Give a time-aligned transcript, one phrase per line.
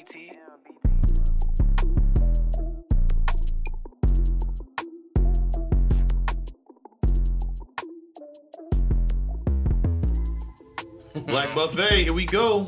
[0.00, 0.32] BT.
[11.26, 12.64] Black Buffet, here we go.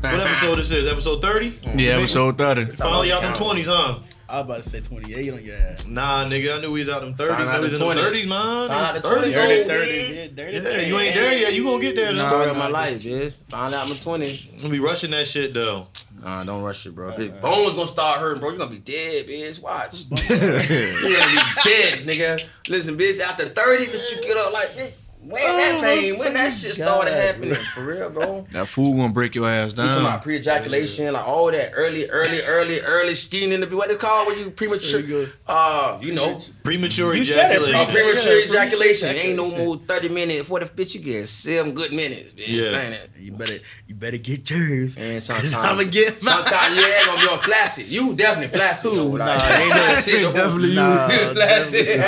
[0.00, 0.90] What episode this is?
[0.90, 1.58] Episode 30?
[1.76, 2.76] Yeah, episode 30.
[2.76, 3.98] Finally out them 20s, huh?
[4.28, 5.86] I was about to say 28 on your ass.
[5.86, 7.28] Nah, nigga, I knew we was out them 30s.
[7.36, 8.10] Find I out was in the them 20s.
[8.10, 8.68] 30s, man.
[8.68, 9.22] Find out the 30s, 20s.
[9.22, 9.68] though.
[9.68, 10.26] Dirty, yeah.
[10.34, 10.78] dirty, dirty.
[10.80, 11.54] Yeah, you ain't there yet.
[11.54, 12.28] You gonna get there, The though.
[12.28, 13.42] story of my life, yes.
[13.48, 14.26] Find out I'm 20.
[14.54, 15.86] I'm gonna be rushing that shit, though.
[16.26, 17.12] Nah, don't rush it, bro.
[17.12, 18.50] Bitch, bones gonna start hurting, bro.
[18.50, 19.62] You gonna be dead, bitch.
[19.62, 20.06] Watch.
[20.28, 22.44] you gonna be dead, nigga.
[22.68, 26.50] Listen, bitch, after 30, bitch, you get up like, bitch, when that pain, when that
[26.52, 28.46] shit started happening, for real, bro.
[28.52, 30.00] That fool gonna break your ass You talking down.
[30.06, 34.28] about pre-ejaculation, like all that early, early, early, early skin in the what it's called
[34.28, 37.92] when you premature, So you uh, you know, Premature You said it, uh, ejaculation.
[37.92, 39.08] pre- premature Yeah, ejaculation.
[39.08, 40.48] premature Ain't no more thirty minutes.
[40.48, 42.48] For the bitch, you get seven good minutes, bitch.
[42.48, 42.96] Yeah.
[43.18, 44.96] You better, you better get yours.
[44.96, 46.34] And sometimes, I'ma get mine.
[46.36, 47.86] sometimes your ass gonna be on flaccid.
[47.88, 48.92] You definitely flaccid.
[48.94, 50.32] though, Nah, like, ain't no flaccid, shit, though.
[50.32, 50.74] definitely you.
[50.76, 52.00] Nah, Flaccid.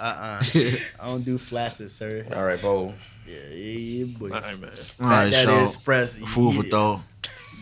[0.00, 0.76] Definitely not.
[1.00, 1.04] Uh-uh.
[1.04, 2.24] I don't do flaccid, sir.
[2.34, 2.94] All right, bro.
[3.26, 4.30] Yeah, yeah, yeah, boy.
[4.34, 4.70] All right, man.
[5.00, 5.62] All right, that Shaw.
[5.62, 6.18] express.
[6.18, 6.70] Food for yeah.
[6.70, 7.00] thought.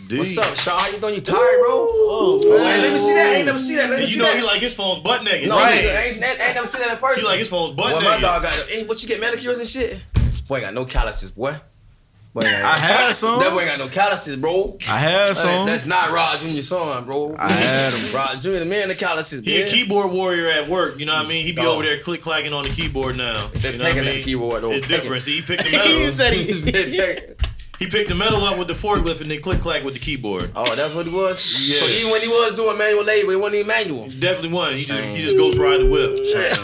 [0.08, 0.18] D.
[0.18, 0.78] What's up, Shaw?
[0.78, 1.14] How you doing?
[1.16, 1.68] You tired, bro?
[1.70, 2.80] Oh, Hey, man.
[2.82, 3.26] let me see that.
[3.26, 3.90] I ain't never see that.
[3.90, 4.38] Let me And see you know that.
[4.40, 5.48] he like his phone's butt naked.
[5.50, 5.74] no, right.
[5.74, 7.20] nigga, I ain't, I ain't never seen that in person.
[7.22, 8.54] He like his phone's butt Boy, my dog got.
[8.70, 10.00] Hey, what you get manicures and shit?
[10.46, 11.54] Boy, ain't got no calluses, boy.
[12.34, 13.40] Boy, ain't I got- had some.
[13.40, 14.76] That boy ain't got no calluses, bro.
[14.88, 15.66] I had Hey, some.
[15.66, 16.60] That's not Rod Jr.
[16.60, 17.34] son, bro.
[17.38, 18.14] I had him.
[18.14, 18.50] Rod Jr.
[18.58, 21.44] the man the calluses, He a keyboard warrior at work, you know what I mean?
[21.44, 21.66] He be Dog.
[21.76, 23.48] over there click clacking on the keyboard now.
[23.54, 24.04] They You know what I mean?
[24.04, 24.72] that keyboard, though.
[24.72, 25.22] It's different.
[25.22, 26.12] See, he picked the he metal.
[26.18, 27.18] said he.
[27.78, 30.50] he picked the metal up with the forklift and then click clack with the keyboard.
[30.56, 31.70] Oh, that's what it was.
[31.70, 31.78] Yeah.
[31.80, 34.08] So even when he was doing manual labor, it wasn't even manual.
[34.08, 34.74] Definitely one.
[34.74, 36.18] He just he just goes ride the whip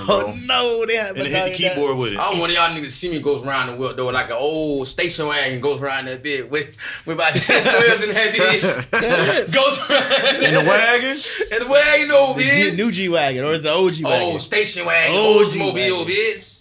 [0.08, 2.18] oh no, they have and hit the keyboard with it.
[2.18, 4.26] I want one of y'all niggas to see me goes around the wheel though, like
[4.26, 6.76] an old station wagon goes around that bit with
[7.06, 9.52] with about ten twelves in that bitch.
[9.54, 11.10] goes around In the wagon?
[11.10, 12.76] In the wagon, though, The G, bitch.
[12.76, 14.34] new G wagon or is the OG wagon?
[14.34, 16.06] Oh, station wagon, Old Oldsmobile, G-Wagon.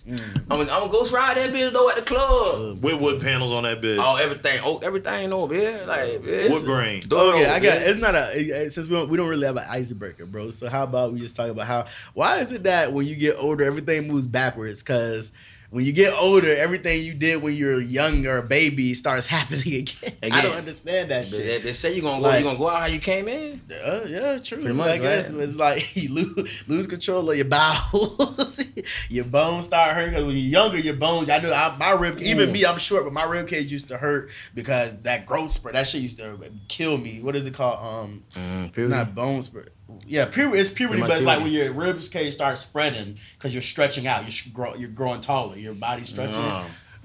[0.06, 0.18] Bitch.
[0.18, 0.36] Mm.
[0.36, 2.84] I'm gonna I'm gonna ghost ride that bitch though at the club.
[2.84, 3.98] With wood panels on that bitch.
[4.00, 5.88] Oh, everything, oh, everything, though, bitch.
[5.88, 6.52] Like, bitch.
[6.52, 7.04] wood grain.
[7.12, 7.82] Oh, Okay, I got.
[7.82, 10.50] It's not a since we don't we don't really have an icebreaker, bro.
[10.50, 13.36] So how about we just talk about how why is it that when you get
[13.38, 14.84] older everything moves backwards?
[14.84, 15.32] Because
[15.74, 19.26] when you get older, everything you did when you were young or a baby starts
[19.38, 20.14] happening again.
[20.22, 20.44] I Again.
[20.44, 21.64] don't understand that They, shit.
[21.64, 23.60] they say you're gonna go, Like- you gonna go out how you came in.
[23.84, 24.60] Uh, yeah, true.
[24.60, 25.42] Pretty much, I guess right?
[25.44, 28.64] it's like you lose, lose control of your bowels.
[29.10, 31.28] your bones start hurting because when you're younger, your bones.
[31.30, 32.20] I know I, my rib.
[32.22, 35.74] Even me, I'm short, but my rib cage used to hurt because that growth spurt.
[35.74, 37.20] That shit used to kill me.
[37.22, 37.80] What is it called?
[37.84, 39.74] Um, Mm, not bone spurt.
[40.08, 40.60] Yeah, puberty.
[40.62, 44.24] It's puberty, but it's like when your ribs cage start spreading because you're stretching out.
[44.24, 45.56] You're grow, you're growing taller.
[45.58, 46.42] Your body's stretching.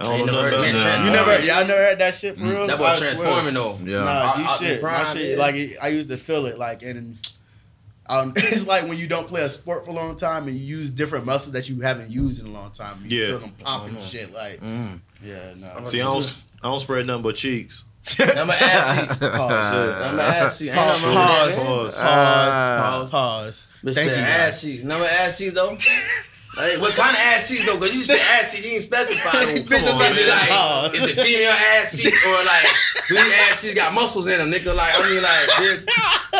[0.00, 0.84] I don't know never nothing heard about that.
[0.84, 1.04] that.
[1.04, 2.54] You never, y'all never heard that shit for real?
[2.58, 3.76] Mm, That was I transforming though.
[3.82, 4.04] Yeah.
[4.04, 4.82] Nah, G I- I- shit.
[4.82, 5.42] My shit, yeah.
[5.42, 7.18] like I used to feel it, like and
[8.08, 10.64] um, it's like when you don't play a sport for a long time and you
[10.64, 12.98] use different muscles that you haven't used in a long time.
[13.04, 13.26] You Yeah.
[13.28, 14.32] feel them popping and shit.
[14.32, 15.00] Like, Mm.
[15.24, 15.84] yeah, no.
[15.86, 17.84] See, I don't, I don't spread nothing but cheeks.
[18.34, 19.72] Number ass Pause.
[19.72, 20.70] Number ass cheeks.
[20.70, 21.02] Ain't Pause.
[21.02, 21.96] nothing wrong with Pause.
[21.98, 22.78] that, man.
[22.78, 23.10] Pause.
[23.10, 23.10] Pause.
[23.10, 23.68] Pause.
[23.84, 24.22] Bitch, Thank that you.
[24.24, 24.62] ass guys.
[24.62, 24.84] cheeks.
[24.84, 25.76] Number ass cheeks though.
[26.56, 27.78] Like, what kind of ass cheeks though?
[27.78, 29.30] Cause you said ass cheeks, you didn't specify.
[29.30, 29.46] Come on,
[30.10, 30.94] is it like- like Pause.
[30.94, 32.66] is it female ass cheeks or like
[33.10, 34.74] these ass cheeks got muscles in them, nigga?
[34.74, 35.86] Like I mean, like bitch,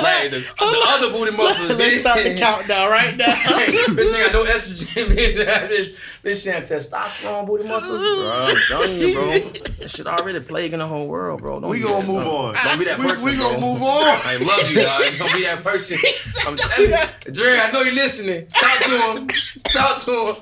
[0.03, 1.69] like the, the other booty muscles.
[1.69, 2.01] Let's bitch.
[2.01, 3.27] start the countdown right now.
[3.27, 5.07] bitch ain't got no estrogen.
[5.07, 5.95] bitch, bitch,
[6.29, 8.47] bitch ain't testosterone booty muscles, bro.
[8.49, 9.33] I'm telling you, bro.
[9.79, 11.61] That shit already plaguing the whole world, bro.
[11.61, 12.55] Don't We gonna move on.
[12.55, 13.31] Don't be that We, person.
[13.31, 13.69] we gonna bro.
[13.69, 14.03] move on.
[14.03, 15.03] I love you, dog.
[15.19, 15.99] Don't be that person.
[16.47, 17.59] I'm telling you, Dre.
[17.59, 18.49] I know you're listening.
[18.49, 19.29] Talk to him.
[19.73, 20.37] Talk to him.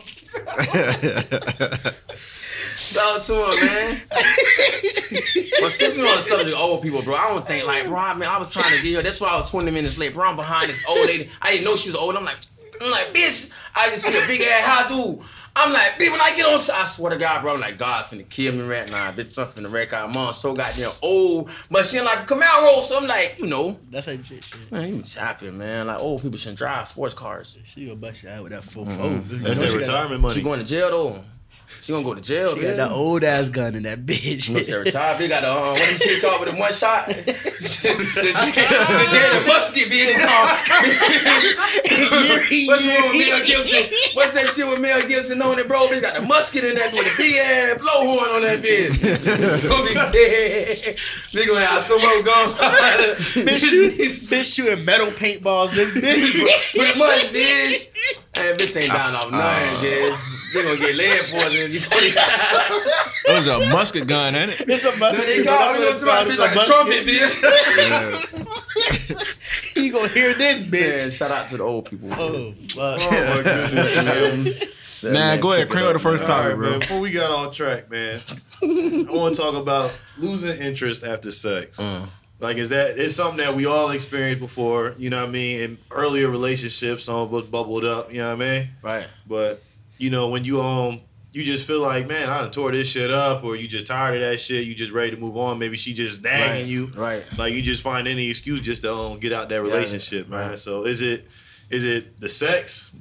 [2.95, 4.01] Talk to him, man.
[5.61, 7.97] but since we're on the subject of old people, bro, I don't think like, bro.
[7.97, 9.03] I mean, I was trying to get here.
[9.03, 10.29] That's why I was 20 minutes late, bro.
[10.29, 11.29] I'm behind this old lady.
[11.43, 12.17] I didn't know she was old.
[12.17, 12.39] I'm like,
[12.81, 13.53] I'm like, bitch.
[13.75, 15.23] I just see a big ass how do.
[15.59, 18.05] I'm like, bitch, when I get on, I swear to God, bro, I'm like, God
[18.05, 19.11] finna kill me right now.
[19.11, 21.51] Bitch, I'm finna wreck our mom so goddamn old.
[21.71, 24.45] But she in like a Camaro, so I'm like, you know, That's how shit.
[24.45, 24.71] shit.
[24.71, 25.87] Man, you tapping, man.
[25.87, 27.57] Like old people shouldn't drive sports cars.
[27.65, 29.29] She gonna bust you out with that full Mm-hmm.
[29.29, 30.35] That's You know their she got- retirement money.
[30.35, 31.25] She going to jail though.
[31.83, 32.77] She gonna go to jail, She got man.
[32.77, 34.49] that old ass gun in that bitch.
[34.53, 35.19] Look, she retired.
[35.19, 37.07] They got the uh, what them shit called with the one shot.
[37.07, 40.19] the, the, the, the musket being
[42.67, 43.83] What's the one with Mel Gibson?
[44.15, 45.89] What's that shit with Mel Gibson on it, bro?
[45.89, 48.95] They got the musket in that with a big ass blowhorn on that bitch.
[49.69, 50.97] Gonna be dead.
[51.33, 52.51] Nigga gonna have so much gun.
[53.45, 55.73] bitch, shoot, bitch shooting metal paintballs.
[55.75, 56.77] This bitch.
[56.77, 57.93] Pretty much, bitch.
[58.35, 60.36] Hey, bitch ain't down off nothing, bitch.
[60.55, 62.13] They gonna get lead poisoning before they
[63.33, 64.69] It was a musket gun, ain't it?
[64.69, 65.19] It's a must.
[65.19, 67.43] They call me to my like a trumpet, bitch.
[67.77, 69.23] Yeah.
[69.77, 71.19] You gonna hear this Man, bitch?
[71.19, 72.09] shout out to the old people.
[72.13, 72.99] Oh fuck.
[73.01, 74.45] Oh my goodness, man.
[75.03, 76.71] That Man, go ahead, pick crank up the first All topic, right, bro.
[76.71, 76.81] man.
[76.81, 78.21] Before we got off track, man,
[78.63, 81.79] I want to talk about losing interest after sex.
[81.81, 82.09] Mm.
[82.41, 84.95] Like, is that it's something that we all experienced before?
[84.99, 85.61] You know what I mean?
[85.61, 88.11] In earlier relationships, some of us bubbled up.
[88.13, 88.69] You know what I mean?
[88.83, 89.07] Right.
[89.27, 89.63] But
[89.99, 91.01] you know, when you um,
[91.33, 94.17] you just feel like, man, I done tore this shit up, or you just tired
[94.23, 94.65] of that shit.
[94.67, 95.59] You just ready to move on.
[95.59, 96.87] Maybe she just nagging Right, you.
[96.97, 97.25] right.
[97.39, 100.51] Like you just find any excuse just to um, get out that relationship, man.
[100.51, 100.59] right.
[100.59, 101.27] So is it
[101.71, 102.95] is it the sex?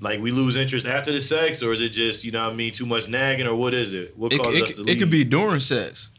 [0.00, 2.56] Like we lose interest after the sex, or is it just you know what I
[2.56, 4.16] mean too much nagging, or what is it?
[4.18, 6.10] What It, causes us it, to it could be during sex.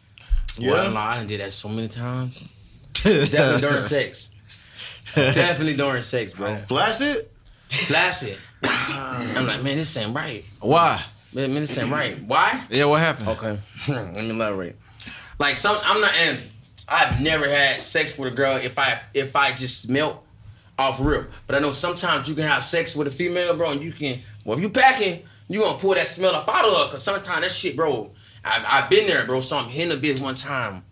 [0.58, 0.72] Yeah.
[0.72, 2.44] Well, no, I done did that so many times.
[3.04, 4.32] Definitely during sex.
[5.16, 6.56] Definitely during sex, bro.
[6.68, 7.28] flaccid.
[7.70, 8.38] Flaccid.
[9.38, 10.44] I'm like, man, this ain't right.
[10.60, 11.02] Why?
[11.34, 12.18] Man, man, this ain't right.
[12.28, 12.64] Why?
[12.70, 13.30] Yeah, what happened?
[13.30, 14.76] Okay, let me elaborate.
[15.40, 16.40] Like some, I'm not, and
[16.88, 20.24] I've never had sex with a girl if I if I just smelt
[20.78, 21.30] off rip.
[21.48, 24.20] But I know sometimes you can have sex with a female, bro, and you can.
[24.44, 26.92] Well, if you packing, you gonna pull that smell up out of her.
[26.92, 28.12] Cause sometimes that shit, bro.
[28.44, 29.40] I've, I've been there, bro.
[29.40, 30.84] So I'm hitting a bitch one time.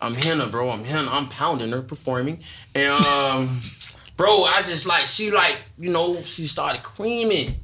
[0.00, 0.70] I'm hitting her, bro.
[0.70, 1.08] I'm hitting.
[1.10, 2.40] I'm pounding her, performing,
[2.74, 3.60] and um,
[4.18, 7.54] bro, I just like she like you know she started creaming.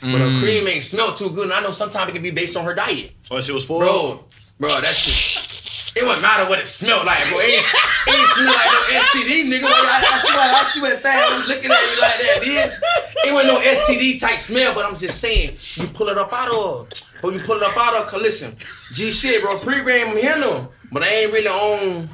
[0.00, 0.40] But her mm.
[0.40, 2.74] cream ain't smell too good, and I know sometimes it can be based on her
[2.74, 3.12] diet.
[3.30, 3.80] Oh, she was spoiled.
[3.80, 5.96] Bro, bro, that shit.
[5.96, 7.38] It wouldn't matter what it smelled like, bro.
[7.40, 7.64] It ain't,
[8.06, 9.62] it ain't smell like no STD, nigga.
[9.62, 12.38] Like, I, I see what I see what thing looking at you like that.
[12.42, 12.82] It is.
[13.24, 16.50] It wasn't no STD type smell, but I'm just saying, you pull it up out
[16.50, 16.88] of,
[17.22, 18.06] or you pull it up out of.
[18.08, 18.54] Cause listen,
[18.92, 19.58] G shit, bro.
[19.58, 22.08] Pre-game, I'm them, but I ain't really on.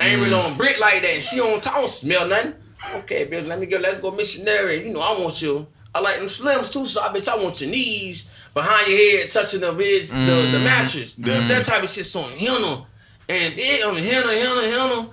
[0.00, 0.50] I ain't really mm.
[0.50, 1.22] on brick like that.
[1.22, 2.54] She on, I don't smell nothing.
[2.94, 3.78] Okay, bitch, let me go.
[3.78, 4.86] Let's go missionary.
[4.86, 5.66] You know, I want you.
[5.94, 9.30] I like them slims too, so I bet I want your knees behind your head,
[9.30, 11.14] touching the bitch, the, the mattress.
[11.16, 12.04] That type of shit.
[12.04, 12.82] So I'm hearing them.
[13.28, 15.10] And it, I'm hearing her, hearing her, hearing her.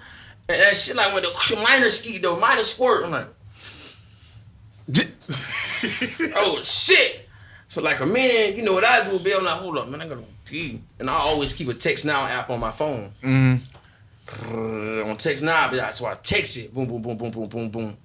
[0.49, 3.05] And that shit like when the minor ski though, minor squirt.
[3.05, 3.27] I'm like,
[6.35, 7.29] oh shit.
[7.69, 9.39] So like a man, you know what I do, Bill?
[9.39, 10.81] I'm like, hold up, man, I gotta pee.
[10.99, 13.11] And I always keep a TextNow app on my phone.
[13.23, 13.61] Mm.
[14.31, 16.73] On TextNow, but so I text it.
[16.73, 17.97] Boom, boom, boom, boom, boom, boom, boom.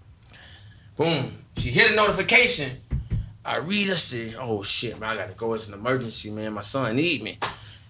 [0.96, 1.38] Boom.
[1.56, 2.80] She hit a notification.
[3.44, 5.54] I read, I said, oh shit, man, I gotta go.
[5.54, 6.52] It's an emergency, man.
[6.52, 7.38] My son need me.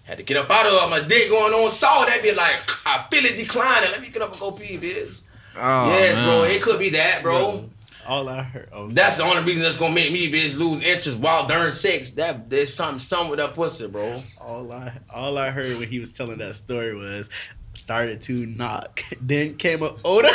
[0.04, 0.90] Had to get up out of.
[0.90, 1.68] My dick going on.
[1.68, 3.90] Saw that be like, I feel it declining.
[3.90, 5.24] Let me get up and go pee, bitch.
[5.56, 6.44] Oh, yes, bro.
[6.44, 7.68] It could be that, bro.
[8.06, 8.70] All I heard.
[8.72, 12.10] Oh, That's the only reason that's gonna make me bitch lose interest while during sex.
[12.12, 14.22] That there's something something with that pussy, bro.
[14.40, 17.28] all I all I heard when he was telling that story was
[17.74, 20.28] started to knock, then came an odor.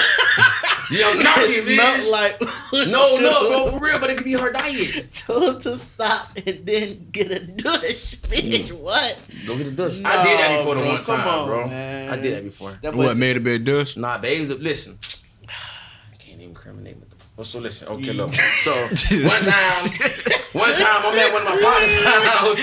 [0.92, 2.42] Yo, knock it, it smelled like
[2.92, 5.14] No, no, bro, for real, but it could be her diet.
[5.14, 8.70] Told to stop and then get a douche, bitch.
[8.70, 8.80] Mm.
[8.80, 9.26] What?
[9.48, 10.02] Go get a douche.
[10.04, 11.68] I did that before the No, one time, on, bro.
[11.68, 12.10] man.
[12.12, 12.78] I did that before.
[12.82, 13.98] That What was made a bit dust?
[13.98, 15.00] Nah, babes, listen.
[15.48, 17.20] I can't even incriminate with them.
[17.38, 18.32] Oh, so listen, okay, look.
[18.34, 19.90] So one time,
[20.52, 22.62] one time I'm at one of my partner's house.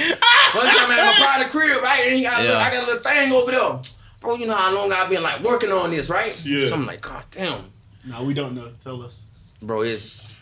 [0.55, 2.03] One time I'm at my partner crib, right?
[2.07, 3.81] And he got a little, I got a little thing over there.
[4.21, 6.39] Bro, you know how long I've been like working on this, right?
[6.45, 6.67] Yeah.
[6.67, 7.65] So I'm like, God damn.
[8.07, 8.71] No, we don't know.
[8.85, 9.25] Tell us.
[9.63, 10.33] Bro, it's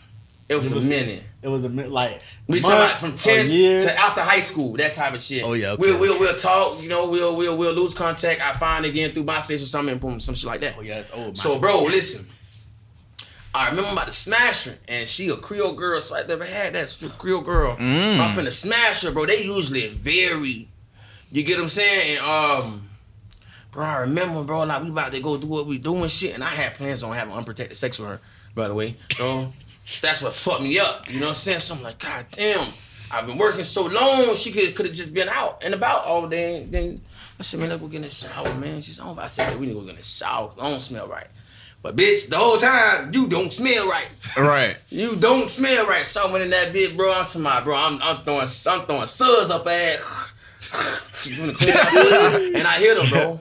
[0.49, 1.23] it was, It was- a minute.
[1.41, 3.85] It was a minute like We talk about from ten years.
[3.85, 5.41] to after high school, that type of shit.
[5.43, 5.81] Oh, yeah, okay.
[5.81, 8.41] We'll we'll we'll talk, you know, we'll we'll we'll lose contact.
[8.41, 10.75] I find again through MySpace or something, boom, some shit like that.
[10.77, 11.37] Oh yeah, it's old.
[11.37, 12.27] So, bro, listen.
[13.55, 16.73] I remember about the smash her, and she a Creole girl, so I never had
[16.73, 16.95] that.
[17.17, 17.75] Creole girl.
[17.77, 18.19] Mm.
[18.19, 19.25] I'm finna smash her, bro.
[19.25, 20.67] They usually very,
[21.31, 22.17] you get what I'm saying?
[22.17, 22.88] And um,
[23.71, 26.43] bro, I remember, bro, like we about to go do what we doing, shit, and
[26.43, 28.21] I had plans on having unprotected sex with her,
[28.55, 28.95] by the way.
[29.11, 29.51] So
[30.01, 31.05] that's what fucked me up.
[31.09, 31.59] You know what I'm saying?
[31.59, 32.67] So I'm like, God damn,
[33.11, 36.27] I've been working so long, she could could have just been out and about all
[36.27, 36.65] day.
[36.69, 37.01] Then
[37.39, 38.81] I said, man, let's go get in the shower, man.
[38.81, 39.17] She's on.
[39.17, 40.51] I said, we need to go get in the shower.
[40.59, 41.27] I don't smell right.
[41.81, 44.09] But bitch, the whole time you don't smell right.
[44.37, 44.75] Right.
[44.91, 46.05] You don't smell right.
[46.05, 47.13] So I went in that bitch, bro.
[47.13, 47.75] I'm to my bro.
[47.75, 50.01] I'm, I'm throwing I'm throwing suds up ass.
[51.29, 53.39] and I hit her, bro.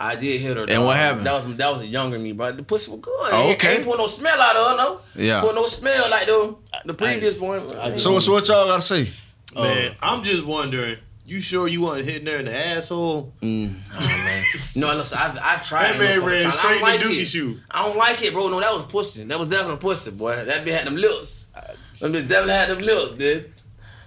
[0.00, 0.64] I did hit her.
[0.68, 1.26] And what happened?
[1.26, 3.12] That was that was a younger me, but the pussy was good.
[3.32, 3.76] Oh, Ain't- okay.
[3.76, 5.00] Ain't put no smell out of her, no.
[5.16, 5.40] Yeah.
[5.40, 7.68] Put no smell like the the previous one.
[7.98, 9.10] So, so what y'all gotta say?
[9.54, 10.96] Man, I'm just wondering.
[11.24, 13.34] You sure you wasn't hitting her in the asshole?
[13.42, 14.44] Mm, oh, man.
[14.76, 15.92] No, listen, I've, I've tried.
[15.92, 16.46] That man a ran.
[16.46, 17.24] I straight don't like to Dookie it.
[17.26, 17.58] shoe.
[17.70, 18.48] I don't like it, bro.
[18.48, 19.24] No, that was pussy.
[19.24, 20.42] That was definitely pussy, boy.
[20.44, 21.48] That bitch had them lips.
[21.54, 23.52] That bitch definitely had them lips, dude.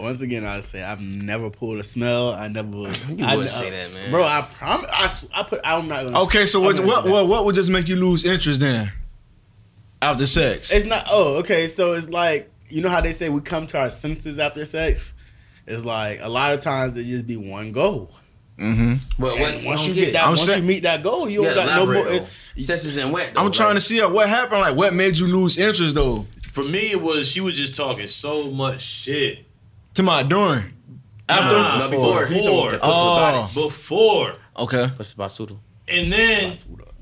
[0.02, 2.34] Once again, I say I've never pulled a smell.
[2.34, 2.70] I never.
[2.70, 2.90] You
[3.26, 4.12] I, would say that, man.
[4.12, 4.24] bro.
[4.24, 4.90] I promise.
[4.92, 5.62] I, s- I put.
[5.64, 6.20] I'm not gonna.
[6.24, 8.92] Okay, so what not what what, what would just make you lose interest then?
[10.02, 10.72] After sex.
[10.72, 11.06] It's not.
[11.12, 11.68] Oh, okay.
[11.68, 15.14] So it's like you know how they say we come to our senses after sex.
[15.68, 18.12] It's like a lot of times it just be one goal.
[18.58, 18.96] Mm-hmm.
[19.20, 21.30] But And what, once you don't get that, I'm once saying- you meet that goal,
[21.30, 22.20] you you don't gotta no elaborate, more.
[22.22, 22.62] though.
[22.62, 23.34] Senses and wet.
[23.34, 24.62] Though, I'm trying to see what happened.
[24.62, 26.26] Like, what made you lose interest though?
[26.52, 29.46] For me, it was she was just talking so much shit.
[29.96, 30.72] To my during,
[31.28, 31.56] after.
[31.56, 32.26] Nah, No, before.
[32.28, 33.66] He's talking about the Oh.
[33.68, 34.90] Before, Okay.
[34.96, 35.58] Pussy basuto.
[35.88, 36.56] and then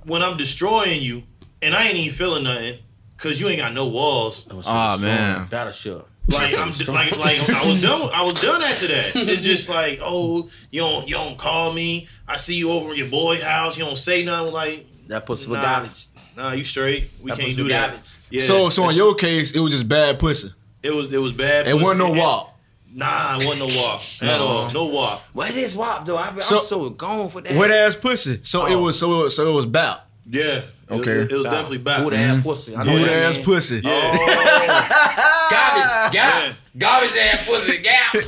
[0.05, 1.23] when I'm destroying you,
[1.61, 2.79] and I ain't even feeling nothing,
[3.17, 4.47] cause you ain't got no walls.
[4.65, 5.47] Ah, man.
[5.49, 6.05] Battleship.
[6.31, 8.09] Like I'm like like I was done.
[8.13, 9.11] I was done after that.
[9.15, 12.07] It's just like, oh, you don't you don't call me.
[12.27, 13.77] I see you over at your boy house.
[13.79, 14.53] You don't say nothing.
[14.53, 15.65] Like, That pussy with Nah.
[15.79, 16.05] garbage.
[16.37, 17.09] nah, you straight.
[17.21, 17.87] We That can't do that.
[17.89, 18.09] garbage.
[18.29, 18.41] Yeah.
[18.41, 20.51] so, so in your case, it was just bad pussy.
[20.83, 21.67] it was it was bad.
[21.67, 21.83] It pussy.
[21.83, 22.55] wasn't no And- walk.
[22.93, 24.71] Nah, it wasn't no walk at all.
[24.71, 25.21] No walk.
[25.33, 26.17] What is WAP though?
[26.17, 27.53] I, I'm So- so gone for that.
[27.55, 28.39] Wet ass pussy.
[28.43, 28.81] So it Oh.
[28.81, 28.97] was.
[28.99, 29.35] So it was.
[29.35, 30.01] So it was bout.
[30.29, 30.43] Yeah.
[30.43, 31.11] It was- Okay.
[31.11, 32.01] It was, definitely bad.
[32.01, 32.75] Who ass pussy?
[32.75, 33.45] I know Good what that ass mean.
[33.45, 33.81] pussy.
[33.83, 33.91] Yeah.
[33.93, 34.25] Oh.
[35.51, 36.15] Garbage.
[36.15, 36.31] Yeah.
[36.31, 36.55] Garbage.
[36.77, 37.77] Garbage ass pussy.
[37.77, 38.13] Gap.
[38.13, 38.23] Gal,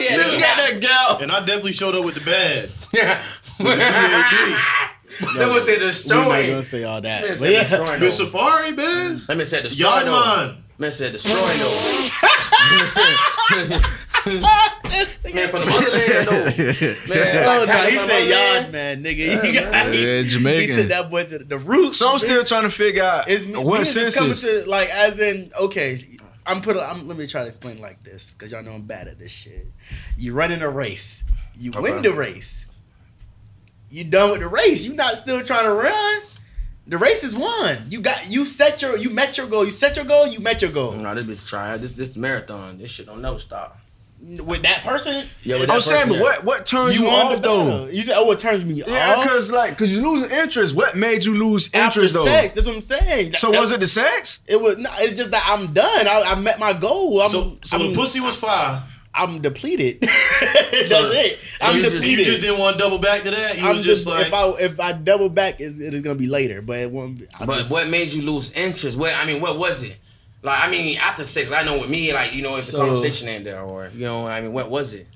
[0.00, 1.18] Yeah, nigga got that gal.
[1.22, 2.68] And I definitely showed up with the bad.
[2.92, 3.22] Yeah.
[3.58, 5.38] With the BAD.
[5.38, 6.46] That was say We're not destroy.
[6.50, 7.22] gonna say all that.
[7.22, 7.60] Let me But say yeah.
[7.64, 9.18] destroy The safari, man.
[9.28, 10.36] Let me say destroy Yard though.
[10.46, 10.56] man.
[10.78, 12.25] Man said destroy though.
[15.34, 17.14] Man from the motherland though.
[17.14, 19.44] Man, Oh like, no, he said the yard man, nigga.
[19.44, 20.76] He, got, he, Yeah, he Jamaican.
[20.76, 21.98] took that boy to the, the roots.
[21.98, 22.20] So I'm man.
[22.20, 25.52] still trying to figure out It's me, what me just coming to like as in
[25.62, 26.00] okay.
[26.48, 26.76] I'm put.
[26.76, 29.32] I'm, let me try to explain like this because y'all know I'm bad at this
[29.32, 29.66] shit.
[30.16, 31.24] You running a race.
[31.56, 32.66] You win the race.
[33.90, 34.86] You done with the race.
[34.86, 36.22] You not still trying to run.
[36.88, 37.78] The race is won.
[37.90, 38.30] You got.
[38.30, 38.96] You set your.
[38.96, 39.64] You met your goal.
[39.64, 40.26] You set your goal.
[40.26, 40.92] You met your goal.
[40.92, 41.76] No, this bitch try.
[41.76, 42.78] This this marathon.
[42.78, 43.78] This shit don't never stop.
[44.22, 45.26] With that person.
[45.42, 47.86] Yeah, with I'm that saying, but what what turns you, won off the though?
[47.86, 50.74] You said, "Oh, what turns me Yeah, off." because like, because you losing interest.
[50.74, 52.24] What made you lose after interest though?
[52.24, 53.34] sex, that's what I'm saying.
[53.34, 54.40] So That- was it the sex?
[54.48, 54.78] It was.
[54.78, 56.06] No, it's just that I'm done.
[56.08, 57.20] I, I met my goal.
[57.20, 57.30] I'm.
[57.30, 58.82] So, so I'm, the pussy was fire.
[59.16, 60.00] I'm depleted.
[60.40, 61.38] That's So- it.
[61.60, 62.24] so I'm you just- You depleted.
[62.26, 63.58] just didn't want to double back to that.
[63.58, 66.02] You I'm was just, just like, if I if I double back, it's, it is
[66.02, 67.18] gonna be later, but it won't.
[67.18, 68.96] Be, I'm But just- what made you lose interest?
[68.98, 69.96] What I mean, what was it?
[70.42, 72.78] Like I mean, after sex, I know with me, like you know, if the So-
[72.84, 75.06] conversation ain't there, or you know, I mean, what was it?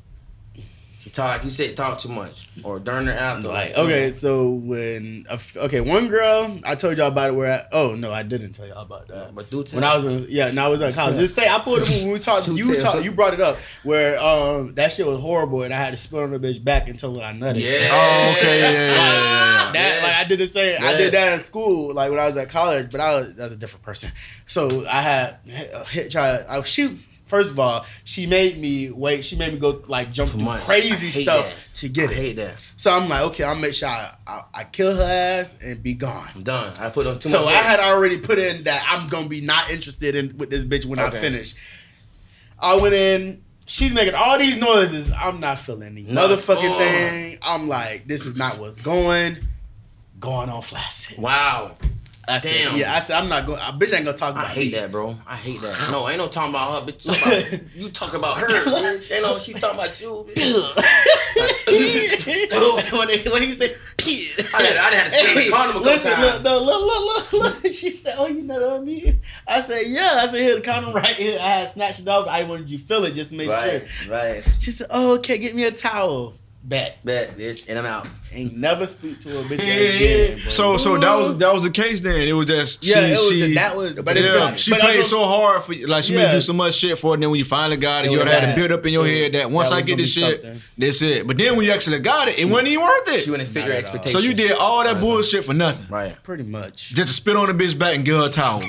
[1.10, 3.48] You talk, you said talk too much, or during or after.
[3.48, 7.34] Like okay, so when a f- okay, one girl I told y'all about it.
[7.34, 9.34] Where I, oh no, I didn't tell y'all about that.
[9.34, 9.78] but do tell.
[9.78, 11.16] When I was in yeah, no, I was in college.
[11.16, 12.46] Just say I pulled it when we talked.
[12.50, 12.92] Do You tell.
[12.92, 15.96] talk, you brought it up where um that shit was horrible, and I had to
[15.96, 17.60] spit on the bitch back until I nutted.
[17.60, 17.88] yeah.
[17.90, 19.72] Oh, okay, yeah, yeah, yeah, yeah.
[19.72, 20.02] That Yes.
[20.04, 20.78] like I did the same.
[20.80, 23.52] I did that in school, like when I was at college, but I was that's
[23.52, 24.12] a different person.
[24.46, 26.44] So I had hit, hit try.
[26.48, 26.96] I she
[27.30, 29.24] first of all she made me wait.
[29.24, 30.62] She made me go like jump Too through much.
[30.62, 31.74] Crazy stuff that.
[31.78, 32.16] to get I it.
[32.16, 32.54] hate that.
[32.76, 35.94] So I'm like, okay, I'll make sure I, I, I kill her ass and be
[35.94, 36.28] gone.
[36.34, 36.72] I'm done.
[36.80, 37.54] I put on too So much.
[37.54, 37.64] I weight.
[37.64, 40.98] had already put in that I'm gonna be not interested in with this bitch when
[41.00, 41.16] Okay.
[41.16, 41.54] I finish.
[42.58, 43.42] I went in.
[43.66, 45.12] She's making all these noises.
[45.16, 46.26] I'm not feeling the No.
[46.28, 46.78] motherfucking Oh.
[46.78, 47.38] thing.
[47.40, 49.36] I'm like, this is not what's going.
[50.18, 51.18] Going on flaccid.
[51.18, 51.76] Wow.
[52.30, 52.76] I said, Damn.
[52.78, 53.58] yeah, I said I'm not going.
[53.58, 54.46] Bitch ain't gonna talk about.
[54.46, 54.78] I hate me.
[54.78, 55.16] that, bro.
[55.26, 55.88] I hate that.
[55.92, 57.08] No, ain't no talking about her, bitch.
[57.08, 59.12] About, you talk about her, bitch.
[59.12, 60.76] Ain't no she talking about you, bitch.
[62.92, 63.76] when, he, when he said,
[64.52, 66.34] I had, I had to say the condom a couple listen, times.
[66.34, 67.72] look, no, look, look, look, look.
[67.72, 70.60] She said, "Oh, you know what I mean?" I said, "Yeah." I said, "Here, the
[70.60, 72.26] condom right here." I had snatched it off.
[72.28, 74.12] I wanted you to feel it just to make Right, sure.
[74.12, 74.42] right.
[74.60, 76.98] She said, "Oh, okay, get me a towel." Bet.
[77.04, 78.06] Bet, bitch, and I'm out.
[78.32, 80.38] Ain't never speak to a bitch again.
[80.40, 80.50] bro.
[80.50, 82.28] So so that was that was the case then.
[82.28, 84.60] It was just yeah, she, it was she that was, but it's yeah, good.
[84.60, 85.88] she but played so hard for you.
[85.88, 87.14] Like she made you do so much shit for it.
[87.14, 88.56] And then when you finally got it, It you had to bad.
[88.56, 90.60] build up in your head that once that I get this shit, something.
[90.78, 91.26] that's it.
[91.26, 93.20] But then when you actually got it, it wasn't even worth it.
[93.20, 93.94] She wouldn't figure Not at all.
[93.96, 94.22] expectations.
[94.24, 95.88] so you did all that bullshit for nothing.
[95.90, 96.22] Right.
[96.22, 96.90] pretty much.
[96.94, 98.62] Just to spit on the bitch back and give her a towel.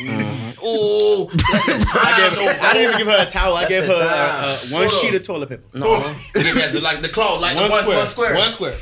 [0.64, 2.02] Oh, that's the time.
[2.04, 3.56] I, gave, though, I didn't even give her a towel.
[3.56, 5.16] I That's gave her uh, uh, one Hold sheet on.
[5.16, 5.64] of toilet paper.
[5.78, 6.00] No,
[6.34, 8.36] give me as like the claw, like one, the one, square.
[8.36, 8.76] one square.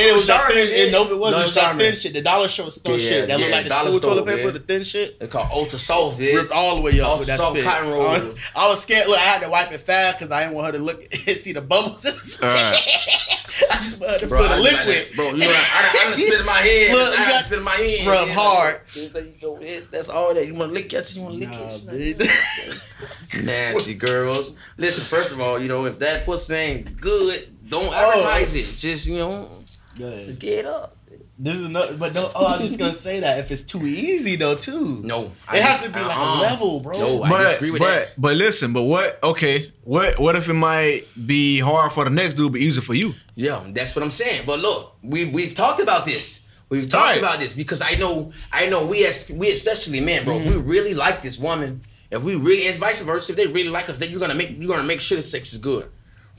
[0.00, 0.06] One.
[0.06, 0.68] Yeah, And it was that Charmin, thin.
[0.70, 0.84] yeah.
[0.86, 1.36] It, no, it wasn't.
[1.36, 2.12] No, it was that thin shit.
[2.14, 3.28] The dollar store store Yeah, shit.
[3.28, 4.50] That yeah, looked like the dollar school store, toilet paper, yeah.
[4.50, 5.16] the thin shit.
[5.20, 6.34] It's called ultra soft, bitch.
[6.36, 8.06] ripped all the way up Off with that soft cotton roll.
[8.08, 9.06] I was, I was scared.
[9.06, 11.36] Look, I had to wipe it fast because I didn't want her to look and
[11.36, 12.06] see the bubbles.
[12.42, 12.56] Alright.
[13.70, 15.06] I just wanted to Bro, feel the I just like liquid.
[15.10, 15.16] that.
[15.16, 16.92] Bro, you know, I, I, I done spit in my head.
[16.94, 18.06] Look, I you done got- spit in my head.
[18.06, 18.80] rub hard.
[18.94, 19.60] There you go.
[19.60, 20.46] Yeah, That's all that.
[20.46, 22.18] You want to lick your You want to lick Nah, it?
[22.18, 23.46] bitch.
[23.46, 24.54] Nasty girls.
[24.76, 28.12] Listen, first of all, you know, if that pussy ain't good, don't Oh.
[28.12, 28.76] advertise it.
[28.78, 29.59] Just, you know, Good.
[30.00, 30.96] Just get up.
[31.38, 33.86] This is another, but no, oh, I was just gonna say that if it's too
[33.86, 35.00] easy though, too.
[35.02, 35.32] No.
[35.52, 36.38] it has to be like uh-uh.
[36.38, 36.98] a level, bro.
[36.98, 38.20] No, I but disagree with but that.
[38.20, 39.18] but listen, but what?
[39.22, 42.94] Okay, what what if it might be hard for the next dude, but easy for
[42.94, 43.14] you?
[43.36, 44.42] Yeah, that's what I'm saying.
[44.46, 46.46] But look, we we've talked about this.
[46.68, 47.18] We've talked Right.
[47.18, 50.36] about this because I know I know we as we especially men, bro.
[50.36, 50.68] If we mm-hmm.
[50.68, 51.80] really like this woman,
[52.10, 53.32] if we really, it's vice versa.
[53.32, 55.52] If they really like us, then you're gonna make you're gonna make sure the sex
[55.52, 55.88] is good.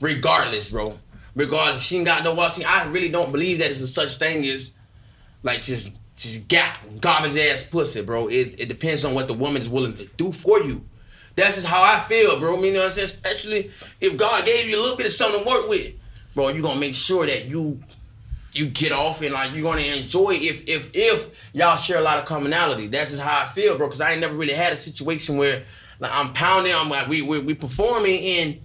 [0.00, 0.98] regardless, bro.
[1.34, 2.52] Regardless, she ain't got no wallet.
[2.52, 4.76] See, I really don't believe that it's a such thing as
[5.42, 8.28] like just just gap garbage ass pussy, bro.
[8.28, 10.84] It it depends on what the woman is willing to do for you.
[11.34, 12.62] That's just how I feel, bro.
[12.62, 13.04] You know what I'm saying?
[13.04, 13.70] Especially
[14.00, 15.92] if God gave you a little bit of something to work with,
[16.34, 16.48] bro.
[16.48, 17.80] You gonna make sure that you
[18.52, 22.18] you get off and like you're gonna enjoy if if if y'all share a lot
[22.18, 22.86] of commonality.
[22.86, 23.88] That's just how I feel, bro.
[23.88, 25.64] Cause I ain't never really had a situation where
[25.98, 28.60] like I'm pounding, I'm like we we, we performing and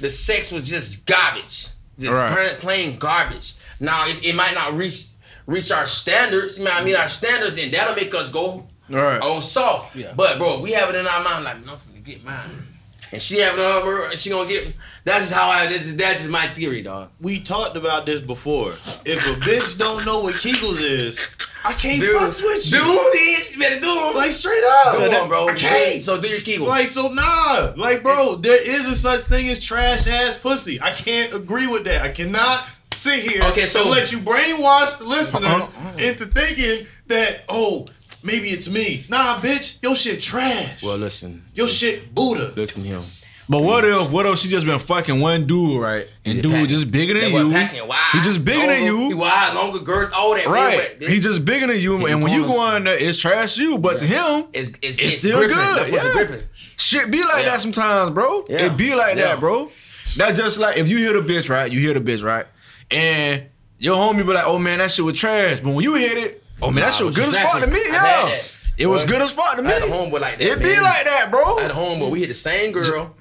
[0.00, 1.68] the sex was just garbage,
[2.00, 2.32] just Right.
[2.32, 3.54] plain, plain garbage.
[3.78, 5.06] Now it, it might not reach
[5.46, 6.58] reach our standards.
[6.58, 9.20] You know what I mean our standards, and that'll make us go Right.
[9.20, 9.94] on soft.
[9.96, 10.12] Yeah.
[10.16, 12.66] But bro, if we have it in our mind, like nothing to get mine,
[13.12, 14.72] and she have it on her, and she gonna get.
[15.04, 15.66] That's just how I.
[15.66, 17.10] That's just, that's just my theory, dog.
[17.20, 18.72] We talked about this before.
[19.04, 21.18] If a bitch don't know what Kegels is,
[21.64, 22.78] I can't Dude, fucks with you.
[22.78, 24.14] Do this, you better do them.
[24.14, 24.96] Like straight up.
[24.96, 25.48] Come on, bro.
[25.48, 26.02] I can't.
[26.02, 26.66] So do your kegels.
[26.66, 27.72] Like so, nah.
[27.76, 30.80] Like, bro, there is a such thing as trash ass pussy.
[30.80, 32.02] I can't agree with that.
[32.02, 35.96] I cannot sit here Okay, so- and let you brainwash the listeners Uh-uh.
[35.98, 37.86] into thinking that oh
[38.22, 39.04] maybe it's me.
[39.08, 40.82] Nah, bitch, your shit trash.
[40.82, 42.52] well, listen, your shit Buddha.
[42.56, 43.02] listen to him.
[43.50, 46.06] But what if what if she just been fucking one dude, right?
[46.24, 47.50] And dude packing- just bigger than you.
[47.50, 49.16] packing wide, He just bigger than longer- He you.
[49.16, 50.46] wide, longer girth, all that.
[50.46, 50.96] Right.
[51.00, 52.06] Wet, He just bigger than you.
[52.06, 53.76] And when you go in there, it's trash you.
[53.78, 55.56] But to him, it's, it's, it's still gripping.
[55.56, 55.90] good,
[56.30, 56.36] yeah.
[56.76, 57.50] shit be like Yeah.
[57.50, 58.44] that sometimes, bro.
[58.48, 58.66] Yeah.
[58.66, 59.24] It be like Yeah.
[59.24, 59.68] that, bro.
[60.16, 61.70] That's just like if you hear the bitch, right?
[61.72, 62.46] You hear the bitch, right?
[62.90, 63.46] And
[63.78, 65.58] your homie be like, oh man, that shit was trash.
[65.58, 67.80] But when you hit it, oh man, that shit was good as fuck to me.
[67.90, 68.38] Yeah.
[68.80, 69.68] It was good as fuck to me.
[69.68, 70.42] I had a homeboy like that.
[70.42, 70.82] It be man.
[70.82, 71.58] like that, bro.
[71.58, 72.10] I had a homeboy.
[72.10, 73.14] We hit the same girl.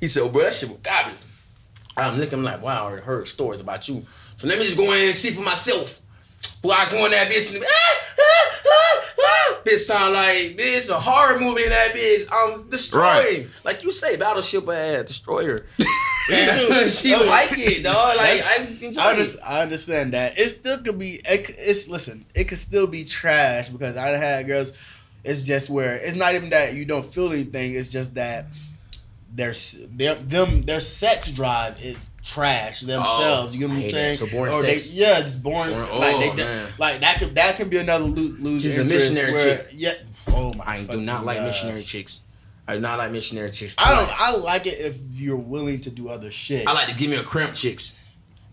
[0.00, 1.20] He said, oh, "Bro, that shit was garbage."
[1.96, 4.90] I'm looking like, "Wow, I already heard stories about you." So let me just go
[4.92, 6.00] in and see for myself.
[6.62, 9.60] Before I go in that bitch and ah, ah, ah, ah.
[9.64, 12.26] bitch sound like this a horror movie that bitch.
[12.32, 13.42] I'm destroying.
[13.42, 13.48] Right.
[13.64, 15.66] Like you say, battleship ass destroyer.
[16.88, 18.16] She like it, dog.
[18.16, 19.34] Like I I.
[19.44, 20.38] I understand that.
[20.38, 21.20] It still could be.
[21.24, 22.24] It, it's listen.
[22.34, 24.72] It could still be trash because I had girls.
[25.24, 27.74] It's just where it's not even that you don't feel anything.
[27.74, 28.46] It's just that
[29.34, 33.50] their s- them, their sex drive is trash themselves.
[33.50, 34.14] Oh, you get what I'm saying?
[34.14, 34.90] So or sex.
[34.90, 35.72] They, yeah, just boring.
[35.72, 36.68] Boring- like oh, they, man.
[36.78, 39.66] like that could that can be another lose lose She's a missionary where, chick.
[39.72, 39.92] Yeah.
[40.28, 40.64] Oh my.
[40.64, 42.20] I do not like missionary chicks.
[42.66, 43.74] I do not like missionary chicks.
[43.78, 44.20] I don't.
[44.20, 46.66] I like it if you're willing to do other shit.
[46.66, 47.98] I like to give me a crimp chicks.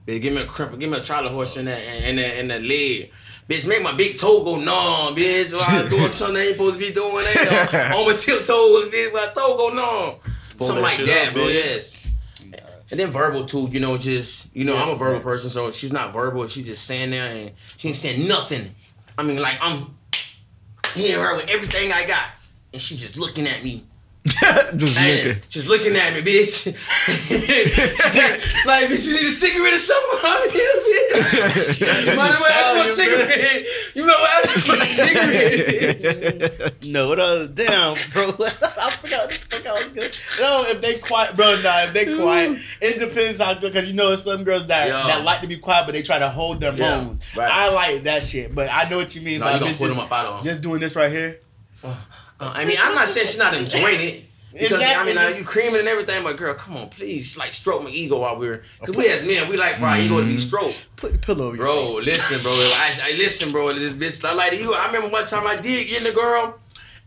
[0.07, 2.47] Bitch, give me a crimp, give me a Charlie horse in that in that in
[2.47, 3.11] that leg.
[3.49, 5.53] Bitch, make my big toe go numb, bitch.
[5.53, 7.25] While I'm doing something I ain't supposed to be doing.
[7.35, 9.11] Ain't on my tiptoes, bitch.
[9.11, 10.15] My toe go numb.
[10.57, 11.43] Pull something that like that, up, bro.
[11.45, 11.53] bitch.
[11.55, 11.99] Yes.
[12.91, 15.23] And then verbal too, you know, just you know, I'm a verbal right.
[15.23, 16.45] person, so she's not verbal.
[16.47, 18.69] She's just saying there and she ain't saying nothing.
[19.17, 19.91] I mean, like I'm
[20.93, 22.29] hitting her with everything I got,
[22.71, 23.83] and she's just looking at me.
[24.75, 25.41] just Man, looking.
[25.47, 26.65] She's looking at me, bitch.
[28.65, 30.19] like, bitch, you need a cigarette or something?
[30.23, 31.79] I'm here, bitch.
[31.79, 33.65] You might as well ask for a stallion, cigarette.
[33.95, 34.45] You know what?
[34.45, 36.91] Ask for a cigarette, bitch.
[36.91, 38.23] No, what other damn, bro?
[38.27, 39.31] I forgot.
[39.31, 40.17] I forgot I was good.
[40.39, 41.59] No, if they quiet, bro.
[41.63, 43.71] Nah, if they quiet, it depends how good.
[43.73, 45.07] Cause you know, some girls that Yeah.
[45.07, 47.21] that like to be quiet, but they try to hold their Yeah, bones.
[47.37, 47.49] right.
[47.51, 49.39] I like that shit, but I know what you mean.
[49.39, 50.43] No, by you gonna bitch just, them up out of 'em.
[50.43, 51.39] just doing this right here.
[52.39, 54.23] Uh, I mean, I'm not saying she's not enjoying it.
[54.51, 57.83] Because I mean, uh, you creaming and everything, but girl, come on, please, like stroke
[57.83, 60.39] my ego while we're, cause we as men, we like for our ego to be
[60.39, 60.87] stroked.
[60.95, 62.05] Put the pillow over your Bro, face.
[62.07, 62.51] listen, bro.
[62.51, 63.71] I, I listen, bro.
[63.73, 64.73] This bitch, I like you.
[64.73, 66.59] I remember one time I did get in the girl,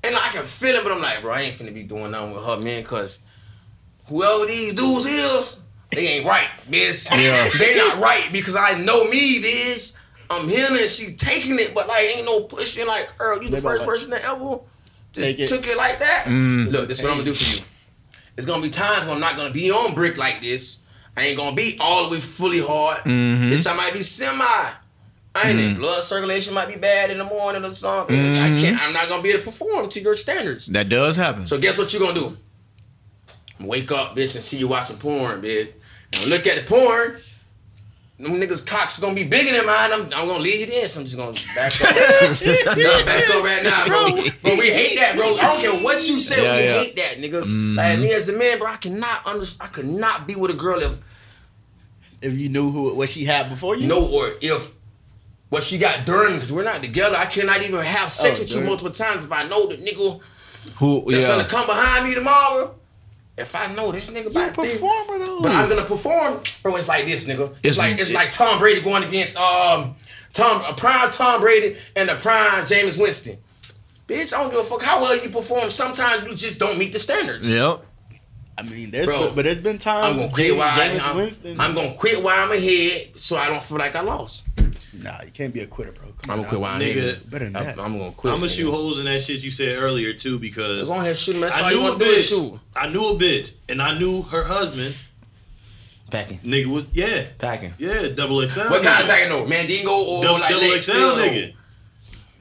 [0.04, 2.32] and I can feel it, but I'm like, bro, I ain't finna be doing nothing
[2.34, 3.18] with her, man, cause
[4.06, 7.10] whoever these dudes is, they ain't right, bitch.
[7.20, 7.48] Yeah.
[7.58, 9.96] they not right because I know me, bitch.
[10.30, 12.86] I'm hearing it, she taking it, but like ain't no pushing.
[12.86, 14.60] Like, Earl, you the They first person that ever
[15.12, 15.48] just Take it.
[15.48, 16.24] took it like that.
[16.26, 16.70] Mm.
[16.72, 17.62] Look, this is what I'm gonna do for you.
[18.36, 20.78] It's gonna be times when I'm not gonna be on brick like this.
[21.16, 22.98] I ain't gonna be all the way fully hard.
[23.04, 23.50] Mhm.
[23.52, 24.42] Bitch, I might be semi.
[25.34, 25.64] I ain't Mm.
[25.64, 28.16] in blood circulation might be bad in the morning or something.
[28.16, 28.42] Mm-hmm.
[28.42, 28.82] I can't.
[28.82, 30.66] I'm not gonna be able to perform to your standards.
[30.66, 31.46] That does happen.
[31.46, 32.36] So guess what you gonna do?
[33.60, 35.68] Wake up, bitch, and see you watching porn, bitch.
[36.14, 37.16] And look at the porn.
[38.22, 39.92] Them niggas' cocks gonna be bigger than mine.
[39.92, 41.88] I'm, I'm gonna leave it in, so I'm just gonna back up.
[42.78, 44.12] Nah, back up right now, bro.
[44.42, 45.34] Bro, we hate that, bro.
[45.36, 46.84] I don't care what you say, Yeah, we yeah.
[46.84, 47.76] hate that, niggas.
[47.76, 48.02] Like mm-hmm.
[48.02, 49.68] me as a man, bro, I cannot understand.
[49.68, 51.00] I could not be with a girl if
[52.20, 54.72] If you knew who what she had before you, you know, or if
[55.48, 57.16] what she got during, because we're not together.
[57.16, 60.20] I cannot even have sex Oh, with you multiple times if I know the nigga
[60.76, 61.10] Who?
[61.10, 62.76] that's gonna come behind me tomorrow.
[63.38, 65.40] If I know this nigga you about this, performer though.
[65.40, 66.76] but I'm gonna perform, bro.
[66.76, 67.50] It's like this, nigga.
[67.62, 69.94] It's, It's- like it's like Tom Brady going against um
[70.32, 73.38] Tom a prime Tom Brady and a prime James Winston.
[74.06, 75.70] Bitch, I don't give a fuck how well you perform.
[75.70, 77.50] Sometimes you just don't meet the standards.
[77.50, 77.86] Yep.
[78.58, 80.88] I mean, there's Bro, been, but there's been I'm times gonna James, quit while I,
[80.88, 81.60] Jameis I'm, Winston.
[81.60, 84.44] I'm gonna quit while I'm ahead, so I don't feel like I lost.
[84.94, 86.06] Nah, you can't be a quitter, bro.
[86.06, 86.66] Come I'm on gonna quit now.
[86.66, 87.30] while I'm Nigga, ahead.
[87.30, 87.78] Better than I'm, that.
[87.78, 88.32] I'm gonna quit.
[88.32, 91.34] I'm gonna shoot holes in that shit you said earlier too because Go ahead, shoot
[91.36, 91.40] him.
[91.42, 92.50] That's all I you knew a want to do is bitch.
[92.50, 92.60] shoot.
[92.76, 94.94] I knew a bitch, and I knew her husband.
[96.10, 97.72] Packing, Nigga was yeah, packing.
[97.78, 98.60] yeah, double XL.
[98.68, 99.00] What kind nigga.
[99.00, 99.46] of packing though?
[99.46, 101.16] Mandingo or Double, like double leg XL steel?
[101.16, 101.52] nigga.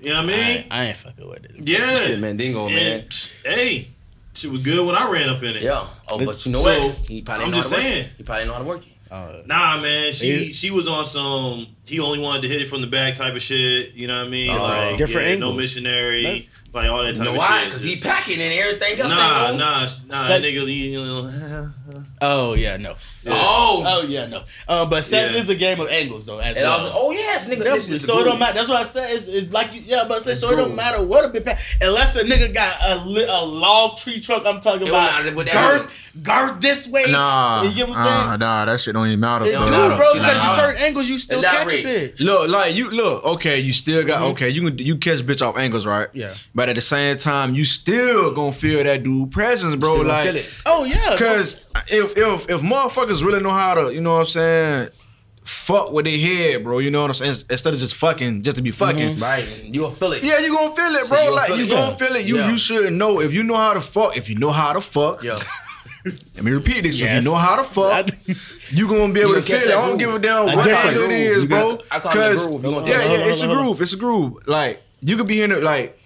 [0.01, 0.39] You know what I I, mean?
[0.57, 1.51] ain't- I ain't fucking with it.
[1.69, 2.07] Yeah.
[2.09, 2.99] Yeah, Mandingo, man.
[3.01, 3.87] And, hey,
[4.33, 5.61] she was good when I ran up in it.
[5.61, 5.85] Yeah.
[6.09, 6.95] Oh, but you know So, what?
[7.07, 8.05] He probably I'm know just how to work saying.
[8.07, 8.11] it.
[8.17, 8.87] He probably know how to work it.
[9.11, 10.53] Uh, Nah, man, she Yeah.
[10.53, 11.67] she was on some.
[11.85, 13.93] He only wanted to hit it from the back type of shit.
[13.93, 14.49] You know what I mean?
[14.49, 17.59] Oh, like different yeah, no missionary, That's- like all that You type know of why?
[17.59, 17.67] shit.
[17.69, 19.11] Because he packing and everything else.
[19.11, 19.87] Nah, ain't nah, nah,
[20.27, 20.73] Sex- nigga.
[20.73, 21.71] You know,
[22.21, 22.95] oh yeah, no.
[23.27, 23.83] Oh.
[23.85, 24.41] Oh yeah, no.
[24.67, 25.39] Um, but sex Yeah.
[25.39, 26.39] is a game of angles though.
[26.39, 28.53] As And I was like, oh yes, nigga, Yeah, this is so it don't matter.
[28.53, 29.11] That's what I said.
[29.11, 31.29] It's, it's like you, yeah, but I said, It's so it don't matter what a
[31.29, 34.45] bit pa- unless a nigga got a, li- a log tree trunk.
[34.47, 37.03] I'm talking It about don't matter what that girth, girth this way.
[37.11, 38.39] Nah, you get what I'm saying?
[38.39, 39.45] nah, nah, that shit don't even matter.
[39.45, 39.65] It bro.
[39.65, 39.95] do, matter.
[39.97, 42.19] bro, because like, certain angles you still catch a bitch.
[42.21, 44.31] Look, like you look, okay, you still got Mm-hmm.
[44.31, 46.07] okay, you can you catch bitch off angles, right?
[46.13, 46.33] Yeah.
[46.61, 49.93] But at the same time, you still gonna feel that dude presence, bro.
[49.93, 50.61] Still like feel it.
[50.67, 54.25] Oh yeah, Cause if if if motherfuckers really know how to, you know what I'm
[54.27, 54.89] saying,
[55.43, 56.77] fuck with their head, bro.
[56.77, 57.47] You know what I'm saying?
[57.49, 58.77] Instead of just fucking, just to be mm-hmm.
[58.77, 59.17] fucking.
[59.19, 60.23] Right, you'll feel it.
[60.23, 61.23] Yeah, you gonna feel it, So bro.
[61.23, 61.95] you like you gonna yeah.
[61.95, 62.25] feel it.
[62.27, 62.51] You Yeah.
[62.51, 64.15] you should know if you know how to fuck.
[64.15, 65.23] If you know how to fuck.
[65.23, 65.39] Yo,
[66.05, 67.01] Let me repeat this.
[67.01, 68.07] If you know how to fuck,
[68.69, 69.75] you gonna be able You to feel it.
[69.75, 71.77] I don't give a damn what different angle it is, bro.
[71.77, 72.63] got- I call it a Cause groove.
[72.63, 73.81] You gonna- yeah, yeah, it's a on, groove.
[73.81, 74.47] It's a groove.
[74.47, 75.97] Like you could be in it, like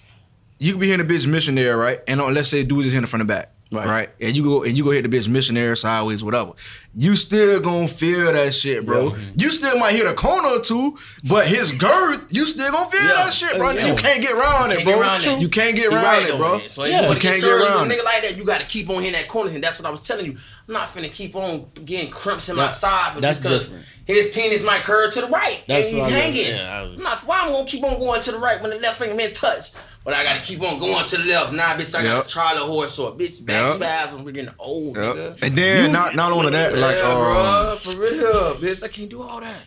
[0.60, 2.00] you could be in a bitch missionary, right?
[2.08, 3.52] And uh, let's say dude is in it from the back.
[3.72, 3.88] Right.
[3.88, 4.10] Right.
[4.22, 6.52] And you go and you go hit the bitch missionary sideways, whatever.
[6.96, 9.16] You still gonna feel that shit, bro.
[9.16, 9.24] Yeah.
[9.38, 10.96] You still might hit a corner or two,
[11.28, 13.14] but his girth, you still gonna feel Yeah.
[13.26, 13.72] that shit, bro.
[13.72, 13.88] Yeah.
[13.88, 15.00] You can't get around it, bro.
[15.02, 15.42] around.
[15.42, 16.60] You can't get around right, it, bro.
[16.60, 16.70] man.
[16.70, 16.98] So Yeah.
[16.98, 18.00] if you want You to can't get get around a it.
[18.00, 19.92] nigga like that, you got to keep on hitting that corners, and that's what I
[19.92, 20.38] was telling you.
[20.68, 23.86] I'm not finna keep on getting crimps in my side, but that's just because different.
[24.06, 26.22] His penis might curve to the right That's and he what I mean.
[26.22, 26.48] hanging.
[26.56, 28.70] Yeah, I was- I'm not, why I'm gonna keep on going to the right when
[28.72, 29.76] the left finger been touched?
[30.04, 31.52] But I gotta keep on going to the left.
[31.54, 32.26] Nah, bitch, I got Yep.
[32.28, 33.74] to try the horse or bitch back Yep.
[33.74, 34.24] spasms.
[34.24, 35.16] We're getting old, Yep.
[35.16, 35.42] nigga.
[35.44, 38.84] And then You- not not only that, like yeah, um, bro, for real, bitch.
[38.84, 39.62] I can't do all that.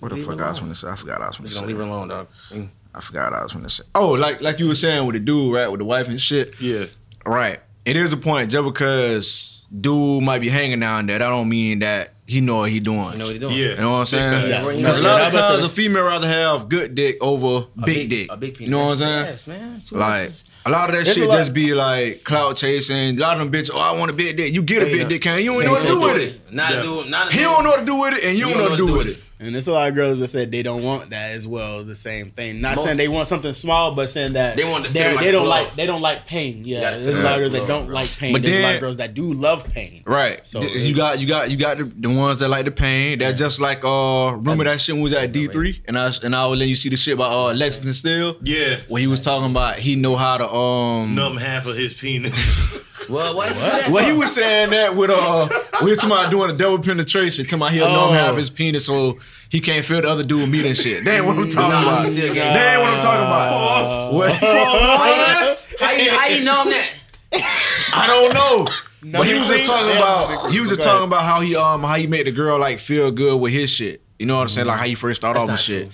[0.00, 0.88] what the Leave fuck I was gonna say?
[0.88, 1.58] I forgot I was gonna say.
[1.60, 2.26] Don't leave it alone, dog.
[2.52, 2.68] Mm.
[2.94, 3.84] I forgot I was gonna say.
[3.94, 6.54] Oh, like like you were saying with the dude, right, with the wife and shit.
[6.60, 6.86] yeah.
[7.24, 7.60] Right.
[7.84, 8.50] It is a point.
[8.50, 12.70] Just because dude might be hanging down there, that don't mean that he know what
[12.70, 13.12] he doing.
[13.12, 13.54] You know what he doing?
[13.54, 13.68] Yeah.
[13.70, 14.48] You know what I'm saying?
[14.50, 14.72] Yeah.
[14.76, 17.18] Because a lot I of was about to times a female rather have good dick
[17.20, 18.32] over A big, dick.
[18.32, 18.70] A big penis.
[18.70, 19.24] You know what I'm saying?
[19.26, 19.80] Yes, man.
[19.84, 20.44] Two Like ounces.
[20.64, 23.18] a lot of that It's shit just be like clout chasing.
[23.18, 24.54] A lot of them bitches, oh, I want a big dick.
[24.54, 25.08] You get a Yeah, big yeah.
[25.08, 25.52] dick, can't you?
[25.54, 26.52] ain't know what to do with it.
[26.52, 26.82] Not Yeah.
[26.82, 27.32] do not.
[27.32, 28.92] He don't know what to do with it, and you don't know what to do
[28.96, 29.18] with it.
[29.40, 31.82] And there's a lot of girls that said they don't want that as well.
[31.82, 32.60] The same thing.
[32.60, 35.20] Not Most- saying they want something small, but saying that They want to they're- like
[35.24, 35.64] they don't glove.
[35.66, 36.62] like they don't like pain.
[36.64, 37.94] Yeah, there's a lot of girls a that don't bro.
[37.94, 38.32] like pain.
[38.32, 40.02] But there's a lot of girls that do love pain.
[40.06, 40.46] Right.
[40.46, 43.18] So Th- you got you got you got the, the ones that like the pain.
[43.18, 46.34] That just like uh remember that shit when was at D three and I and
[46.34, 48.76] I would let you see the shit about uh Lexington Steele Yeah.
[48.88, 52.82] when he was talking about he know how to um Numb half of his penis.
[53.08, 53.54] Well, what?
[53.54, 53.90] what?
[53.90, 55.48] well he was saying that with uh
[55.82, 58.06] we were talking about doing a double penetration talking about he'll Oh.
[58.10, 59.18] numb half his penis so
[59.50, 61.04] he can't feel the other dude meat and shit.
[61.04, 62.06] That ain't what I'm talking Nah, about.
[62.06, 64.12] he still That ain't what I'm talking about.
[64.14, 64.32] What-
[65.80, 66.88] How you, how you know that?
[67.94, 68.66] I don't know.
[69.18, 70.76] But he was just talking about he was cream.
[70.76, 73.52] just talking about how he um how he made the girl like feel good with
[73.52, 74.02] his shit.
[74.18, 74.66] You know what I'm saying?
[74.66, 75.90] Like how he first started off and That's not shit.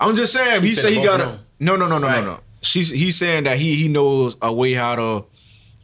[0.00, 0.62] I'm just saying.
[0.62, 2.20] he said said he got of a no no no no Right.
[2.22, 2.40] no no.
[2.62, 5.24] She's he's saying that he he knows a way how to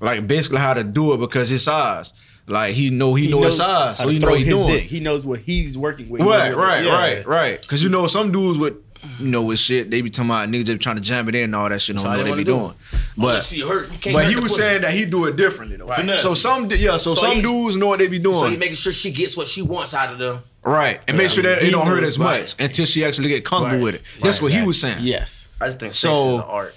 [0.00, 2.12] like basically how to do it because his size.
[2.48, 4.66] Like he know he, know his size, so he know what he doing.
[4.68, 4.82] dick.
[4.84, 6.20] He knows what he's working with.
[6.22, 6.92] He Right, knows right, yeah.
[6.94, 7.60] right, right.
[7.60, 8.74] Because you know some dudes with
[9.18, 11.42] you know with shit they be talking about niggas just trying to jam it in
[11.44, 11.96] and all that shit.
[11.96, 12.74] Don't all know they what they be wanna doing.
[12.92, 12.98] do.
[13.16, 14.62] But Unless hurt, you can't but hurt he was pussy.
[14.62, 15.88] saying that he do it differently though.
[15.88, 16.22] Finesse.
[16.22, 18.36] So some yeah, so, So some dudes know what they be doing.
[18.36, 20.38] So he making sure she gets what she wants out of them.
[20.62, 22.42] right, and make sure that it don't hurt knows, as right.
[22.42, 24.02] much until she actually get comfortable Right, with it.
[24.22, 24.98] That's right, what he was saying.
[25.00, 26.76] Yes, I just think So- sex is an art.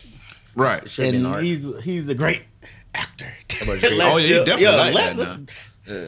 [0.55, 0.81] Right.
[0.83, 2.41] It should be an and he's he's a great
[2.95, 3.31] actor.
[4.01, 5.45] Oh, yeah, he definitely like that let's- now.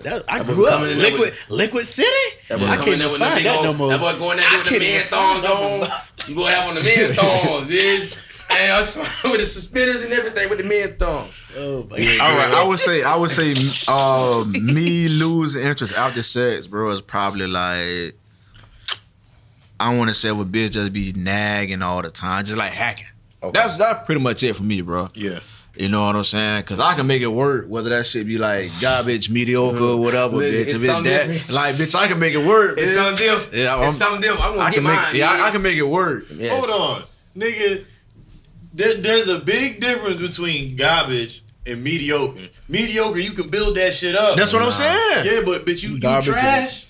[0.04, 2.08] that- I That grew up in liquid with- liquid city.
[2.50, 3.90] That I can't there even find that old- no more.
[3.90, 5.90] That boy going there I with the can't man thongs on.
[6.28, 8.28] You boy have on the man thongs, bitch.
[8.54, 8.72] And
[9.26, 11.40] I'm with the suspenders and everything with the man thongs.
[11.58, 13.54] Oh my All right, I would say I would say
[13.88, 18.16] uh, me losing interest after sex, bro, is probably like
[19.80, 23.08] I want to say with bitch just be nagging all the time, just like hacking.
[23.54, 25.08] That's that's pretty much it for me, bro.
[25.16, 25.40] yeah.
[25.76, 26.64] You know what I'm saying?
[26.64, 30.36] Cause I can make it work, whether that shit be like garbage, mediocre, or whatever,
[30.38, 30.62] Look, bitch.
[30.64, 31.50] it's If it's that, different.
[31.50, 32.78] like, bitch, I can make it work.
[32.78, 32.96] It's bitch.
[32.96, 33.54] something different.
[33.54, 34.44] Yeah, I'm- it's something different.
[34.46, 35.16] I'm gonna I get can make, mine.
[35.16, 36.26] yeah, I, I can make it work.
[36.34, 36.66] Yes.
[36.66, 37.04] Hold on,
[37.38, 37.86] nigga.
[38.74, 42.48] There, there's a big difference between garbage and mediocre.
[42.70, 44.38] Mediocre, you can build that shit up.
[44.38, 45.26] That's what I'm saying.
[45.26, 46.28] Yeah, but but you, you Garbage.
[46.28, 46.86] trash.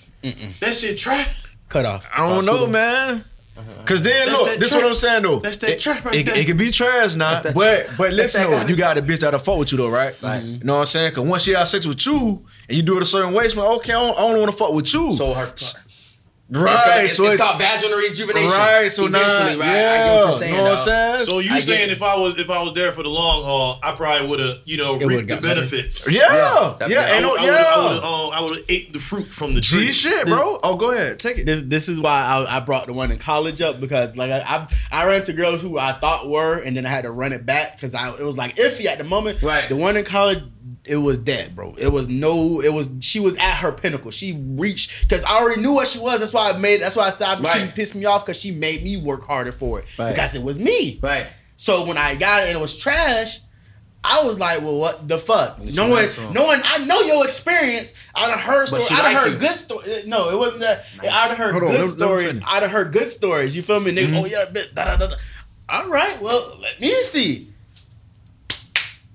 [0.59, 1.27] That shit trash.
[1.69, 2.05] Cut off.
[2.15, 3.23] I don't know, man.
[3.61, 3.83] Uh-huh.
[3.85, 4.81] Cause then That's look, that this trap.
[4.83, 5.39] what I'm saying though.
[5.39, 6.37] That's that it, trap right it, there.
[6.37, 9.19] it can be trash now, That's but that- but listen though, you got a bitch
[9.19, 10.15] that'll fuck with you though, right?
[10.21, 10.41] Right.
[10.43, 11.13] You know what I'm saying?
[11.13, 13.55] Cause once she have sex with you and you do it a certain way, it's
[13.55, 15.11] like okay, I don't, I don't want to fuck with you.
[15.13, 15.51] So her.
[16.51, 18.49] Right, it's, so it's, it's, called vaginal rejuvenation.
[18.49, 19.65] right, so now, Eventually, right?
[19.67, 20.55] yeah, I get what you're saying.
[20.57, 21.25] know what I'm saying?
[21.25, 23.43] So you I get saying if I was if I was there for the long
[23.43, 25.61] haul, I probably would have you know would've reaped the got better.
[25.61, 26.11] benefits.
[26.11, 28.09] yeah, Yeah, yeah, yeah, that- I would have yeah.
[28.09, 29.87] um, I would have ate the fruit from the tree.
[29.87, 30.59] G shit, bro.
[30.63, 31.45] Oh, go ahead, take it.
[31.45, 34.39] This this is why I, I brought the one in college up because like I
[34.41, 37.33] I, I ran to girls who I thought were and then I had to run
[37.33, 39.41] it back because I it was like iffy at the moment.
[39.41, 39.67] Right.
[39.69, 40.43] The one in college,
[40.85, 41.73] it was dead, bro.
[41.79, 42.61] It was no.
[42.61, 44.09] It was she was at her pinnacle.
[44.11, 46.19] She reached because I already knew what she was.
[46.19, 46.81] That's why I made.
[46.81, 49.79] That's why I said she pissed me off because she made me work harder for
[49.79, 50.09] it Right.
[50.13, 50.99] because it was me.
[51.01, 51.27] Right.
[51.57, 53.37] So when I got it and it was trash,
[54.03, 57.23] I was like, "Well, what the fuck?" What you Knowing, like knowing, I know your
[57.27, 57.93] experience.
[58.15, 58.87] I'd have heard But stories.
[58.87, 59.37] she I'd have heard you.
[59.47, 60.07] good stories.
[60.07, 60.85] No, it wasn't that.
[61.03, 62.39] I'd have heard Hold good let- let stories.
[62.47, 63.55] I'd have heard good stories.
[63.55, 63.91] You feel me?
[63.91, 64.15] Nigga, Mm-hmm.
[64.15, 65.15] oh yeah, da, da, da, da.
[65.69, 67.50] All right, well, let me see.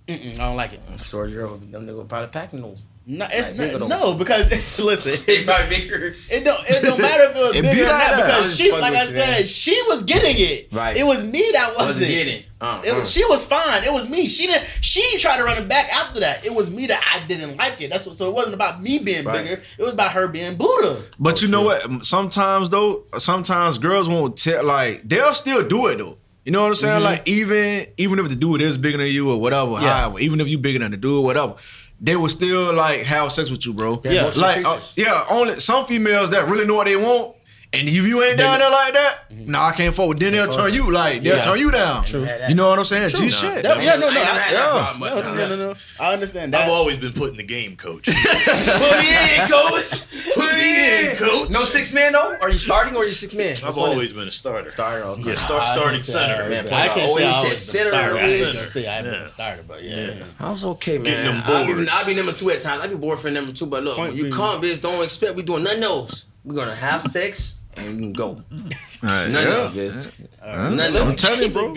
[0.07, 0.81] Mm-mm, I don't like it.
[1.01, 2.83] Storage girl, them niggas probably packing those.
[3.09, 6.15] No, it's Like, not, no because listen, They probably bigger.
[6.29, 6.59] It don't.
[6.69, 8.13] It don't matter if it was It bigger or not that.
[8.35, 9.37] I'm because she, like I with you, man.
[9.39, 10.73] said, she was getting it.
[10.73, 10.97] Right.
[10.97, 11.87] It was me that wasn't.
[11.89, 12.43] Wasn't getting.
[12.61, 12.99] Uh, It uh.
[12.99, 13.85] was, she was fine.
[13.85, 14.27] It was me.
[14.27, 14.67] She didn't.
[14.81, 16.45] She tried to run it back after that.
[16.45, 17.91] It was me that I didn't like it.
[17.91, 18.17] That's what.
[18.17, 19.45] So it wasn't about me being Right.
[19.45, 19.63] bigger.
[19.79, 21.03] It was about her being Buddha.
[21.21, 21.89] But you know shit.
[21.89, 22.05] what?
[22.05, 24.65] Sometimes though, sometimes girls won't tell.
[24.65, 26.19] Like they'll still do it though.
[26.47, 27.03] You know what I'm saying?
[27.03, 29.99] Like even even if the dude is bigger than you or whatever, Yeah.
[29.99, 31.57] however, even if you bigger than the dude or whatever,
[32.01, 34.01] they will still like have sex with you, bro.
[34.05, 34.31] Yeah.
[34.37, 37.35] like uh, yeah, only some females that really know what they want.
[37.79, 39.51] And if you ain't down there like that, mm-hmm.
[39.51, 40.19] nah, I can't fuck with.
[40.21, 41.45] Then they'll turn you like they'll Yeah.
[41.45, 42.05] turn you down.
[42.05, 42.27] True.
[42.49, 43.11] You know what I'm saying?
[43.11, 43.29] G Nah.
[43.29, 43.65] shit.
[43.65, 44.71] Yeah, yeah, no, no, ain't I- had that yeah.
[44.71, 45.75] problem, No, no, no, no, no.
[46.01, 46.63] I understand that.
[46.65, 48.07] I've always been put in the game, coach.
[48.07, 50.11] Put me in, coach.
[50.35, 51.51] Put me in, coach.
[51.51, 52.37] No six man though?
[52.41, 53.57] Are you starting or are you six man?
[53.65, 54.71] I've always been a starter.
[54.71, 55.05] starter.
[55.05, 55.23] Okay.
[55.31, 56.43] Yeah, start, starting can't center.
[56.45, 58.15] I- Man, I can't say I said was center, the starter.
[58.19, 58.39] I really?
[58.39, 58.71] can't Center.
[58.71, 59.25] say I've been Yeah.
[59.25, 59.97] a starter, but yeah.
[59.97, 60.25] Yeah.
[60.41, 61.05] I was okay, man.
[61.05, 61.91] Getting them I'll be, boards.
[61.93, 62.83] I'll be number two at times.
[62.83, 65.63] I'll be boyfriend number two, but look, when you come, bitch, don't expect we doing
[65.65, 66.27] none of those.
[66.45, 68.43] We're gonna have sex and we can go.
[69.03, 69.57] Right, None yeah.
[69.67, 70.13] of them, bitch.
[70.45, 71.17] None of I'm them.
[71.17, 71.69] telling you, bro.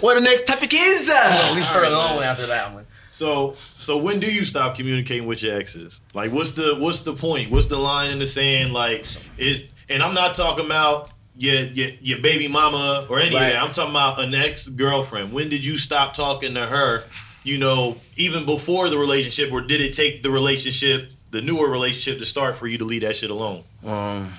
[0.00, 1.08] What the next topic is?
[1.12, 2.86] Uh, we further on after that one.
[3.08, 6.00] So, so when do you stop communicating with your exes?
[6.14, 7.50] Like, what's the what's the point?
[7.50, 8.72] What's the line in the sand?
[8.72, 9.06] Like,
[9.38, 13.46] is and I'm not talking about your your, your baby mama or any Right.
[13.48, 13.62] of that.
[13.62, 15.32] I'm talking about an ex girlfriend.
[15.32, 17.04] When did you stop talking to her?
[17.44, 22.20] You know, even before the relationship, or did it take the relationship, the newer relationship,
[22.20, 23.64] to start for you to leave that shit alone?
[23.84, 24.32] Um,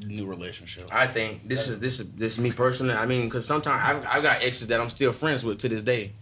[0.00, 0.88] New relationship.
[0.92, 2.94] I think this is this is this is me personally.
[2.94, 5.82] I mean, because sometimes I've, I've got exes that I'm still friends with to this
[5.82, 6.12] day.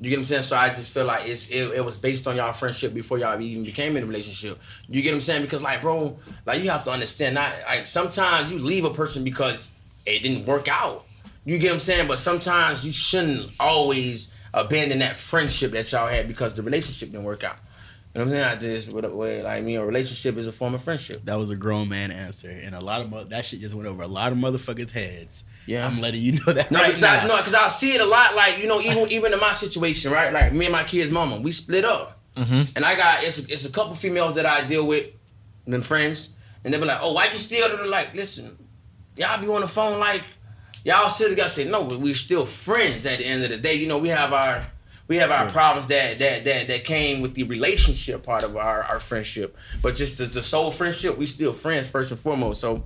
[0.00, 0.42] You get what I'm saying?
[0.42, 3.38] So I just feel like it's it, it was based on y'all friendship before y'all
[3.38, 4.58] even became in a relationship.
[4.88, 5.42] You get what I'm saying?
[5.42, 7.36] Because like, bro, like you have to understand.
[7.36, 9.70] that like sometimes you leave a person because
[10.06, 11.04] it didn't work out.
[11.44, 12.08] You get what I'm saying?
[12.08, 17.24] But sometimes you shouldn't always abandon that friendship that y'all had because the relationship didn't
[17.24, 17.56] work out.
[18.14, 18.58] You know what I'm saying?
[18.58, 21.24] I just with way like me, a relationship is a form of friendship.
[21.26, 23.86] That was a grown man answer, and a lot of mo- that shit just went
[23.88, 25.44] over a lot of motherfuckers' heads.
[25.66, 25.86] Yeah.
[25.86, 27.04] I'm letting you know that No, because.
[27.04, 28.34] I no, because I see it a lot.
[28.34, 30.32] Like you know, even even in my situation, right?
[30.32, 32.68] Like me and my kid's mama, we split up, Mhm.
[32.74, 35.14] and I got it's a, it's a couple females that I deal with,
[35.66, 38.58] them friends, and they be like, "Oh, why you still?" They're like, "Listen,
[39.16, 40.24] y'all be on the phone like
[40.84, 43.74] y'all still gotta say no, but we're still friends at the end of the day.
[43.74, 44.66] You know, we have our
[45.10, 48.84] we have our problems that that that that came with the relationship part of our
[48.84, 52.60] our friendship, but just the, the soul friendship, we still friends first and foremost.
[52.60, 52.84] So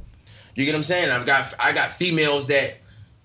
[0.56, 1.10] you get what I'm saying?
[1.10, 2.78] I've got I got females that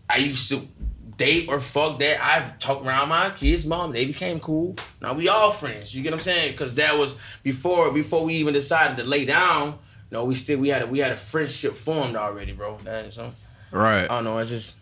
[0.09, 0.67] I used to
[1.15, 3.93] date or fuck that I've talked around my kids' mom.
[3.93, 4.75] They became cool.
[5.01, 5.95] Now we all friends.
[5.95, 6.51] You get what I'm saying?
[6.51, 9.79] Because that was before before we even decided to lay down.
[10.11, 12.77] No, we still we had a, we had a friendship formed already, bro.
[12.83, 13.31] That, so
[13.71, 14.03] Right.
[14.03, 14.37] I don't know.
[14.39, 14.75] It's just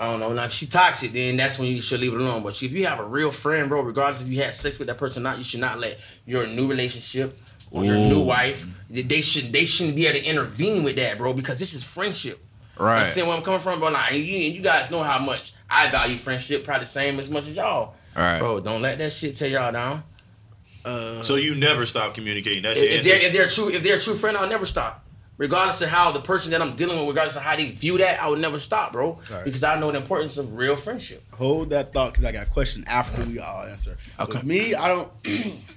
[0.00, 0.32] I don't know.
[0.32, 2.42] Now if she toxic, then that's when you should leave it alone.
[2.42, 4.98] But if you have a real friend, bro, regardless if you had sex with that
[4.98, 7.38] person or not, you should not let your new relationship
[7.70, 11.32] or your new wife they should they shouldn't be able to intervene with that, bro,
[11.32, 12.40] because this is friendship.
[12.78, 12.98] Right.
[12.98, 13.88] Understand where I'm coming from, bro?
[13.90, 17.18] Like, and you, and you guys know how much I value friendship, probably the same
[17.20, 17.94] as much as y'all.
[18.16, 18.38] Right.
[18.38, 20.02] Bro, don't let that shit tear y'all down.
[20.84, 22.62] Uh, So you never stop communicating.
[22.62, 24.66] That's your If, if they're if they're true if they're a true friend, I'll never
[24.66, 25.03] stop.
[25.36, 28.22] Regardless of how the person that I'm dealing with, regardless of how they view that,
[28.22, 29.18] I would never stop, bro.
[29.30, 29.44] Right.
[29.44, 31.24] Because I know the importance of real friendship.
[31.34, 33.96] hold that thought because I got a question after we all answer.
[34.20, 34.38] Okay.
[34.38, 35.10] With me, I don't.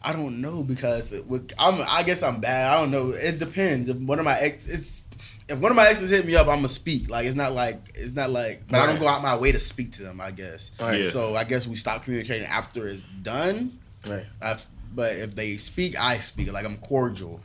[0.00, 1.24] I don't know because it
[1.58, 1.82] I'm.
[1.88, 2.72] I guess I'm bad.
[2.72, 3.10] I don't know.
[3.10, 3.88] It depends.
[3.88, 5.08] If one of my ex, it's
[5.48, 7.08] if one of my exes hit me up, I'm gonna speak.
[7.08, 9.58] Like it's not like it's not like, but I don't go out my way to
[9.58, 10.20] speak to them.
[10.20, 10.70] I guess.
[10.78, 11.04] Right.
[11.04, 11.10] Yeah.
[11.10, 13.78] So I guess we stop communicating after it's done.
[14.06, 14.26] Right.
[14.40, 16.52] I've, but if they speak, I speak.
[16.52, 17.40] Like I'm cordial.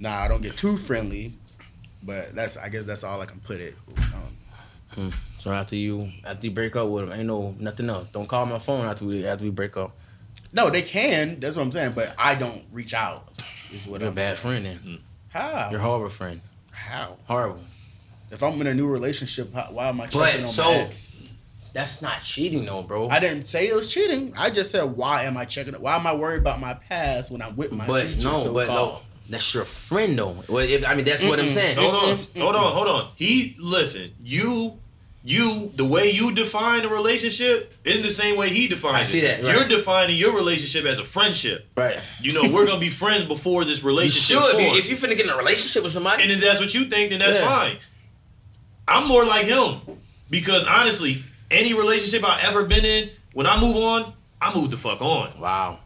[0.00, 1.32] Nah, I don't get too friendly.
[2.02, 3.74] But that's I guess that's all I can put it.
[4.96, 8.08] Um, So after you after you break up with him, ain't no nothing else.
[8.08, 9.96] Don't call my phone after we after we break up.
[10.52, 11.40] no, they can.
[11.40, 11.92] That's what I'm saying.
[11.92, 13.28] But I don't reach out.
[13.72, 14.62] Is what You're a I'm bad saying.
[14.62, 14.98] friend then.
[15.28, 15.68] How?
[15.70, 16.40] You're a horrible friend.
[16.70, 17.16] How?
[17.26, 17.62] Horrible.
[18.30, 20.74] If I'm in a new relationship, how, why am I checking But, on so- my
[20.78, 21.14] ex?
[21.74, 23.08] That's not cheating though, bro.
[23.08, 24.32] I didn't say it was cheating.
[24.36, 25.74] I just said why am I checking?
[25.74, 28.24] Why am I worried about my past when I'm with my but future?
[28.28, 28.92] no, but so-called?
[28.94, 30.36] no, that's your friend though.
[30.48, 31.76] Well, if, I mean, that's what I'm saying.
[31.78, 32.40] Hold on, Mm-mm.
[32.40, 33.08] hold on, hold on.
[33.16, 34.10] He listen.
[34.22, 34.78] You,
[35.24, 39.18] you, the way you define a relationship isn't the same way he defines I see
[39.20, 39.42] it.
[39.42, 39.58] that, right.
[39.58, 41.66] You're defining your relationship as a friendship.
[41.76, 41.98] Right.
[42.22, 44.78] You know, we're gonna be friends before this You relationship should forms.
[44.78, 47.10] If you finna get in a relationship with somebody, and if that's what you think,
[47.10, 47.46] then that's Yeah.
[47.48, 47.76] fine.
[48.86, 49.80] I'm more like him
[50.30, 54.76] because honestly, any relationship I've ever been in, when I move on, I move the
[54.76, 55.38] fuck on.
[55.40, 55.78] wow,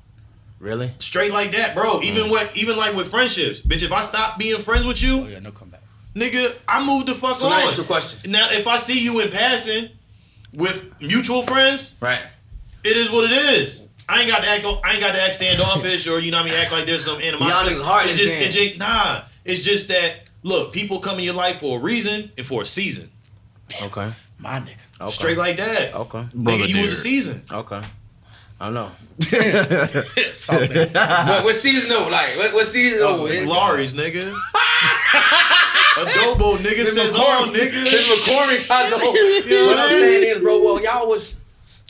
[0.63, 0.91] really?
[0.99, 1.99] Straight like that, bro.
[2.01, 2.05] Mm.
[2.05, 3.83] Even with even like with friendships, bitch.
[3.83, 5.83] If I stop being friends with you, oh you, yeah, no comeback.
[6.15, 7.63] nigga, I move the fuck So now on.
[7.69, 8.31] ask your question.
[8.33, 9.91] Now, if I see you in passing
[10.55, 12.21] with mutual friends, Right.
[12.85, 13.83] it is what it is.
[14.09, 14.65] I ain't got to act.
[14.85, 16.59] I ain't got to act standoffish or you know what I mean.
[16.61, 17.75] Act like there's some animosity.
[17.75, 18.43] Y'all niggas hard It's as just, damn.
[18.45, 19.21] it's just nah.
[19.45, 22.67] It's just that look, people come in your life for a reason and for a
[22.67, 23.11] season.
[23.83, 24.13] Okay.
[24.39, 24.77] My nigga.
[25.01, 25.11] Okay.
[25.11, 25.95] Straight like that.
[25.95, 26.27] Okay.
[26.35, 27.43] Brother Nigga, you was a season.
[27.51, 27.81] Okay.
[28.63, 28.91] I don't know.
[30.35, 30.93] Something.
[30.93, 32.07] what, what season though?
[32.09, 33.01] Like what, what season?
[33.03, 34.23] Oh, Oh, it- Lawry's, nigga.
[35.95, 38.33] Adobo, nigga, This says McCormick- on, This nigga.
[38.33, 38.91] McCormick's house.
[38.91, 38.99] though.
[38.99, 40.63] know What what I'm saying is, bro.
[40.63, 41.39] Well, y'all was.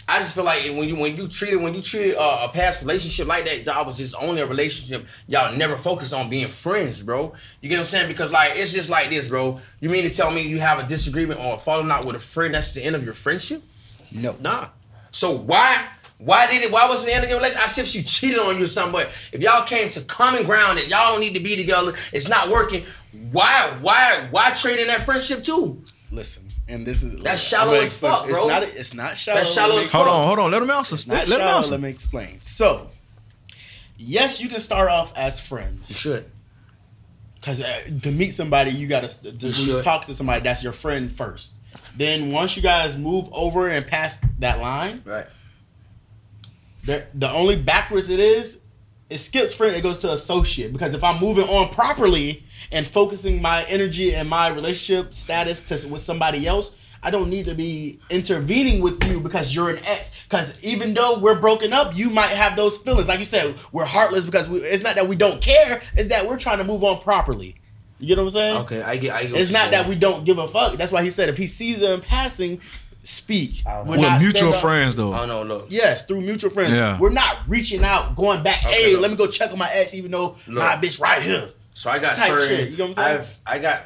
[0.08, 2.80] I just feel like when you when you treated when you treated uh, a past
[2.82, 5.06] relationship like that, y'all was just only a relationship.
[5.28, 7.32] Y'all never focused on being friends, bro.
[7.60, 8.08] You get what I'm saying?
[8.08, 9.60] Because like it's just like this, bro.
[9.80, 12.18] You mean to tell me you have a disagreement or a falling out with a
[12.18, 12.52] friend?
[12.54, 13.62] That's the end of your friendship.
[14.10, 14.34] no.
[14.40, 14.68] Nah.
[15.12, 15.86] So why
[16.24, 17.64] why did it why was it the end of your relationship?
[17.64, 20.44] I said if she cheated on you or something, but if y'all came to common
[20.44, 22.84] ground that y'all don't need to be together, it's not working.
[23.32, 25.82] Why why why trade in that friendship too?
[26.10, 28.62] Listen, and this is That's I'm shallow as explain- fuck, It's not.
[28.62, 29.38] It's not shallow.
[29.38, 30.14] That's shallow Let me as hold fuck.
[30.14, 30.50] on, hold on.
[30.50, 30.94] Let him answer.
[30.94, 31.70] It's Let not him answer.
[31.72, 32.40] Let me explain.
[32.40, 32.88] So,
[33.96, 35.88] yes, you can start off as friends.
[35.90, 36.30] You friends should.
[37.36, 39.82] because uh, to meet somebody, you gotta to, to should.
[39.84, 41.54] talk to somebody that's your friend first.
[41.96, 45.26] Then once you guys move over and past that line, Right.
[46.84, 48.60] The the only backwards it is,
[49.08, 49.76] it skips friend.
[49.76, 54.28] It goes to associate because if I'm moving on properly and focusing my energy and
[54.28, 59.20] my relationship status to with somebody else, I don't need to be intervening with you
[59.20, 60.12] because you're an ex.
[60.24, 63.08] Because even though we're broken up, you might have those feelings.
[63.08, 65.82] Like you said, we're heartless because we, it's not that we don't care.
[65.94, 67.56] It's that we're trying to move on properly.
[67.98, 68.56] You get what I'm saying?
[68.62, 70.74] Okay, I get I get It's not that we don't give a fuck.
[70.74, 72.60] That's why he said if he sees them passing,
[73.02, 73.62] speak.
[73.66, 73.82] I.
[73.82, 75.12] We're With not mutual friends though.
[75.12, 75.66] I don't know, look.
[75.68, 76.72] Yes, through mutual friends.
[76.72, 76.98] Yeah.
[76.98, 78.64] We're not reaching out, going back.
[78.64, 79.02] Okay, hey, look.
[79.02, 80.58] let me go check on my ex, even though Look.
[80.58, 81.50] my bitch right here.
[81.74, 83.20] So I got Type certain shit, you know what I'm saying?
[83.20, 83.84] I've I got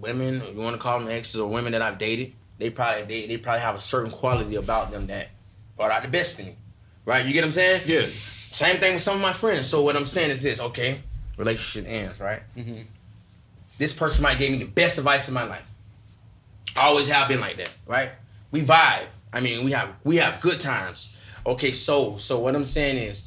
[0.00, 3.26] women, you want to call them exes or women that I've dated, they probably they,
[3.26, 5.28] they probably have a certain quality about them that
[5.76, 6.56] brought out the best in me.
[7.06, 7.24] Right?
[7.24, 7.82] You get what I'm saying?
[7.86, 8.06] Yeah.
[8.50, 9.66] Same thing with some of my friends.
[9.66, 11.02] So what I'm saying is this, okay?
[11.36, 12.42] Relationship ends, right?
[12.56, 12.84] Mhm.
[13.78, 15.66] This person might give me the best advice in my life.
[16.76, 18.10] I always have been like that, right?
[18.54, 19.06] We vibe.
[19.32, 21.16] I mean, we have we have good times.
[21.44, 23.24] Okay, so so what I'm saying is,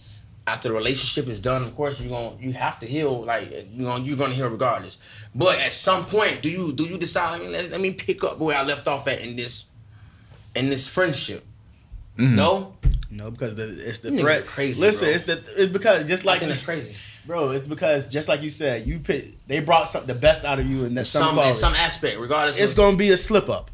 [0.47, 3.23] after the relationship is done, of course you're gonna you have to heal.
[3.23, 4.99] Like you know you're gonna heal regardless.
[5.35, 7.35] But at some point, do you do you decide?
[7.35, 9.65] I mean, let, let me pick up where I left off at in this
[10.55, 11.43] in this friendship.
[12.17, 12.35] Mhm.
[12.35, 12.73] No,
[13.11, 14.45] No, because the, it's the You threat.
[14.45, 15.13] crazy, Listen, bro.
[15.15, 16.93] it's the it's because just like think that's crazy.
[17.25, 20.57] bro, it's because just like you said, you pick, they brought some the best out
[20.57, 22.59] of you in that some, Some in some aspect, regardless.
[22.61, 23.69] It's of, gonna be a slip up.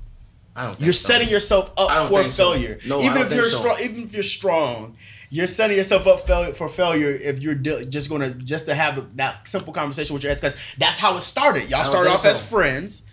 [0.56, 0.72] I don't.
[0.74, 1.08] Think You're so.
[1.08, 2.52] setting yourself up for think so.
[2.54, 2.78] failure.
[2.88, 3.58] No, I even don't if think you're so.
[3.60, 4.98] strong, even if you're strong,
[5.32, 9.18] you're setting yourself up fail- for failure if you're de- just gonna just to have
[9.18, 11.70] that simple conversation with your ex because that's how it started.
[11.72, 13.04] Y'all I started think off as friends.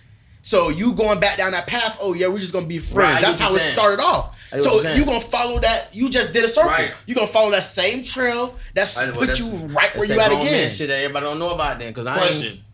[0.42, 1.98] So you going back down that path?
[2.00, 3.12] Oh yeah, we're just gonna be friends.
[3.14, 4.38] Right, that's how it started off.
[4.52, 4.98] I get what So you're saying.
[4.98, 5.88] you gonna follow that?
[5.94, 6.70] You just did a circle.
[6.70, 6.92] Right.
[7.06, 10.18] You gonna follow that same trail that's I- well, put that's- you right where you
[10.20, 10.70] at again.
[10.70, 12.64] Shit that everybody don't know about then, because I ain't Question.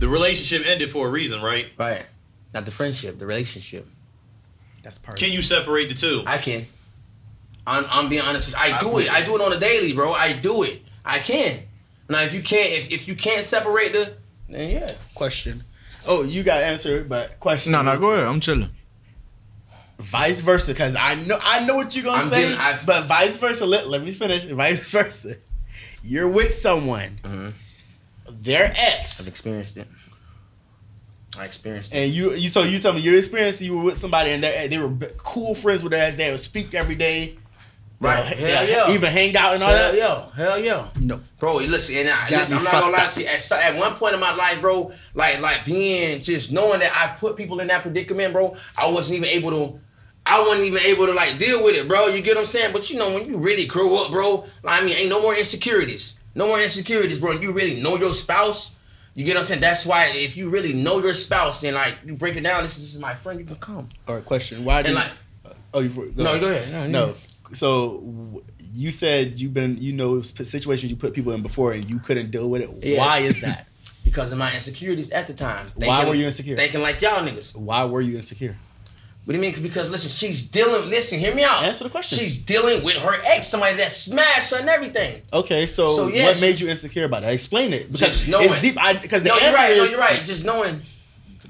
[0.00, 1.66] The relationship ended for a reason, right?
[1.78, 2.04] right.
[2.54, 3.86] Not the friendship, the relationship.
[4.82, 5.18] That's part.
[5.18, 6.22] Can you separate the two?
[6.26, 6.66] I can.
[7.66, 8.50] I'm, I'm being honest.
[8.52, 8.72] With you.
[8.74, 9.12] I I do believe it.
[9.12, 10.12] I do it on a daily, bro.
[10.12, 10.82] I do it.
[11.04, 11.60] I can.
[12.08, 14.14] Now, if you can't, if, if you can't separate the,
[14.48, 14.92] then yeah.
[15.14, 15.64] question?
[16.06, 17.72] Oh, you got to answer it, but question.
[17.72, 18.24] No, no, go ahead.
[18.26, 18.68] I'm chilling.
[19.98, 23.04] Vice versa, because I know I know what you're gonna I'm say, getting- I've- but
[23.04, 23.64] vice versa.
[23.64, 24.44] Let, let me finish.
[24.44, 25.36] Vice versa.
[26.02, 27.52] you're with someone, Mhm.
[28.28, 29.86] their ex, I've experienced it.
[31.38, 31.98] I experienced it.
[31.98, 33.62] and you you so you tell me your experience.
[33.62, 36.16] You were with somebody and they, they were cool friends with us.
[36.16, 37.36] They would speak every day.
[38.00, 38.36] Right.
[38.36, 38.94] They'll- Hell they'll yeah.
[38.94, 39.96] Even hang out and all Hell that.
[39.96, 40.88] yeah, hell yeah.
[41.00, 41.20] No.
[41.38, 43.10] Bro, listen, and I, listen, I'm not gonna lie up.
[43.12, 43.26] to you.
[43.28, 47.16] At, at one point in my life, bro, like like being just knowing that I
[47.18, 49.78] put people in that predicament, bro, I wasn't even able to.
[50.26, 52.08] I wasn't even able to like deal with it, bro.
[52.08, 52.72] You get what I'm saying?
[52.72, 55.34] But you know, when you really grow up, bro, like, I mean, ain't no more
[55.36, 56.18] insecurities.
[56.34, 57.32] No more insecurities, bro.
[57.32, 58.74] You really know your spouse.
[59.14, 59.60] You get what I'm saying?
[59.60, 62.76] That's why if you really know your spouse and like you break it down, this
[62.76, 63.88] is, this is my friend, you can come.
[64.08, 64.64] All right, question.
[64.64, 65.10] Why did And like,
[65.74, 66.90] Oh, you go no, go ahead.
[66.90, 67.14] No.
[67.52, 68.42] So
[68.74, 72.30] you said you've been you know situations you put people in before and you couldn't
[72.30, 72.70] deal with it.
[72.82, 72.98] Yes.
[72.98, 73.68] Why is that?
[74.04, 75.66] because of my insecurities at the time.
[75.76, 76.56] Why were you insecure?
[76.56, 77.56] Thinking like y'all niggas.
[77.56, 78.56] Why were you insecure?
[79.24, 79.62] What do you mean?
[79.62, 80.90] Because listen, she's dealing.
[80.90, 81.62] Listen, hear me out.
[81.62, 82.18] Answer the question.
[82.18, 85.22] She's dealing with her ex, somebody that smashed her and everything.
[85.32, 87.32] Okay, so, So, yeah, what she- made you insecure about that?
[87.32, 88.50] Explain it because Just knowing.
[88.50, 88.76] it's deep.
[89.00, 89.70] Because the No, answer you're right.
[89.70, 90.24] is No, you're right.
[90.24, 90.80] Just knowing.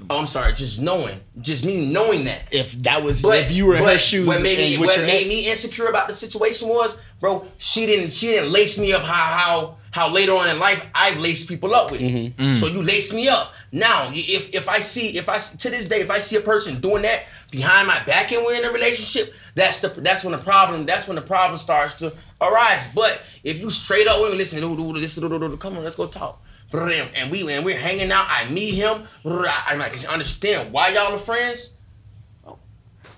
[0.09, 0.53] Oh, I'm sorry.
[0.53, 1.19] Just knowing.
[1.41, 2.53] Just me knowing that.
[2.53, 4.95] if that was But if you were in but her shoes what made me what
[4.99, 8.91] made ex, me insecure about the situation was, bro, she didn't she didn't lace me
[8.93, 12.01] up how how how later on in life I've laced people up with.
[12.01, 12.55] Mm-hmm.
[12.55, 13.53] So you lace me up.
[13.71, 16.81] Now, if if I see if I to this day if I see a person
[16.81, 20.39] doing that behind my back and we're in a relationship, that's the that's when the
[20.39, 22.91] problem that's when the problem starts to arise.
[22.93, 26.41] But if you straight up me, listen, come on, let's go talk.
[26.73, 28.25] And we and we're hanging out.
[28.27, 29.03] I meet him.
[29.23, 31.75] I'm like, understand why y'all are friends.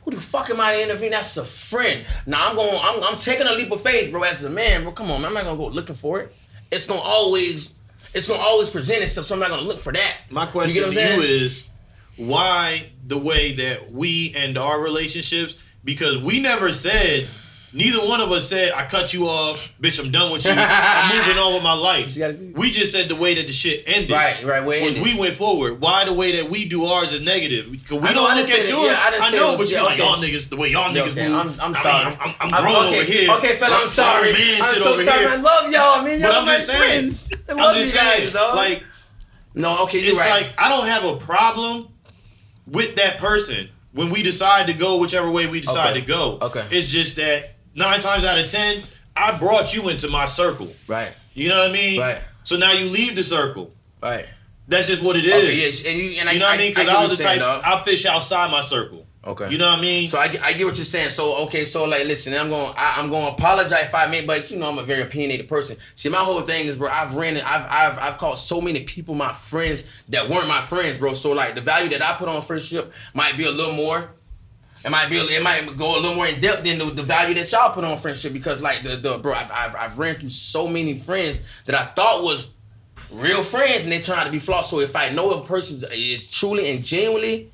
[0.03, 1.11] Who the fuck am I to intervene?
[1.11, 2.05] That's a friend.
[2.27, 2.77] Now I'm going.
[2.79, 4.21] I'm, I'm taking a leap of faith, bro.
[4.23, 4.91] As a man, bro.
[4.91, 5.29] Come on, man.
[5.29, 6.35] I'm not gonna go looking for it.
[6.71, 7.73] It's gonna always.
[8.13, 9.27] It's gonna always present itself.
[9.27, 10.17] So I'm not gonna look for that.
[10.29, 11.67] My question to you is
[12.17, 15.61] why the way that we end our relationships?
[15.83, 17.27] Because we never said,
[17.71, 20.51] neither one of us said, I cut you off, bitch, I'm done with you.
[20.55, 22.15] I'm moving on with my life.
[22.17, 24.11] You We just said the way that the shit ended.
[24.11, 25.79] Right, right, way was we went forward.
[25.81, 27.71] Why the way that we do ours is negative?
[27.71, 28.85] Because we I know, don't I look at yours.
[28.87, 31.37] Yeah, I I, know, but you're like y'all niggas, the way y'all niggas okay, move.
[31.37, 32.05] I'm, I'm I mean, sorry.
[32.05, 33.31] I'm, I'm, I'm grown okay, over here.
[33.31, 34.33] Okay, fella, I'm sorry.
[34.33, 35.19] man I'm so sorry.
[35.19, 35.29] here.
[35.29, 36.19] I love y'all, man.
[36.19, 37.01] Y'all But I'm my just saying.
[37.01, 37.33] friends.
[37.47, 38.55] I I'm love just you guys, saying, dog.
[38.55, 38.83] like,
[39.53, 40.43] no, okay, you're it's right.
[40.43, 41.89] like I don't have a problem
[42.67, 46.01] with that person when we decide to go whichever way we decide Okay.
[46.01, 46.37] to go.
[46.41, 46.67] Okay.
[46.71, 48.83] It's just that nine times out of ten,
[49.15, 50.73] I brought you into my circle.
[50.87, 51.99] right, You know what I mean?
[52.01, 52.21] Right.
[52.43, 53.71] So now you leave the circle.
[54.01, 54.25] right.
[54.67, 55.31] That's just what it is.
[55.43, 56.71] Okay, yes, and you and I, You know what I mean?
[56.71, 57.39] Because get I, was the type.
[57.39, 59.04] I fish outside my circle.
[59.25, 59.49] Okay.
[59.49, 60.07] You know what I mean?
[60.07, 61.09] So I, get- I get what you're saying.
[61.09, 64.27] So okay, so like, listen, I'm going, I, I'm going to apologize if I made,
[64.27, 65.77] but you know, I'm a very opinionated person.
[65.95, 69.15] See, my whole thing is, bro, I've ran, I've, I've, I've called so many people
[69.15, 71.13] my friends that weren't my friends, bro.
[71.13, 74.11] So like, the value that I put on friendship might be a little more.
[74.83, 77.33] It might be, it might go a little more in depth than the, the value
[77.35, 80.29] that y'all put on friendship because like the, the bro, I've, I've, I've ran through
[80.29, 82.51] so many friends that I thought was
[83.11, 84.65] real friends and they turn out to be flawed.
[84.65, 87.49] So if I know if a person is truly and genuinely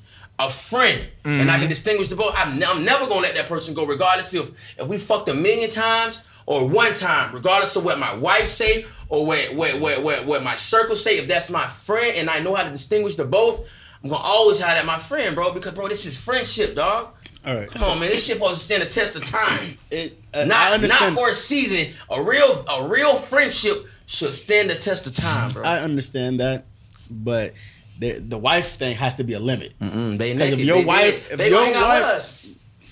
[0.46, 3.74] a friend and I can distinguish the both, I'm, I'm never gonna let that person
[3.74, 7.98] go, regardless if if we fucked a million times or one time, regardless of what
[7.98, 11.18] my wife say or what what what what, what my circle say.
[11.18, 13.60] If that's my friend and I know how to distinguish the both,
[14.02, 15.52] I'm gonna always have that my friend, bro.
[15.52, 17.14] Because bro, this is friendship, dog.
[17.46, 17.68] all right.
[17.70, 18.08] Come on, man.
[18.08, 19.60] This shit supposed to stand the test of time.
[19.90, 21.92] It, uh, I Not not for a season.
[22.10, 25.62] A real a real friendship should stand the test of time, bro.
[25.62, 26.64] I understand that,
[27.10, 27.54] but
[27.98, 29.74] the the wife thing has to be a limit.
[29.80, 32.16] Mm, they 'Cause if your they wife- if they your gonna hang out with wife-
[32.18, 32.38] us.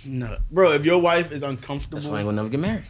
[0.07, 0.73] No, bro.
[0.73, 2.85] If your wife is uncomfortable, That's why I ain't gonna never get married.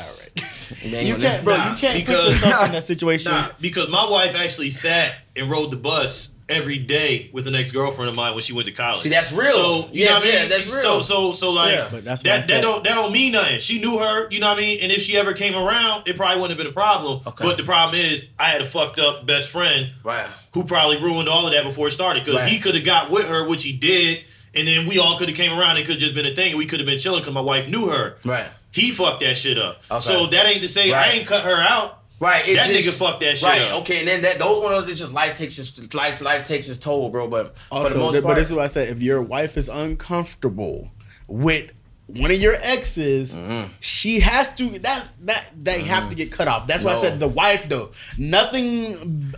[0.00, 0.44] all right.
[0.84, 1.56] You can't, bro.
[1.56, 3.32] Nah, you can't because- put yourself in that situation.
[3.32, 7.70] Nah, because my wife actually sat and rode the bus every day with an ex
[7.72, 8.98] girlfriend of mine when she went to college.
[8.98, 9.48] See, that's real.
[9.50, 10.34] So you Yes, know what I mean?
[10.34, 10.80] yeah, that's real.
[10.82, 11.88] So so so like Yeah.
[11.90, 13.58] But that's that that don't that don't mean nothing.
[13.60, 14.78] She knew her, you know what I mean?
[14.82, 17.20] And if she ever came around, it probably wouldn't have been a problem.
[17.26, 17.44] Okay.
[17.44, 20.26] But the problem is I had a fucked up best friend Right.
[20.54, 22.24] who probably ruined all of that before it started.
[22.24, 22.50] Because Right.
[22.50, 24.22] he could have got with her, which he did,
[24.54, 26.50] and then we all could have came around and could have just been a thing
[26.50, 28.16] and we could have been chilling because my wife knew her.
[28.24, 28.46] Right.
[28.70, 29.82] He fucked that shit up.
[29.90, 30.00] Okay.
[30.00, 31.08] So that ain't to say Right.
[31.08, 31.97] I ain't cut her out.
[32.20, 32.48] Right.
[32.48, 33.62] It's That just, nigga fucked that shit Right.
[33.62, 33.82] up.
[33.82, 34.00] Okay.
[34.00, 36.68] And then that those one of those that just life takes its life life takes
[36.68, 37.28] its toll, bro.
[37.28, 38.88] But for the Also, most th- part, but this is what I said.
[38.88, 40.90] If your wife is uncomfortable
[41.28, 41.72] with
[42.08, 43.68] one of your exes, Mm-hmm.
[43.80, 46.66] she has to that that they have to get cut off.
[46.66, 47.90] That's why I said the wife though.
[48.16, 48.92] Nothing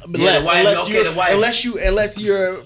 [0.08, 1.32] the less wife, unless okay, you're the wife.
[1.34, 2.62] unless you unless you're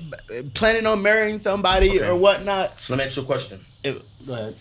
[0.52, 2.06] planning on marrying somebody Okay.
[2.06, 2.80] or whatnot.
[2.80, 3.64] so let me ask you a question.
[3.82, 4.54] It- go ahead.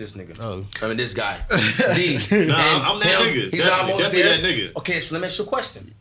[0.00, 0.40] This nigga.
[0.40, 0.64] Oh.
[0.82, 1.38] I mean, this guy.
[1.94, 2.14] D.
[2.16, 3.50] Nah, And I'm that him, nigga.
[3.50, 4.38] He's Definitely, almost definitely there.
[4.38, 4.76] that nigga.
[4.78, 5.94] Okay, so let me ask you a question.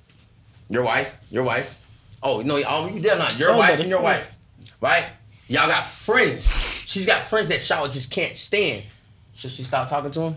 [0.69, 1.77] Your wife, your wife.
[2.23, 3.37] Oh no, oh, you did not.
[3.37, 4.37] Your Oh, wife but and your it's- wife,
[4.79, 5.05] right?
[5.49, 6.49] Y'all got friends.
[6.87, 8.83] She's got friends that y'all just can't stand.
[9.33, 10.35] Should she stop talking to him?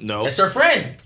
[0.00, 0.24] No.
[0.24, 0.96] That's her friend.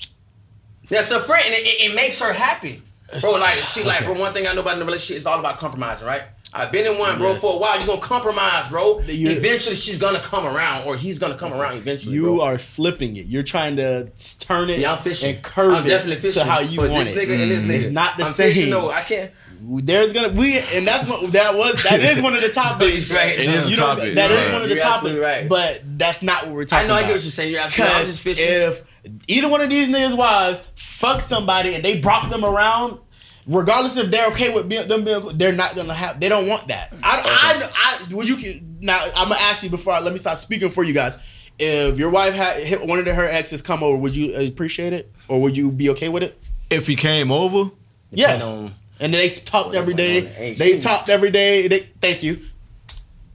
[0.89, 2.81] That's her friend, and it, it, it makes her happy,
[3.21, 3.33] bro.
[3.33, 6.07] Like, see, like, for one thing I know about the relationship is all about compromising,
[6.09, 6.23] right?
[6.57, 7.41] I've been in one, bro, Yes.
[7.41, 7.77] for a while.
[7.79, 9.01] You're gonna compromise, bro.
[9.01, 12.15] You- eventually, she's gonna come around, or he's gonna come around eventually.
[12.15, 12.41] You bro.
[12.43, 13.27] are flipping it.
[13.27, 15.35] You're trying to turn it Yeah, I'm fishing.
[15.35, 17.29] and curve I'm definitely it fishing to how you for want this it.
[17.29, 17.69] nigga and this mm.
[17.71, 17.75] nigga.
[17.81, 18.53] It's not the I'm same.
[18.53, 19.31] Fishing, no, I can't.
[19.67, 23.11] There's gonna we and that's what that was that is one of the topics.
[23.11, 23.39] Right.
[23.39, 24.15] It is a You know, topic.
[24.15, 24.53] That is Right.
[24.53, 25.49] one of the You're topics, right.
[25.49, 26.95] but that's not what we're talking know.
[26.95, 27.05] I about.
[27.07, 27.51] I get what you're saying.
[27.53, 27.97] You're absolutely.
[27.97, 28.69] I'm just Because fishing.
[28.69, 28.83] if
[29.27, 32.99] either one of these niggas' wives fuck somebody and they brought them around,
[33.47, 36.21] regardless if they're okay with being, them being, they're not gonna have.
[36.21, 36.93] They don't want that.
[37.03, 38.99] I, I, I, would you now?
[39.17, 41.19] I'm gonna ask you before I let me start speaking for you guys.
[41.59, 45.13] If your wife had hit one of her exes come over, would you appreciate it
[45.29, 46.37] or would you be okay with it?
[46.71, 47.71] If he came over,
[48.11, 48.45] Yes.
[48.45, 50.23] on- And they talked Well, every that day.
[50.23, 50.43] went on.
[50.43, 51.69] Ain't They talked every day.
[51.69, 52.41] They thank you.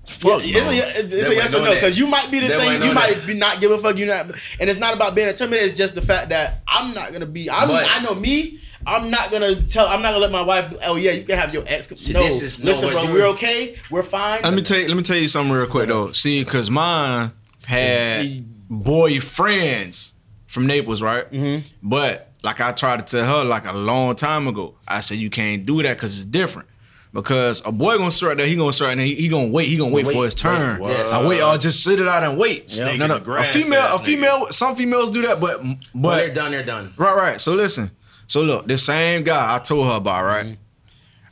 [0.07, 2.47] Fuck Yeah, it's a, it's, it's a yes or no because you might be the
[2.47, 2.81] That same.
[2.81, 3.27] You might that.
[3.27, 3.97] be not give a fuck.
[3.97, 4.25] You not,
[4.59, 5.63] and it's not about being a terminator.
[5.65, 7.49] It's just the fact that I'm not gonna be.
[7.49, 8.58] I'm, But- I know me.
[8.87, 9.87] I'm not gonna tell.
[9.87, 10.73] I'm not gonna let my wife.
[10.85, 11.87] Oh yeah, you can have your ex.
[11.99, 13.03] See, no, this is- listen, what bro.
[13.03, 13.75] you- We're okay.
[13.91, 14.41] We're fine.
[14.43, 16.11] let me tell you, let me tell you something real quick though.
[16.11, 17.31] See, cause mine
[17.65, 20.13] had boyfriends
[20.47, 21.29] from Naples, right?
[21.31, 21.69] Mhm.
[21.83, 25.29] But like I tried to tell her like a long time ago, I said you
[25.29, 26.67] can't do that because it's different.
[27.11, 29.77] Because a boy gonna start there, he gonna start and he, he gonna wait, he
[29.77, 30.79] gonna wait, Wait, for his turn.
[30.79, 31.11] wait, yes.
[31.11, 32.69] I wait, I'll just sit it out and wait.
[32.69, 35.79] Snake No, no, the grass a female, a female, some females do that, but When
[35.95, 36.93] but they're done, they're done.
[36.97, 37.41] Right, right.
[37.41, 37.89] So listen.
[38.29, 40.45] So look, this same guy I told her about, right?
[40.45, 40.53] Mm-hmm.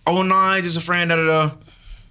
[0.07, 1.51] Oh no, I ain't just a friend, da da da.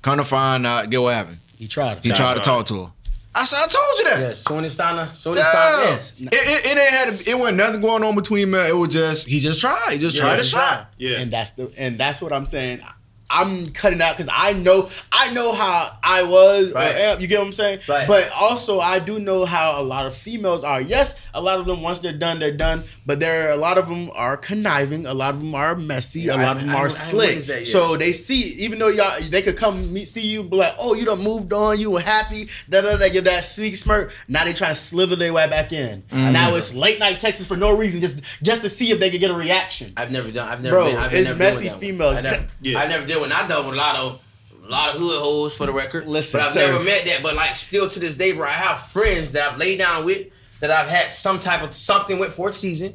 [0.00, 1.38] Kind of find out, get what happened.
[1.58, 1.98] He tried.
[2.02, 2.90] He Nah, tried to talk to her.
[3.34, 4.20] I said, I told you that.
[4.20, 4.42] Yes.
[4.42, 5.52] So when it's time, to- so when it's Yeah.
[5.52, 6.14] time, yes.
[6.18, 8.60] It, it, it ain't had it wasn't nothing going on between me.
[8.60, 9.88] It was just he just tried.
[9.92, 10.90] He just Yeah, tried he shot.
[10.98, 11.18] Yeah.
[11.18, 12.80] and that's the and that's what I'm saying.
[13.28, 16.70] I'm cutting out because I know I know how I was.
[16.70, 16.94] or Right.
[16.94, 17.80] am, you get what I'm saying?
[17.88, 18.06] Right.
[18.06, 20.80] But also I do know how a lot of females are.
[20.80, 22.84] Yes, a lot of them once they're done, they're done.
[23.04, 25.06] But there a lot of them are conniving.
[25.06, 26.22] A lot of them are messy.
[26.22, 27.28] Yeah, a lot of them I- I are ain't slick.
[27.28, 27.66] witnessed that yet.
[27.68, 30.74] So they see, even though y'all they could come meet, see you, and be like,
[30.78, 32.48] oh, you done moved on, you were happy.
[32.70, 33.08] Da da da.
[33.08, 34.12] Give that sneak smirk.
[34.28, 36.02] Now they trying to slither their way back in.
[36.12, 36.32] Mm.
[36.32, 39.20] Now it's late night Texas for no reason, just just to see if they could
[39.20, 39.92] get a reaction.
[39.96, 40.48] I've never done.
[40.48, 40.96] I've never Bro, been.
[40.96, 42.18] I've it's never messy dealt with that females.
[42.18, 42.78] I never, Yeah.
[42.80, 43.32] I never one.
[43.32, 44.22] I dealt with a lot of,
[44.64, 46.06] a lot of hood hoes for the record.
[46.06, 46.72] Listen, but I've sir.
[46.72, 47.22] never met that.
[47.22, 50.28] But like, still to this day, bro, I have friends that I've laid down with
[50.60, 52.94] that I've had some type of something with for a season.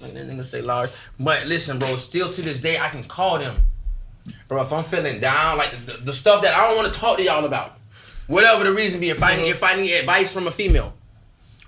[0.00, 0.90] Like that nigga say large.
[1.18, 3.64] But listen, bro, still to this day, I can call them,
[4.46, 4.60] bro.
[4.60, 7.22] If I'm feeling down, like the, the stuff that I don't want to talk to
[7.22, 7.78] y'all about,
[8.28, 9.10] whatever the reason be.
[9.10, 10.94] If I need, if I need advice from a female.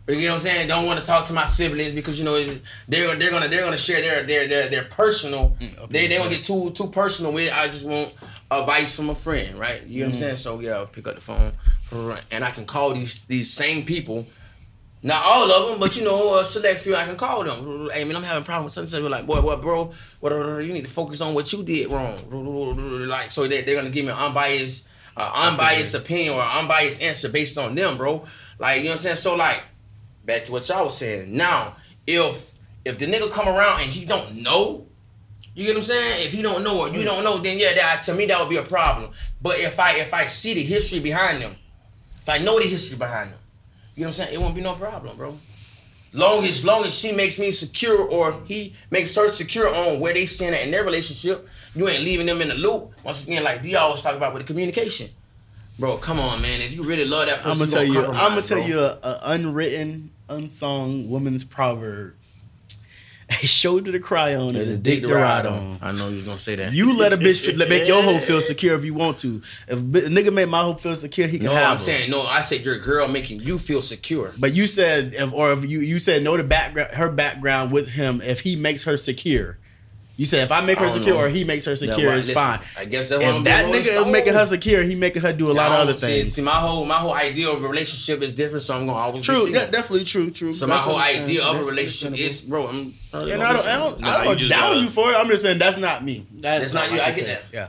[0.08, 0.68] You know what I'm saying?
[0.68, 2.42] Don't want to talk to my siblings because you know
[2.88, 5.56] they're they're gonna they're gonna share their their their their personal.
[5.88, 7.56] They they gonna get too too personal with it.
[7.56, 8.12] I just want
[8.50, 9.82] advice from a friend, right?
[9.86, 10.36] You know what I'm saying?
[10.36, 11.52] So yeah, I'll pick up the phone,
[12.30, 14.26] and I can call these these same people.
[15.02, 17.88] Not all of them, but you know, a select few I can call them.
[17.90, 19.02] Hey man, I'm having a problem with something.
[19.02, 19.92] We're like, boy, what, bro?
[20.20, 20.32] What?
[20.32, 23.08] You need to focus on what you did wrong.
[23.08, 27.30] Like, so they, they're gonna give me an unbiased, uh, unbiased opinion or unbiased answer
[27.30, 28.26] based on them, bro.
[28.58, 29.16] Like, you know what I'm saying?
[29.16, 29.62] So like,
[30.30, 31.32] back to what y'all was saying.
[31.36, 31.76] Now,
[32.06, 32.52] if
[32.84, 34.86] if the nigga come around and he don't know,
[35.54, 36.26] you get what I'm saying?
[36.26, 37.04] If he don't know or you mm.
[37.04, 39.10] don't know, then yeah, that to me that would be a problem.
[39.42, 41.56] But if I if I see the history behind them,
[42.22, 43.38] if I know the history behind them,
[43.96, 44.34] you know what I'm saying?
[44.34, 45.36] It won't be no problem, bro.
[46.12, 50.14] Long as long as she makes me secure or he makes her secure on where
[50.14, 52.92] they stand at in their relationship, you ain't leaving them in the loop.
[53.04, 55.08] Once again, like D always talk about with the communication.
[55.78, 56.60] Bro, come on, man.
[56.60, 58.04] If you really love that person, I'm gonna tell you.
[58.04, 58.66] I'm gonna tell bro.
[58.66, 62.14] you a, a unwritten, unsung woman's proverb.
[63.30, 65.78] A shoulder to cry on is a dick to ride on.
[65.80, 66.72] I know you was gonna say that.
[66.72, 69.40] You let a bitch make your hoe feel secure if you want to.
[69.68, 71.78] If a nigga make my hoe feel secure, he can no, I'm her.
[71.78, 72.22] saying no.
[72.22, 74.34] I said your girl making you feel secure.
[74.36, 77.90] But you said, if, or if you you said no to background, her background with
[77.90, 79.58] him if he makes her secure.
[80.20, 81.20] You said if I make her don't secure know.
[81.24, 82.60] or he makes her Yeah, secure, well, it's listen, fine.
[82.76, 84.12] I guess that's what I'm If that nigga is Stone.
[84.12, 86.34] making her secure, he making her do a lot of other don't- see- things.
[86.34, 89.22] See, my whole my whole idea of a relationship is different, so I'm gonna always
[89.22, 89.64] be true, single.
[89.64, 90.52] de- definitely true, true.
[90.52, 92.66] So my That's whole idea of a relationship is, bro.
[92.68, 95.10] I'm, And I don't, I don't, Nah, I you don't just down gotta- you for
[95.10, 95.14] it.
[95.16, 96.26] I'm just saying that's not me.
[96.38, 97.00] That's, That's not all you.
[97.00, 97.42] can I get that.
[97.54, 97.68] Yeah.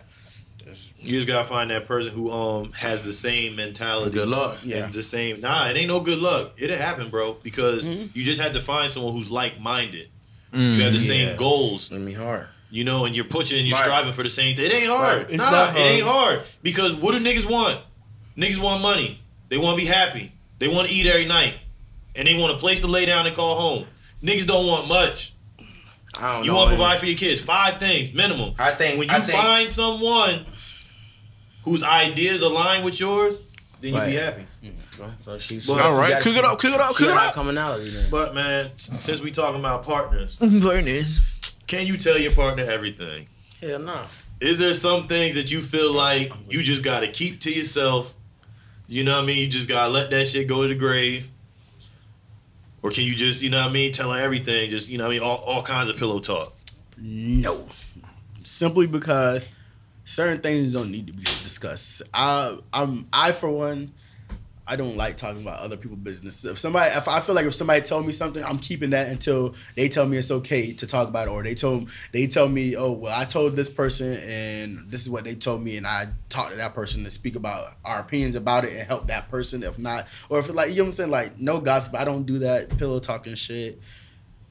[1.00, 4.12] You just gotta find that person who um has the same mentality.
[4.12, 4.58] Good luck.
[4.62, 4.84] Yeah.
[4.84, 5.40] And the same.
[5.40, 6.52] Nah, it ain't no good luck.
[6.58, 7.38] It'll happen, bro.
[7.42, 8.08] Because Mm-hmm.
[8.14, 10.10] you just had to find someone who's like minded.
[10.54, 11.02] You have the mm.
[11.02, 11.36] same yeah.
[11.36, 12.48] goals, It's me hard.
[12.70, 13.84] you know, and you're pushing and you're Right.
[13.86, 14.66] striving for the same thing.
[14.66, 15.18] It ain't hard.
[15.20, 15.28] Right.
[15.30, 16.38] It's Nah, not it ain't hard.
[16.40, 16.48] hard.
[16.64, 17.80] Because what do niggas want?
[18.38, 19.20] Niggas want money.
[19.50, 20.32] They want to be happy.
[20.60, 21.56] They want to eat every night,
[22.16, 23.86] and they want a place to lay down and call home.
[24.24, 25.34] Niggas don't want much.
[26.18, 26.58] I don't You know.
[26.58, 27.40] want to provide for your kids.
[27.42, 28.54] Five things minimum.
[28.60, 30.46] I think when you think, find someone
[31.64, 33.40] whose ideas align with yours,
[33.80, 34.10] then you Right.
[34.10, 34.44] be happy.
[35.02, 35.12] Bro.
[35.26, 37.34] So she, But- All right, cook it up, cook it up, cook it got up.
[37.34, 38.10] Commonality then.
[38.10, 41.54] But man, since we talking about partners, Partners.
[41.68, 43.28] can you tell your partner everything?
[43.62, 44.06] Hell no.
[44.40, 48.14] Is there some things that you feel like you just gotta keep to yourself?
[48.88, 49.38] You know what I mean?
[49.38, 51.30] You just gotta let that shit go to the grave.
[52.84, 54.70] Or can you just, you know what I mean, tell her everything?
[54.72, 56.52] Just, you know what I mean, all, all kinds of pillow talk.
[56.98, 57.68] No.
[58.44, 59.54] Simply because
[60.04, 62.02] certain things don't need to be discussed.
[62.14, 63.94] I I'm I for one,
[64.72, 66.46] I don't like talking about other people's business.
[66.46, 69.54] If somebody if I feel like if somebody told me something, I'm keeping that until
[69.76, 72.78] they tell me it's okay to talk about it or they told they tell me,
[72.78, 76.08] "Oh, well, I told this person and this is what they told me and I
[76.30, 79.62] talked to that person to speak about our opinions about it and help that person
[79.62, 81.94] if not or if like you know what I'm saying like no gossip.
[81.94, 83.78] I don't do that pillow talking shit.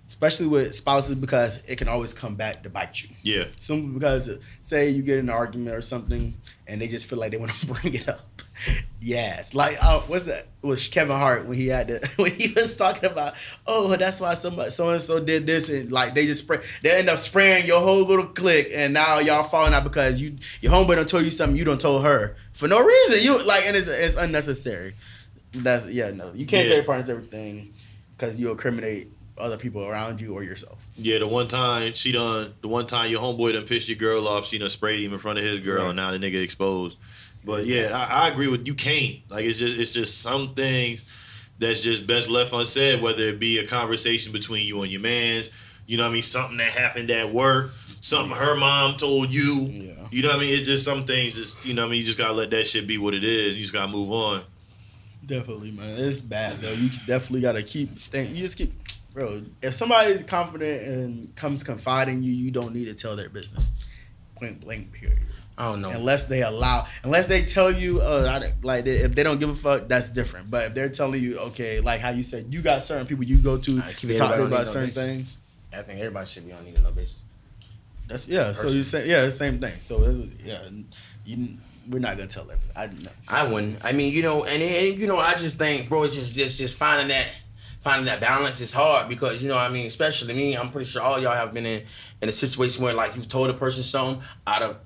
[0.07, 3.09] Especially with spouses because it can always come back to bite you.
[3.23, 3.45] Yeah.
[3.61, 4.29] Simply because,
[4.61, 7.53] say you get in an argument or something, and they just feel like they want
[7.53, 8.43] to bring it up.
[9.00, 10.46] Yes, like uh, what's that?
[10.62, 13.34] It was Kevin Hart when he had to when he was talking about,
[13.66, 16.98] oh, that's why somebody so and so did this, and like they just spray, they
[16.98, 20.72] end up spraying your whole little clique, and now y'all falling out because you your
[20.72, 23.24] homeboy don't told you something you don't told her for no reason.
[23.24, 24.94] You like, and it's it's unnecessary.
[25.52, 26.68] That's yeah, no, you can't Yeah.
[26.68, 27.72] tell your partners everything
[28.16, 29.08] because you incriminate
[29.38, 30.78] other people around you or yourself.
[30.98, 34.28] Yeah, the one time she done, the one time your homeboy done pissed your girl
[34.28, 35.86] off, she done sprayed him in front of his girl, Right.
[35.88, 36.98] and now the nigga exposed.
[37.45, 38.74] But yeah, I, I agree with you.
[38.74, 41.05] Can't like it's just it's just some things
[41.59, 43.03] that's just best left unsaid.
[43.03, 45.51] Whether it be a conversation between you and your man's,
[45.86, 49.61] you know what I mean, something that happened at work, something her mom told you.
[49.61, 49.93] Yeah.
[50.11, 50.59] You know what I mean?
[50.59, 51.34] It's just some things.
[51.34, 52.01] Just you know what I mean.
[52.01, 53.57] You just gotta let that shit be what it is.
[53.57, 54.43] You just gotta move on.
[55.24, 55.99] Definitely, man.
[55.99, 56.72] It's bad though.
[56.72, 57.97] You definitely gotta keep.
[57.97, 58.72] Think, you just keep,
[59.14, 59.43] bro.
[59.62, 63.72] If somebody's confident and comes confiding in you, you don't need to tell their business.
[64.36, 64.93] Point blank.
[64.93, 65.20] Period.
[65.61, 65.90] I don't know.
[65.90, 69.88] Unless they allow, unless they tell you, uh, like if they don't give a fuck,
[69.88, 70.50] that's different.
[70.50, 73.36] But if they're telling you, okay, like how you said, you got certain people you
[73.36, 75.06] go to keep to talk to about certain basis.
[75.06, 75.36] things.
[75.70, 77.18] I think everybody should be on need to know basis.
[78.08, 78.52] That's yeah.
[78.52, 79.78] So you say yeah, the same thing.
[79.80, 80.62] So it's, yeah,
[81.26, 81.58] you,
[81.90, 82.72] we're not gonna tell everybody.
[82.74, 83.11] I know.
[83.28, 83.84] I wouldn't.
[83.84, 86.56] I mean, you know, and, and you know, I just think, bro, it's just just
[86.56, 87.28] just finding that
[87.80, 90.88] finding that balance is hard because you know, what I mean, especially me, I'm pretty
[90.88, 91.82] sure all y'all have been in
[92.22, 94.78] in a situation where like you've told a person something out of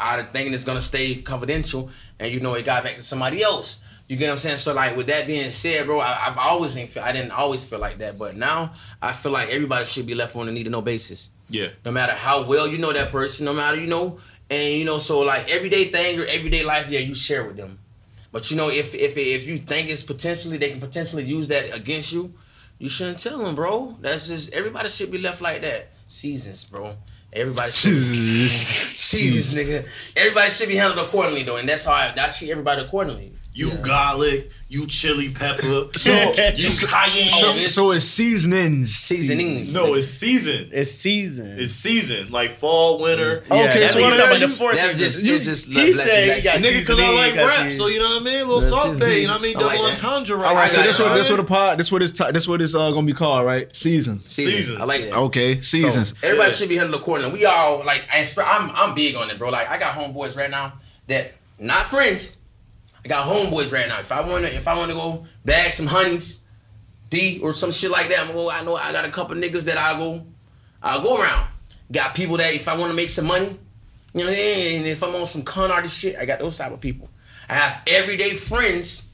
[0.00, 3.42] out of thinking it's gonna stay confidential, and you know it got back to somebody
[3.42, 3.82] else.
[4.08, 4.56] You get what I'm saying?
[4.56, 7.62] So like with that being said, bro, I, I've always didn't feel I didn't always
[7.64, 10.64] feel like that, but now I feel like everybody should be left on a need
[10.64, 11.68] to know basis Yeah.
[11.84, 14.18] no matter how well you know that person, no matter you know,
[14.50, 17.78] and you know, so like everyday things or everyday life, yeah, you share with them.
[18.32, 21.72] But you know, if if if you think it's potentially they can potentially use that
[21.72, 22.34] against you,
[22.80, 23.96] you shouldn't tell them, bro.
[24.00, 25.90] That's just everybody should be left like that.
[26.08, 26.96] Seasons, bro.
[27.32, 29.86] Everybody should seasons, nigga.
[30.16, 33.32] Everybody should be handled accordingly though, and that's how I, I treat everybody accordingly.
[33.52, 37.30] You garlic, you chili pepper, So- you cayenne.
[37.30, 38.94] So, it's- so it's seasonings.
[38.94, 39.74] Seasonings.
[39.74, 40.68] no, it's season.
[40.72, 41.58] It's season.
[41.58, 43.42] It's season, like fall, winter.
[43.50, 44.48] yeah, Okay, that's so what what he's about.
[44.50, 45.14] The four That's seasons.
[45.14, 47.34] just, You- it's just he let- let said you he got Nigga, cause I like
[47.34, 48.34] rap, so you know what I mean.
[48.36, 49.56] A little Salt Bae, you know what I mean.
[49.56, 50.46] I like Double entendre, right?
[50.48, 51.16] All right, so there, this what right?
[51.18, 53.44] this what the pod this what it's ti- this what it's uh, gonna be called,
[53.44, 53.74] right?
[53.74, 54.20] Season.
[54.20, 54.54] Seasons.
[54.54, 54.80] Seasons.
[54.80, 55.12] I like that.
[55.14, 56.14] Okay, seasons.
[56.22, 57.32] Everybody should be handled accordingly.
[57.32, 59.50] We all like, I'm I'm big on it, bro.
[59.50, 60.74] Like I got homeboys right now
[61.08, 62.36] that not friends.
[63.04, 63.98] I got homeboys right now.
[64.00, 66.44] If I wanna if I wanna go bag some honeys,
[67.08, 68.50] B or some shit like that, I'm go.
[68.50, 70.24] I know I got a couple niggas that I go,
[70.82, 71.48] I'll go around.
[71.90, 73.58] Got people that if I wanna make some money,
[74.14, 76.72] you know, I and if I'm on some con artist shit, I got those type
[76.72, 77.08] of people.
[77.48, 79.08] I have everyday friends.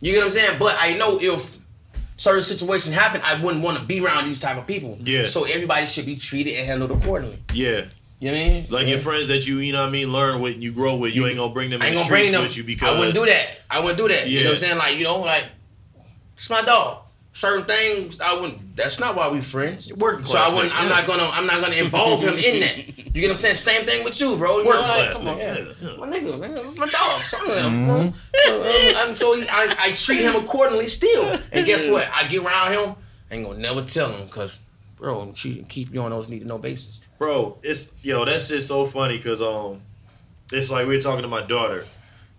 [0.00, 0.58] You get what I'm saying?
[0.58, 1.58] But I know if
[2.16, 4.98] certain situations happen, I wouldn't want to be around these type of people.
[5.04, 5.24] Yeah.
[5.24, 7.38] So everybody should be treated and handled accordingly.
[7.52, 7.86] Yeah,
[8.24, 8.66] You know what I mean?
[8.70, 10.96] like your friends that you, you know what I mean, learn with, and you grow
[10.96, 11.14] with.
[11.14, 12.42] You ain't gonna bring them I in ain't the gonna bring streets them.
[12.42, 13.46] with you because I wouldn't do that.
[13.70, 14.26] I wouldn't do that.
[14.26, 14.78] You know what I'm saying?
[14.78, 15.44] Like, you know, like
[16.34, 17.02] it's my dog.
[17.34, 19.92] Certain things I wouldn't that's not why we friends.
[19.92, 20.96] Working So I wouldn't nigga, I'm yeah.
[20.96, 22.78] not gonna I'm not gonna involve him in that.
[22.78, 23.56] You get what I'm saying?
[23.56, 24.60] Same thing with you, bro.
[24.60, 25.72] You Working know, like, class come on, nigga, yeah.
[25.80, 25.96] yeah, yeah.
[25.98, 27.22] My nigga, man, my dog.
[27.24, 28.14] So, I'm, um,
[29.06, 31.38] and so he, I, I treat him accordingly still.
[31.52, 32.08] And guess what?
[32.10, 32.94] I get around him,
[33.30, 34.60] I ain't gonna never tell him because
[34.96, 35.64] bro, I'm cheating.
[35.66, 37.00] keep you on those need to know basis.
[37.18, 37.58] bro.
[37.62, 39.82] It's yo, that's just so funny because um,
[40.52, 41.86] it's like we were talking to my daughter.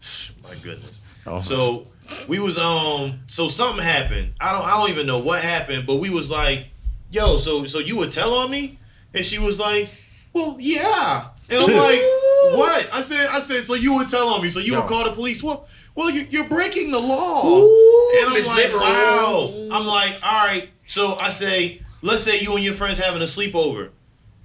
[0.44, 1.00] My goodness.
[1.26, 1.40] Oh.
[1.40, 1.88] So
[2.28, 4.34] we was um, so something happened.
[4.40, 6.68] I don't, I don't even know what happened, but we was like,
[7.12, 8.78] yo, so so you would tell on me,
[9.14, 9.90] and she was like,
[10.34, 12.00] well, yeah, and I'm like,
[12.60, 12.90] what?
[12.94, 14.82] I said, I said, so you would tell on me, so you No.
[14.82, 15.42] would call the police?
[15.42, 17.48] Well, well, you, you're breaking the law.
[17.48, 19.70] Ooh, And I'm like, wow.
[19.72, 20.70] I'm like, all right.
[20.88, 23.90] So I say, let's say you and your friends having a sleepover,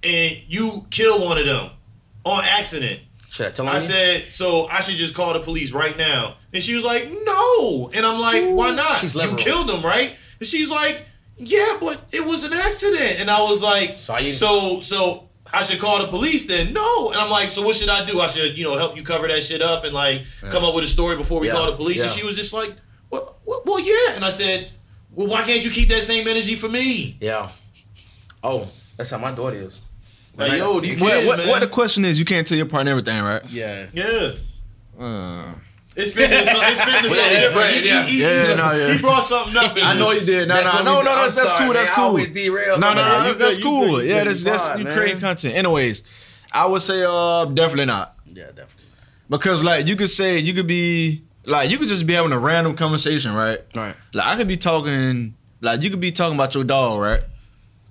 [0.03, 1.71] and you kill one of them
[2.25, 3.01] on accident.
[3.31, 3.75] Should I tell him?
[3.75, 6.37] I said, so I should just call the police right now.
[6.53, 7.89] And she was like, no.
[7.95, 8.97] And I'm like, why not?
[8.99, 10.15] She's you killed him, right?
[10.41, 11.03] And she's like,
[11.37, 13.21] yeah, but it was an accident.
[13.21, 16.73] And I was like, So you- so, so I should call the police then?
[16.73, 17.11] No.
[17.13, 18.21] And I'm like, so what should I do?
[18.21, 20.83] I should, you know, help you cover that shit up and like come up with
[20.85, 22.03] a story before we Yeah, call the police.
[22.03, 22.75] And she was just like,
[23.11, 24.17] well, well, well, yeah.
[24.17, 24.71] And I said,
[25.15, 27.17] well, why can't you keep that same energy for me?
[27.21, 27.49] Yeah.
[28.43, 29.83] Oh, that's how my daughter is.
[30.37, 31.49] Like, yo, these What, kids, what, man.
[31.49, 32.19] what the question is?
[32.19, 33.45] You can't tell your partner everything, right?
[33.51, 33.87] Yeah.
[33.93, 34.33] yeah.
[34.99, 35.55] Uh,
[35.97, 37.55] It's been it's been it's been Well, something it's different.
[37.55, 38.03] great, He- yeah.
[38.05, 38.93] he, he, Yeah, no, yeah.
[38.95, 39.73] he brought something up.
[39.83, 40.21] I know this.
[40.21, 40.49] you did.
[40.49, 41.05] No, That's no, no, no.
[41.05, 41.75] That's, that's sorry, cool.
[41.75, 42.05] That's cool.
[42.05, 42.29] always.
[42.31, 42.95] No, no, no.
[42.95, 44.03] That's, You that's good, you cool.
[44.03, 44.97] Yeah, that's is that's fine, you man.
[44.97, 45.55] create content.
[45.57, 46.05] Anyways,
[46.53, 48.85] I would say uh definitely not Yeah, definitely.
[49.29, 52.39] because like you could say you could be like you could just be having a
[52.39, 53.59] random conversation, right?
[53.75, 53.95] Right.
[54.15, 57.23] Like I could be talking like you could be talking about your dog, right?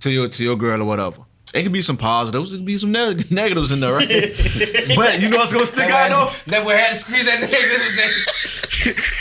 [0.01, 1.21] To your to your girl or whatever.
[1.51, 4.07] It could be some positives, it could be some neg- negatives in there, right?
[4.95, 6.51] but you know what's gonna stick out though.
[6.51, 8.55] That boy had to squeeze that nigga.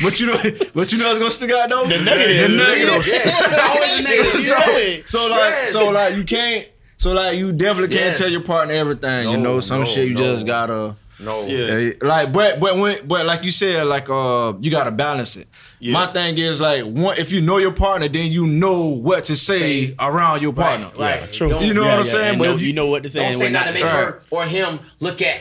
[0.01, 0.39] But you know,
[0.75, 1.83] but you know what's gonna stick out though.
[1.87, 2.43] The negatives.
[2.43, 3.09] The negatives.
[3.09, 4.41] Yeah, it's always a negative.
[4.41, 5.03] so, Yeah.
[5.05, 5.73] so like Yes.
[5.73, 8.19] so like you can't so like you definitely can't Yes.
[8.19, 9.31] tell your partner everything.
[9.31, 10.21] you know, some no, shit you no.
[10.21, 11.47] just gotta No.
[11.47, 11.93] Yeah.
[12.03, 15.49] like but but when but like you said like uh you gotta balance it.
[15.81, 15.93] Yeah.
[15.95, 19.35] My thing is like one if you know your partner then you know what to
[19.37, 20.91] say, Say- around your partner.
[20.99, 21.21] Right.
[21.21, 21.59] Yeah, true.
[21.61, 22.29] You know Yeah, what I'm yeah, saying?
[22.31, 23.19] and But know- you- you know what to say.
[23.21, 23.99] Don't and say what not not to to make say.
[24.05, 25.41] her or him look at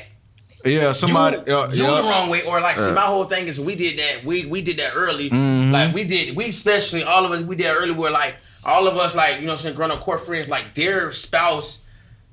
[0.65, 2.01] Yeah, somebody you, uh, you yeah.
[2.01, 4.25] the wrong way, or like, see, my whole thing is we did that.
[4.25, 5.30] We we did that early.
[5.30, 5.71] Mm-hmm.
[5.71, 7.91] Like we did, we especially all of us, we did that early.
[7.91, 10.49] Where like all of us, like you know, what I'm saying grown up court friends,
[10.49, 11.84] like their spouse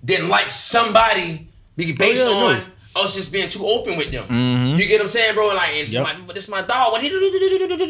[0.05, 2.61] didn't like somebody be based yeah, no.
[2.97, 4.25] On us just being too open with them.
[4.25, 4.77] Mm-hmm.
[4.79, 5.49] You get what I'm saying, bro?
[5.49, 6.05] Like, it's Yep.
[6.05, 6.93] my, but this my dog.
[6.93, 7.19] What he do?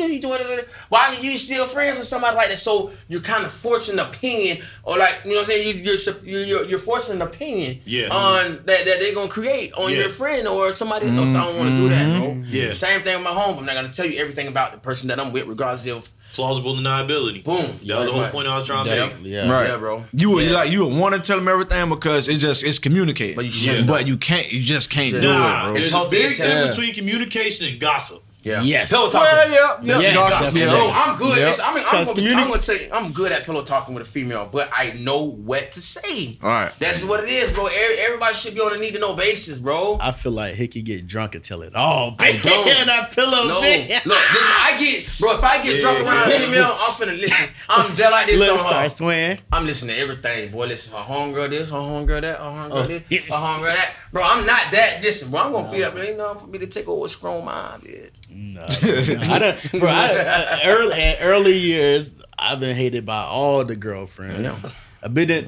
[0.09, 0.41] he doing?
[0.89, 2.59] Why are you still friends with somebody like that?
[2.59, 5.77] So you're kind of forcing an opinion, or like you know what I'm saying?
[5.77, 8.09] You, you're you're you're, you're forcing an opinion Yeah.
[8.09, 9.99] on that, that they're gonna create on Yeah.
[10.01, 11.33] your friend or somebody else.
[11.33, 12.43] So I don't want to do that, bro.
[12.47, 12.71] Yeah.
[12.73, 13.59] Same thing with my home.
[13.59, 16.75] I'm not gonna tell you everything about the person that I'm with, regardless of Plausible
[16.75, 17.45] deniability.
[17.45, 17.57] Boom.
[17.57, 18.33] That was the whole much.
[18.33, 19.15] point I was trying to make.
[19.23, 19.49] Yeah.
[19.51, 19.69] Right.
[19.69, 20.05] yeah, bro.
[20.13, 20.53] You would Yeah.
[20.55, 23.37] like you would want to tell them everything because it's just it's communicated.
[23.37, 23.87] But you shouldn't.
[23.87, 25.23] But you can't you just can't Shouldn't.
[25.23, 25.73] do Nah, it, bro.
[25.77, 26.47] It's there's a big as hell.
[26.49, 28.24] difference between communication and gossip.
[28.45, 28.63] Yeah.
[28.63, 28.91] Yes.
[28.91, 29.21] Pillow talking.
[29.21, 30.67] Well, yeah, yeah, Yeah, gossip, yeah.
[30.69, 31.39] Oh, I'm good.
[31.39, 31.57] Yep.
[31.65, 34.07] I mean, I'm Because gonna, communi- I'm gonna say I'm good at pillow talking with
[34.07, 36.39] a female, but I know what to say.
[36.43, 36.73] All right.
[36.79, 37.67] That's what it is, bro.
[37.67, 39.99] Everybody should be on a need to know basis, bro.
[40.01, 42.17] I feel like Hickey get drunk and tell it all.
[42.21, 42.87] I don't.
[42.87, 43.49] that pillow.
[43.49, 43.89] No, bit.
[44.07, 45.33] look, listen, I get, bro.
[45.37, 47.55] If I get drunk around a female, I'm finna listen.
[47.69, 48.65] I'm just like this Let's on her.
[48.65, 49.39] start swaying.
[49.53, 50.67] I'm listening to everything, boy.
[50.67, 52.87] Listen, her homegirl this, her homegirl that, her homegirl Oh.
[52.87, 53.95] this, her homegirl that.
[54.13, 55.01] Bro, I'm not that.
[55.03, 55.97] Listen, bro, I'm gonna feed up.
[55.97, 58.11] Ain't nothing for me to take over strong mind, bitch.
[58.35, 59.89] No, I don't, bro.
[59.89, 64.65] I, I, uh, early early years, I've been hated by all the girlfriends.
[64.65, 64.71] Yeah.
[65.03, 65.45] A bit that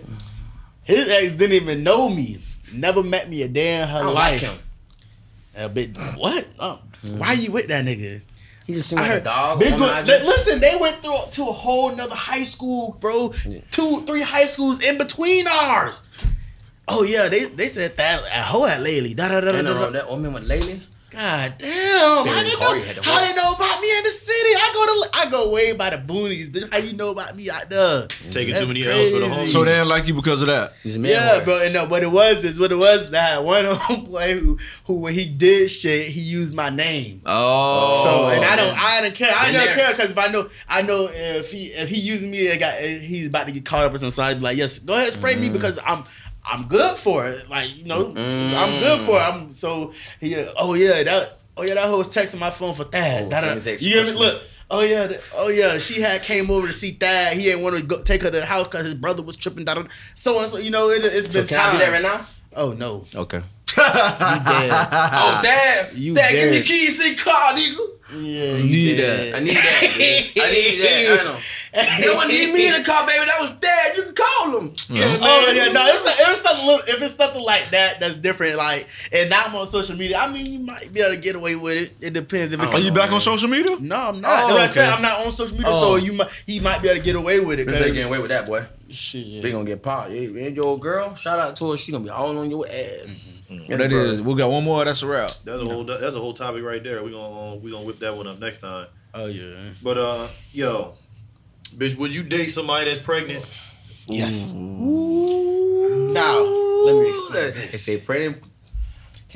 [0.85, 2.37] his ex didn't even know me,
[2.73, 4.43] never met me a day in her I life.
[4.43, 4.59] like him.
[5.57, 6.47] A bit what?
[6.61, 6.81] Oh,
[7.17, 7.43] Why mm.
[7.43, 8.21] you with that nigga?
[8.67, 9.59] He just seemed I like a heard dog.
[9.61, 10.07] Big womanizer.
[10.07, 13.33] good, li- listen, they went through to a whole nother high school, bro.
[13.71, 16.05] Two, three high schools in between ours.
[16.89, 19.15] Oh yeah, they they said that a hoe at Laley.
[19.17, 19.87] Da da da da Ain't no wrong da.
[19.87, 20.81] with that woman with Laylee.
[21.17, 21.73] God damn!
[21.73, 22.85] How Barry they Carey know?
[22.85, 24.51] had the How they know about me in the city?
[24.55, 26.51] I go to I go way by the boonies.
[26.51, 26.71] bitch.
[26.71, 28.07] How you know about me out there?
[28.31, 29.35] Taking That's too many L's for the crazy.
[29.35, 29.47] home.
[29.47, 30.75] So they didn't like you because of that.
[30.83, 31.13] He's a man.
[31.13, 31.45] Yeah, boy.
[31.47, 31.63] bro.
[31.63, 35.15] And no, what it was is what it was that one homeboy who who when
[35.15, 37.23] he did shit, he used my name.
[37.25, 38.03] Oh.
[38.05, 39.33] So and I don't, I didn't care.
[39.35, 42.53] I don't care because if I know, I know if he if he using me,
[42.53, 44.11] I got he's about to get caught up or something.
[44.11, 45.55] So I'd be like, yes, go ahead, spray me mm.
[45.55, 46.05] because I'm
[46.49, 47.49] I'm good for it.
[47.49, 49.23] Like you know, I'm good for it.
[49.23, 50.35] I'm so he.
[50.57, 51.39] Oh yeah, that.
[51.57, 53.25] Oh yeah, that hoe was texting my phone for that.
[53.25, 54.13] Oh, That- so you hear me?
[54.13, 54.43] Look.
[54.71, 55.79] Oh yeah, th- oh yeah.
[55.79, 57.37] She had came over to see Thad.
[57.37, 59.65] He didn't want to go take her to the house because his brother was tripping.
[59.65, 59.89] Da, da, da.
[60.15, 62.27] So and so, you know, it, it's So been can I do that right now?
[62.57, 63.39] Oh no, Okay.
[63.39, 63.43] you
[63.79, 64.71] oh, dead.
[64.73, 66.67] Oh, dad, You dad, give me dead.
[66.67, 67.77] keys in car, nigga.
[68.13, 69.35] Yeah, You you need dead.
[69.35, 69.81] I need that.
[70.35, 70.43] dude.
[70.43, 71.21] I need that.
[71.21, 71.39] I know.
[71.99, 73.25] You don't need me in the car, baby.
[73.27, 73.97] That was dad.
[73.97, 74.73] You can call him.
[74.89, 75.57] Yeah, Oh man.
[75.57, 75.83] yeah, no.
[75.85, 79.43] It's a, it's something little, if it's something like that that's different, like and now
[79.47, 80.19] I'm on social media.
[80.19, 81.95] I mean, you might be able to get away with it.
[82.07, 82.73] It depends if it.
[82.73, 83.77] Are you back on social media?
[83.81, 84.45] No, I'm not.
[84.45, 84.89] Oh, That's I said.
[84.89, 84.97] okay.
[84.97, 85.97] I'm not on social media, Oh.
[85.99, 87.67] so you might he might be able to get away with it.
[87.67, 88.65] Let's 'cause- say getting away with that, boy.
[88.91, 89.43] Shit.
[89.43, 90.11] We gonna get popped.
[90.11, 91.15] Yeah, man, your old girl.
[91.17, 91.77] Shout out to her.
[91.77, 93.07] She gonna be all on your ass.
[93.69, 94.21] What that is?
[94.23, 94.85] We got one more.
[94.85, 95.31] That's a wrap.
[95.45, 97.03] That's a whole that's a whole topic right there.
[97.03, 98.87] We gonna uh, we gonna whip that one up next time.
[99.15, 99.55] Oh yeah.
[99.83, 100.95] But uh, yo,
[101.69, 103.45] bitch, would you date somebody that's pregnant?
[104.09, 104.53] Yes.
[104.53, 106.41] Now
[106.87, 108.43] let me explain They say pregnant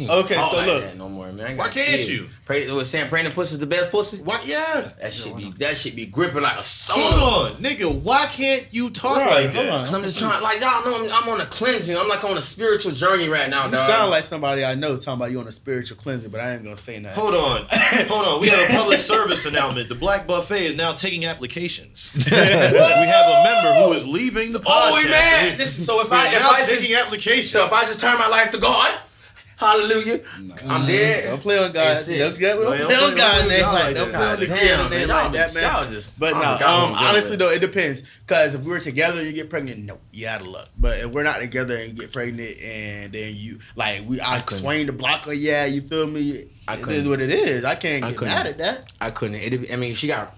[0.09, 0.83] Okay, so like look.
[0.85, 1.47] that no more, man.
[1.47, 2.11] I Why can't kids.
[2.11, 2.29] you?
[2.45, 4.23] Pray, was saying praying the pussy's the best pussy?
[4.23, 4.47] What?
[4.47, 4.91] Yeah.
[5.01, 6.95] That should be that should be gripping like a sauna.
[6.97, 7.95] Hold on, nigga.
[8.03, 9.69] Why can't you talk Right, like that?
[9.71, 11.97] Cause I'm just trying, like y'all know, I'm, I'm on a cleansing.
[11.97, 13.87] I'm like on a spiritual journey right now, You dog.
[13.89, 16.65] sound like somebody I know talking about you on a spiritual cleansing, but I ain't
[16.65, 17.21] gonna say nothing.
[17.23, 18.41] Hold on, hold on.
[18.41, 19.89] We have a public service announcement.
[19.89, 22.11] The Black Buffet is now taking applications.
[22.15, 25.07] we have a member who is leaving the oh, podcast.
[25.07, 25.85] Oh man, listen.
[25.85, 27.51] So if I if now I taking just applications.
[27.51, 28.99] so if I just turn my life to God,
[29.61, 30.21] hallelujah,
[30.69, 31.25] I'm dead.
[31.25, 31.75] Don't play on God.
[31.97, 32.19] That's it.
[32.19, 34.19] Don't, get, don't Don't play on God on name God like like don't that.
[34.19, 35.55] play on the God damn, name man, like y'all that,
[35.85, 35.93] man.
[35.93, 38.03] just- But no, forgot um, honestly though, it depends.
[38.27, 40.69] Cause if we're together and you get pregnant, no, you out of luck.
[40.79, 44.41] But if we're not together and you get pregnant and then you like we I,
[44.41, 44.63] couldn't.
[44.65, 46.47] swing the blocker, yeah, you feel me?
[46.67, 47.09] I it is couldn't.
[47.11, 47.65] what it is.
[47.65, 48.35] I can't get couldn't.
[48.35, 48.93] mad at that.
[49.01, 49.37] I couldn't.
[49.37, 50.35] It, I mean, she got.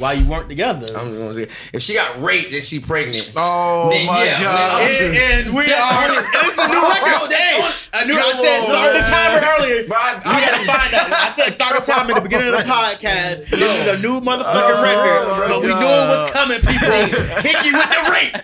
[0.00, 0.96] Why you weren't together?
[0.96, 3.32] I'm gonna say, if she got raped and she pregnant.
[3.36, 4.80] Oh Then my yeah, god.
[4.80, 5.12] man, and,
[5.46, 6.08] and we That's are.
[6.48, 7.28] It's a new Bro, record.
[7.30, 9.10] that's Hey, only- I knew I said start the man.
[9.12, 9.84] timer earlier.
[9.86, 11.12] Bro, I- We gotta find out.
[11.12, 13.44] I said start the time at the beginning of the podcast.
[13.52, 16.60] This is a new motherfucking Oh, record, my but we knew it was coming.
[16.64, 16.96] People,
[17.44, 18.40] Hickey with the rape.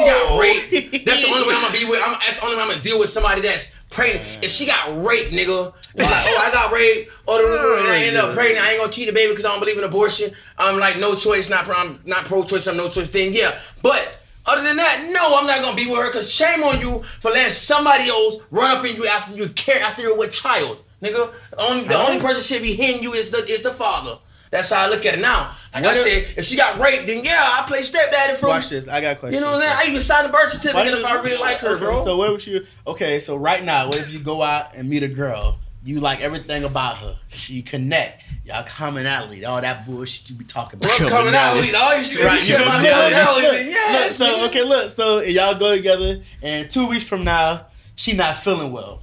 [0.00, 1.04] She got raped.
[1.06, 2.00] That's the only way I'm gonna be with.
[2.04, 4.24] I'm, that's the only way I'm gonna deal with somebody that's pregnant.
[4.44, 7.10] If she got raped, nigga, like, oh, I got raped.
[7.26, 8.64] Oh, the, and I end up pregnant.
[8.64, 10.30] I ain't gonna keep the baby because I don't believe in abortion.
[10.58, 12.66] I'm like, no choice, not pro- I'm not pro-choice.
[12.66, 13.08] I'm no choice.
[13.08, 14.16] Then yeah, but.
[14.46, 16.10] Other than that, no, I'm not gonna be with her.
[16.10, 19.80] Cause shame on you for letting somebody else run up in you after you care
[19.82, 21.30] after you're with child, nigga.
[21.50, 24.18] The only the only person should be hitting you is the is the father.
[24.50, 25.52] That's how I look at it now.
[25.72, 28.48] Like I said, if she got raped, then yeah, I play stepdaddy from.
[28.48, 28.88] Watch this.
[28.88, 29.40] I got questions.
[29.40, 29.88] You know what I'm saying?
[29.88, 32.04] I even signed a birth certificate if I really like her, Okay, bro.
[32.04, 32.66] So what would you?
[32.86, 35.58] Okay, so right now, what if you go out and meet a girl?
[35.82, 37.16] You like everything about her.
[37.28, 38.24] She connect.
[38.44, 39.44] Y'all commonality.
[39.44, 40.98] All that bullshit you be talking about.
[40.98, 43.72] Bro, coming out, we all you should Right, right, shit about commonality.
[43.72, 44.90] Then look, so okay, look.
[44.90, 49.00] So y'all go together, and two weeks from now, she not feeling well.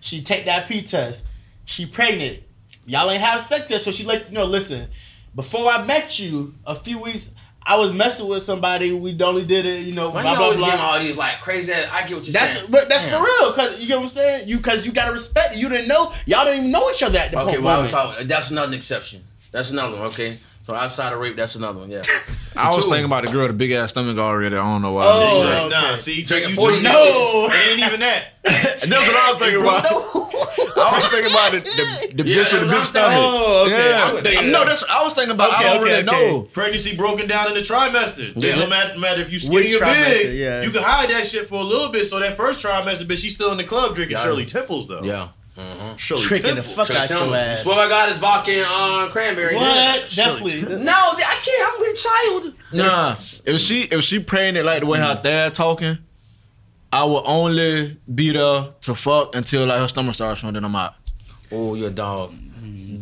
[0.00, 1.26] She take that P test.
[1.64, 2.43] She pregnant.
[2.86, 4.44] Y'all ain't have sex yet, so she let you know.
[4.44, 4.88] Listen,
[5.34, 7.30] before I met you, a few weeks,
[7.62, 8.92] I was messing with somebody.
[8.92, 10.10] We only did it, you know.
[10.10, 10.68] Why blah, you blah, always blah.
[10.68, 11.72] getting all these like crazy?
[11.72, 12.70] Ass, I get what you're That's saying.
[12.70, 13.20] but that's Damn.
[13.20, 14.48] for real, cause you get what I'm saying.
[14.48, 15.54] You cause you gotta respect.
[15.56, 15.60] It.
[15.60, 16.12] You didn't know.
[16.26, 17.62] Y'all didn't even know each other at the Okay, point.
[17.62, 18.26] well, I'm talking.
[18.28, 19.22] That's another exception.
[19.50, 20.06] That's another one.
[20.08, 21.90] Okay, so outside of rape, that's another one.
[21.90, 22.02] Yeah.
[22.56, 24.56] I was thinking about the girl with the big ass stomach already.
[24.56, 25.02] I don't know why.
[25.04, 25.76] Oh, Exactly.
[25.76, 25.90] okay.
[25.90, 27.48] Nah, see, you Drinking you 40 No.
[27.50, 28.24] it ain't even that.
[28.44, 29.84] That's what I was thinking about.
[30.84, 31.60] I was thinking about the,
[32.14, 33.12] the, the Yeah, bitch with the big stomach.
[33.16, 34.34] Oh, okay.
[34.36, 34.40] Yeah.
[34.40, 35.54] I no, that's I was thinking about.
[35.54, 36.30] Okay, I don't okay, really okay.
[36.32, 36.42] know.
[36.42, 38.32] Pregnancy broken down in the trimester.
[38.36, 38.50] Yeah.
[38.50, 40.36] It don't matter, matter if you skinny or big.
[40.38, 40.62] yeah.
[40.62, 42.04] You can hide that shit for a little bit.
[42.04, 45.02] So that first trimester, but she's still in the club drinking Shirley Temples though.
[45.02, 45.28] Yeah.
[45.96, 46.88] Shirley Tricking the Temples.
[46.88, 47.62] fuck out Tell your ass.
[47.62, 49.54] Swear I got is vodka and uh, cranberry.
[49.54, 50.10] What?
[50.10, 50.84] Shirley Definitely.
[50.84, 51.74] No, I can't.
[51.74, 52.54] I'm with child.
[52.72, 55.98] Nah, if she if she pregnant like the way her dad talking,
[56.92, 60.54] I will only be there to fuck until like her stomach starts running.
[60.54, 60.94] Then I'm out.
[61.52, 61.92] Oh, you're a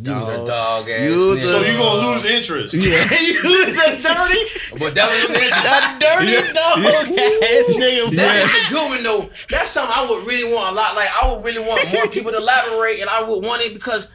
[0.03, 0.19] dog.
[0.19, 0.47] You's a Dog.
[0.47, 1.01] dog ass.
[1.01, 1.41] You nigga.
[1.43, 2.73] So you gonna lose interest.
[2.75, 2.81] Yeah.
[3.21, 3.71] you the
[4.03, 6.77] dirty, But that was an that dirty dog
[7.17, 8.15] ass nigga.
[8.15, 9.29] That is a good one though.
[9.49, 10.95] That's something I would really want a lot.
[10.95, 14.09] Like I would really want more people to elaborate, and I would want it because,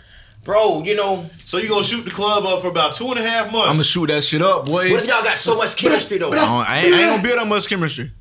[0.45, 3.22] bro, you know, So you gonna shoot the club up for about two and a
[3.22, 3.68] half months.
[3.68, 4.91] I'm gonna shoot that shit up, boy.
[4.91, 6.30] what if y'all got so much chemistry though?
[6.30, 8.12] I, oh, I ain't, I ain't gonna build that much chemistry.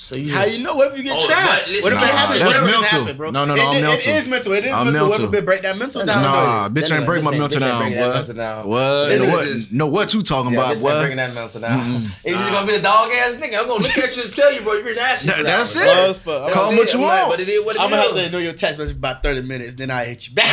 [0.00, 0.76] So you How you know?
[0.76, 1.66] What if you get Oh, trapped?
[1.66, 2.38] listen, What if it happens?
[2.38, 3.00] that's What if it mental.
[3.00, 3.30] happen, bro?
[3.32, 4.12] No, no, no, It, I'm it- mental.
[4.14, 4.52] It is mental.
[4.52, 5.08] It is I'm mental.
[5.08, 5.34] What mental.
[5.34, 6.22] if it break that mental down?
[6.22, 6.80] Nah, though?
[6.80, 8.14] bitch ain't break my mental down, breaking that boy.
[8.14, 8.68] mental down.
[8.68, 9.06] What?
[9.08, 9.46] This what?
[9.48, 10.98] just- no, what you talking Yeah, about, bitch ain't boy?
[11.00, 11.96] breaking that mental down.
[11.98, 14.32] If you just gonna be a dog ass nigga, I'm gonna look at you and
[14.32, 15.26] tell you, bro, you're nasty.
[15.30, 15.82] That- that's it.
[15.82, 16.42] bro.
[16.46, 16.76] That's Call it.
[16.78, 17.30] what you want.
[17.30, 18.18] But it is what it I'm gonna have is.
[18.18, 20.46] to ignore your text message for about 30 minutes, then I hit you back.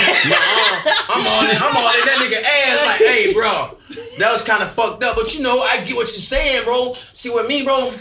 [1.08, 1.56] I'm all in.
[1.56, 2.86] I'm all in that nigga ass.
[2.88, 3.78] Like, hey, bro,
[4.18, 5.16] that was kind of fucked up.
[5.16, 6.96] But you know, I get what you're saying, bro.
[7.14, 7.94] See, with me, bro,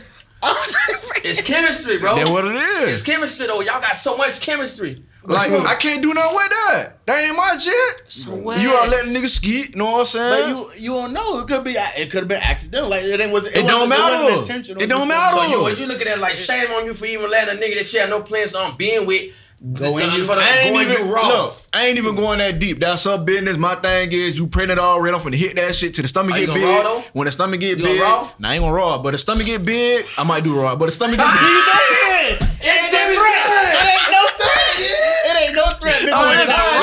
[1.25, 2.17] it's chemistry, bro.
[2.17, 2.95] That what it is.
[2.95, 3.61] It's chemistry, though.
[3.61, 5.03] Y'all got so much chemistry.
[5.27, 7.07] Like I can't do nothing with that.
[7.07, 8.13] That ain't my shit.
[8.13, 8.61] So what?
[8.61, 9.71] You are letting niggas skeet.
[9.71, 10.31] You know what I'm saying?
[10.31, 10.85] But saying?
[10.85, 11.41] you you don't know.
[11.41, 12.91] It could be it could have been accidental.
[12.91, 14.37] Like it ain't was it, It don't matter.
[14.37, 14.69] wasn't.
[14.83, 15.37] It don't You matter.
[15.37, 17.77] So you, what you looking at like shame on you for even letting a nigga
[17.79, 19.33] that you have no plans on being with
[19.73, 21.27] Go in you- I ain't even raw.
[21.27, 21.57] look.
[21.73, 22.81] I ain't even going that deep.
[22.81, 23.57] That's her business.
[23.57, 25.15] My thing is, you printed already.
[25.17, 26.87] I'm finna hit that shit till the stomach get big.
[27.15, 28.29] when the stomach get You big, raw?
[28.39, 28.99] nah, I ain't gonna raw.
[28.99, 30.77] But the stomach get big, I might do raw.
[30.77, 32.41] But the stomach get big.
[32.41, 33.73] It ain't no threat.
[33.73, 34.81] It ain't no threat.
[35.25, 36.74] It ain't no threat.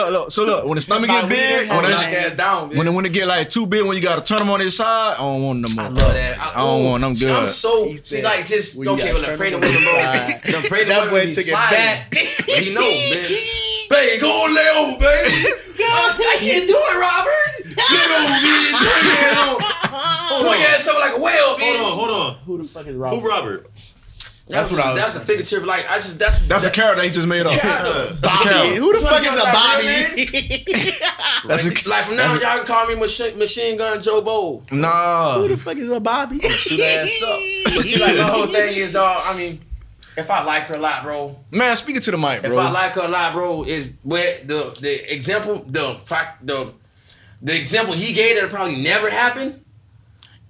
[0.00, 0.30] Look, look, look, look.
[0.30, 3.04] So look, when the stomach get big, when has it, Knock down, when it, when
[3.06, 5.42] it get like too big, when you gotta turn them on their side, I don't
[5.42, 5.90] want them no more.
[5.92, 6.38] I love that.
[6.40, 7.36] I don't want them See, good.
[7.36, 9.12] I'm so He see like just when you okay.
[9.12, 9.92] gotta Well, the turn pregnant them women, bro.
[9.92, 10.42] on the side.
[10.62, 12.14] The pregnant That women boy be took it back.
[12.60, 13.30] He know, man.
[13.90, 15.52] Babe, go on lay over, babe.
[15.82, 17.52] I can't do it, Robert.
[17.66, 18.70] Lay over, bitch.
[18.70, 19.58] Put your ass on.
[20.30, 20.74] Hold Put your on.
[20.74, 21.76] ass up like a whale, bitch.
[21.76, 22.34] Hold on, hold on.
[22.46, 23.16] Who the fuck is Robert?
[23.16, 23.66] Who Robert?
[24.52, 24.56] Robert?
[24.56, 25.64] That's, That's what I was That's a figurative.
[25.64, 27.52] Like I just that's That's a that, character he just made up.
[27.52, 27.82] Yeah.
[27.82, 28.48] That's a Bobby.
[28.48, 28.80] character.
[28.80, 31.00] Who the That's fuck is a Bobby?
[31.48, 34.62] That's a, Like from now, that's y'all can call me Machine, machine Gun Joe Bowl.
[34.70, 35.34] a, nah.
[35.38, 36.38] Who the fuck is a Bobby?
[36.40, 37.74] Shoot ass up.
[37.76, 39.22] But see, like my whole thing is, dog.
[39.24, 39.60] I mean,
[40.16, 41.36] if I like her a lot, bro.
[41.50, 42.52] Man, speaking to the mic, bro.
[42.52, 42.58] If.
[42.58, 46.74] I like her a lot, bro, is where the the example, the fact, the
[47.40, 49.64] the example he gave that'll probably never happened,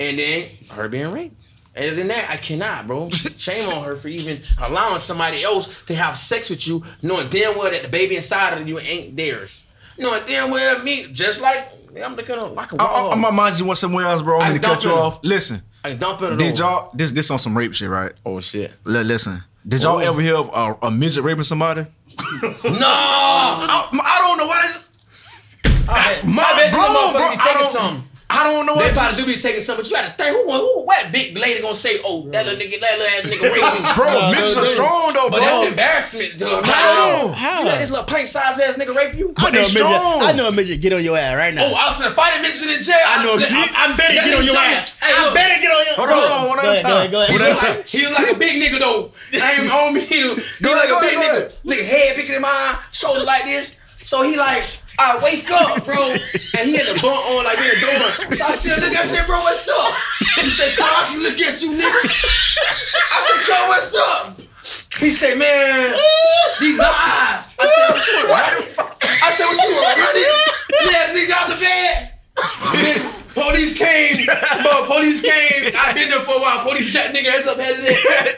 [0.01, 1.40] and then her being raped.
[1.81, 3.11] Other than that, I cannot, bro.
[3.37, 7.57] Shame on her for even allowing somebody else to have sex with you, knowing damn
[7.59, 9.67] well that the baby inside of you ain't theirs.
[9.99, 11.69] Knowing damn well me, just like
[12.05, 12.85] I'm looking at like a I.
[12.85, 14.39] I, I'm mind you went somewhere else, bro.
[14.39, 15.21] I'm gonna cut you off.
[15.23, 16.39] Listen, I dump it.
[16.39, 16.63] did over.
[16.63, 18.13] y'all this this on some rape shit, right?
[18.25, 18.73] Oh shit.
[18.85, 19.99] Li- listen, did y'all Oh.
[19.99, 21.87] ever hear of a, a midget raping somebody?
[22.43, 22.51] No.
[22.63, 25.89] I, I don't know why this.
[25.89, 28.03] I, My my bet bro, bro, bro, I don't-.
[28.31, 29.11] I don't know what They what.
[29.11, 31.61] probably this- do be taking some, but you gotta think who, who what big lady
[31.61, 33.91] gonna say, oh, that little nigga, that little ass nigga raped me.
[33.99, 35.39] Bro, No, midgets are strong though, bro.
[35.39, 35.51] But bro.
[35.51, 36.49] that's embarrassment, dude.
[36.65, 37.29] How?
[37.35, 37.59] How?
[37.61, 39.35] You let this little pint size ass nigga rape you?
[39.37, 40.23] I But know, they a midget, strong.
[40.23, 41.65] I know a midget get on your ass right now.
[41.67, 42.97] Oh, I was gonna fight a bitch in jail.
[43.05, 43.35] I know.
[43.35, 44.95] I, I, I better Let get on your tell ass.
[45.03, 45.35] Hey, I look.
[45.35, 45.97] better get on your.
[45.99, 47.11] Hold on, hold on, one Go at a ahead, go ahead, time.
[47.11, 47.31] go ahead.
[47.35, 49.13] One He was, like, he was like a big nigga though.
[49.43, 50.01] I ain't on me.
[50.01, 51.37] He was Go like a big nigga.
[51.37, 51.55] ahead.
[51.65, 53.79] Nigga head bigger than mine, shoulders like this.
[53.97, 54.65] So he like,
[54.99, 55.97] I wake up, bro,
[56.59, 58.37] and he had the bump on like in the door.
[58.37, 59.95] So I said, nigga, I said, bro, what's up?
[60.37, 61.89] He said, Carl, I can look at you, nigga.
[61.89, 64.41] I said, Carl, what's up?
[65.01, 65.97] He said, man,
[66.61, 67.55] these my eyes.
[67.59, 68.69] I said, what you want, running?
[69.23, 70.29] I said, what you want, running?
[70.85, 72.13] Yes, nigga, out the bed.
[72.37, 74.27] Bitch, police came.
[74.63, 75.73] Bro, police came.
[75.77, 76.63] I've been there for a while.
[76.65, 78.37] Police shot nigga ass up, had his head.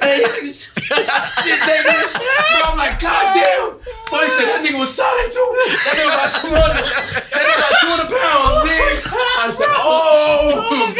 [1.62, 2.12] Nigga.
[2.14, 3.78] Bro, I'm like, God damn.
[4.12, 5.40] Police said that nigga was solid too.
[5.88, 6.84] That nigga about 200.
[7.32, 9.08] That nigga about 200 pounds, oh bitch.
[9.08, 10.68] I said, oh.
[10.68, 10.92] oh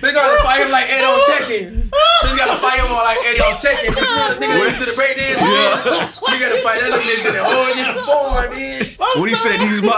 [0.00, 1.92] they gotta fight him like Eddy on Tekken.
[1.92, 3.92] They gotta fight him like Eddy on Tekken.
[3.92, 5.44] Bitch, you know the nigga into the break dance.
[5.44, 8.96] You gotta fight that little nigga in the whole different form, bitch.
[9.20, 9.60] What he said?
[9.60, 9.92] These my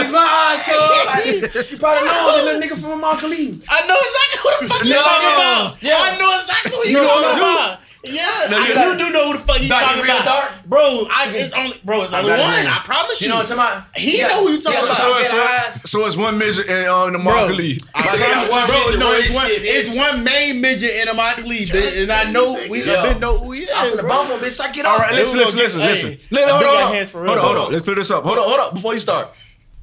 [0.00, 0.14] These eyes.
[0.14, 1.79] my eyes, cuz.
[1.82, 3.64] Like, You probably know the little nigga from Mount Khalid.
[3.68, 5.02] I know exactly what the fuck you No.
[5.02, 5.82] talking about.
[5.82, 5.96] Yeah.
[5.98, 7.78] I know exactly what you You know talking about.
[8.02, 10.48] Yeah, No, I, you you do know who the fuck you talking about, dark?
[10.64, 11.04] bro.
[11.12, 12.00] I it's only bro.
[12.02, 12.50] It's only got it, one.
[12.64, 12.66] man.
[12.72, 13.26] I promise you.
[13.26, 13.96] You know what I'm talking about?
[13.96, 14.28] He Yeah.
[14.28, 14.96] know who you talking Yeah, about.
[14.96, 15.90] So, Get so, eyes.
[15.90, 17.76] so it's one midget in, uh, in the Bro, Markley.
[17.94, 19.76] I Like, promise one bro, no, it's one, shit, bitch.
[19.84, 23.02] it's one main midget in a Motley League, bitch, and I know we Yeah.
[23.04, 24.24] been know who he I'm the bro.
[24.40, 24.58] Bitch.
[24.64, 25.02] I get All up.
[25.02, 26.10] right, listen, listen, listen, listen.
[26.12, 27.66] hey, Listen, I hold on, hold hands for on, real, hold on, hold though.
[27.66, 27.72] on.
[27.74, 28.24] Let's clear this up.
[28.24, 28.74] Hold on, hold on.
[28.74, 29.28] Before you start,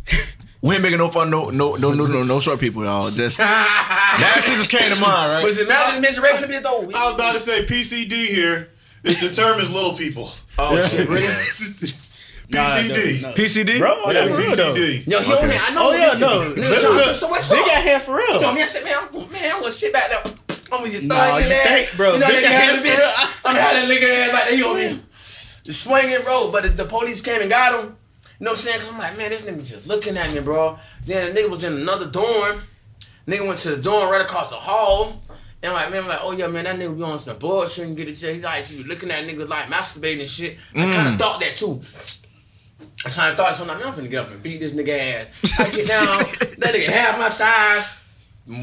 [0.62, 3.10] we ain't making no fun, no, no, no, no, no, no short people, y'all.
[3.12, 5.44] Just that shit just came to mind, right?
[5.44, 6.82] Was it imagine this raping a bitch though?
[6.98, 8.70] I was about to say PCD here.
[9.04, 10.32] It determines little people.
[10.58, 11.22] Oh shit, really?
[12.50, 13.22] PCD.
[13.22, 13.36] no, no.
[13.36, 14.74] PCD, Bro, Yeah, yeah, for real, though.
[14.74, 15.08] PCD.
[15.08, 15.44] Yo, he Okay.
[15.44, 15.56] on me.
[15.60, 15.82] I know.
[15.84, 16.54] Oh yeah, no.
[16.56, 17.66] nigga, so, so, so what's They up?
[17.66, 18.36] got hair for real.
[18.36, 20.22] You know, me, I said, man, I'm, man, I'm gonna sit back there.
[20.72, 21.66] I'm gonna just throw Nah, it in you there.
[21.66, 22.98] think, bro, You know, they they got got hair the for bitch.
[22.98, 23.30] real.
[23.46, 25.02] I'm having that nigga ass like they on me.
[25.64, 26.50] Just swinging, bro.
[26.52, 27.98] But the, the police came and got him.
[28.40, 28.80] You know what I'm saying?
[28.80, 30.78] Cause I'm like, man, this nigga just looking at me, bro.
[31.06, 32.62] Then the nigga was in another dorm.
[33.28, 35.22] Nigga went to the dorm right across the hall.
[35.64, 37.98] And like, man, I'm like, oh yeah, man, that nigga be on some bullshit and
[37.98, 38.18] get it.
[38.18, 40.58] He like, she was looking at niggas like masturbating and shit.
[40.76, 40.96] I mm.
[40.96, 41.82] kind of thought that too.
[43.06, 43.76] I kind of thought something.
[43.76, 45.60] Like, man, I'm finna get up and beat this nigga ass.
[45.60, 46.18] I get down,
[46.60, 47.90] that nigga half my size,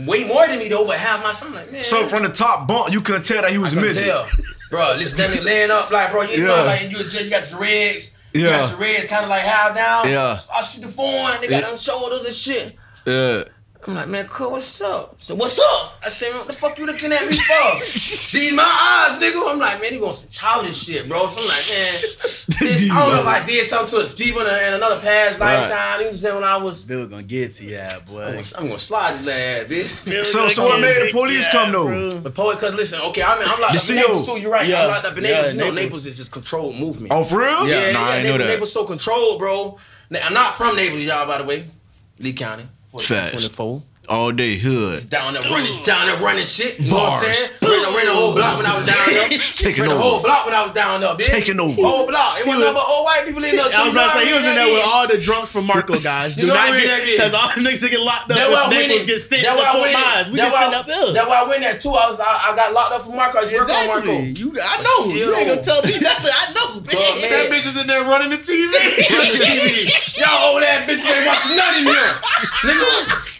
[0.06, 1.48] way more than me though, but half my size.
[1.48, 1.84] I'm like, man.
[1.84, 4.04] So from the top bunk, you couldn't tell that he was I midget.
[4.04, 4.28] tell.
[4.70, 6.62] Bro, this nigga laying up like, bro, you know, Yeah.
[6.62, 8.76] like you, you got your legs, Yeah.
[8.78, 10.08] got kind of like held down.
[10.08, 10.38] Yeah.
[10.54, 11.68] I see the phone and they got Yeah.
[11.70, 12.76] them shoulders and shit.
[13.06, 13.44] Yeah.
[13.86, 15.16] I'm like, man, cool, what's up?
[15.20, 15.98] So what's up?
[16.02, 17.74] I said, what the fuck you looking at me for?
[17.80, 19.42] These my eyes, nigga.
[19.46, 21.26] I'm like, man, you want some childish shit, bro.
[21.28, 22.00] So I'm like, man,
[22.80, 25.38] this, I don't know if I did something to his people in, in another past
[25.38, 25.58] Right.
[25.60, 25.98] lifetime.
[25.98, 26.34] You know what I'm saying?
[26.36, 28.24] When I was, Bill gonna get to you, I'm boy.
[28.24, 30.24] gonna, I'm gonna slide his ass, bitch.
[30.24, 32.08] So, so what made the police come though?
[32.08, 34.40] The police, cause listen, okay, I mean, I'm locked The up in Naples too.
[34.40, 34.66] You're right.
[34.66, 34.82] Yeah.
[34.84, 35.52] I'm locked up in Yeah, Naples.
[35.52, 35.82] you know, Naples.
[35.84, 37.12] Naples is just controlled movement.
[37.12, 37.68] Oh, for real?
[37.68, 38.14] yeah, Nah, I yeah.
[38.16, 38.46] ain't know that.
[38.46, 39.78] Naples so controlled, bro.
[40.10, 41.26] Now, I'm not from Naples, y'all.
[41.26, 41.66] By the way,
[42.18, 42.66] Lee County,
[43.00, 43.32] Facts.
[43.32, 43.82] 24.
[44.08, 45.08] All day hood.
[45.08, 46.78] Down there running, down there running shit.
[46.78, 47.56] You know what I'm saying?
[47.64, 49.28] Ran, ran the whole block when I was down there.
[49.56, 51.32] Taking ran the whole block when I was down there, bitch.
[51.32, 51.72] Taking over.
[51.80, 52.36] Whole block.
[52.38, 53.64] It wasn't nothing but old white people in there.
[53.72, 55.64] So I was about to say he was in there with all the drunks from
[55.66, 56.36] Marco guys.
[56.36, 57.16] Do You know not what I get mean?
[57.16, 59.06] because all the niggas that get locked up That's why I if went in.
[59.08, 60.04] get sent That's to why I Fort went in.
[60.04, 60.26] Myers.
[60.28, 61.10] We That's get why- sent up ill.
[61.16, 61.94] That's why I went there too.
[61.96, 63.40] I was I, I got locked up from Marco.
[63.40, 64.12] I used to work on Marco.
[64.20, 64.36] Exactly.
[64.36, 64.98] You, I know.
[65.08, 66.28] Still You ain't gonna tell me nothing.
[66.28, 66.68] I know.
[66.84, 67.24] Dog, bitch.
[67.32, 68.68] That bitch is in there running the TV.
[70.20, 72.12] Y'all old ass bitches ain't watching nothing here.
[72.68, 72.84] Nigga,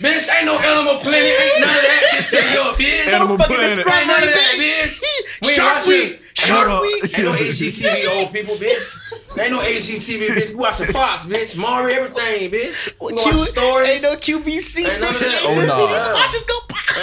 [0.01, 2.25] bitch, ain't no animal planet, ain't none of that shit.
[2.25, 3.09] Say yo, bitch.
[3.13, 3.77] Animal Fucking Planet.
[3.77, 4.85] describe Ain't none of my that, bitch.
[4.85, 5.03] bitch.
[5.43, 6.21] We ain't Shark watching- Week.
[6.35, 6.83] Shark Hold.
[6.83, 7.19] Week.
[7.19, 9.39] Ain't no HGTV old people, bitch.
[9.39, 10.49] Ain't no HGTV, bitch.
[10.51, 11.57] We watching Fox, bitch.
[11.57, 12.93] Mario, everything, bitch.
[13.01, 13.89] We Q- watching stories.
[13.89, 14.79] Ain't no QVC.
[14.91, 15.27] Ain't none of that.
[15.27, 15.47] bitch.
[15.47, 16.55] Oh, Ain't no- Watch us go.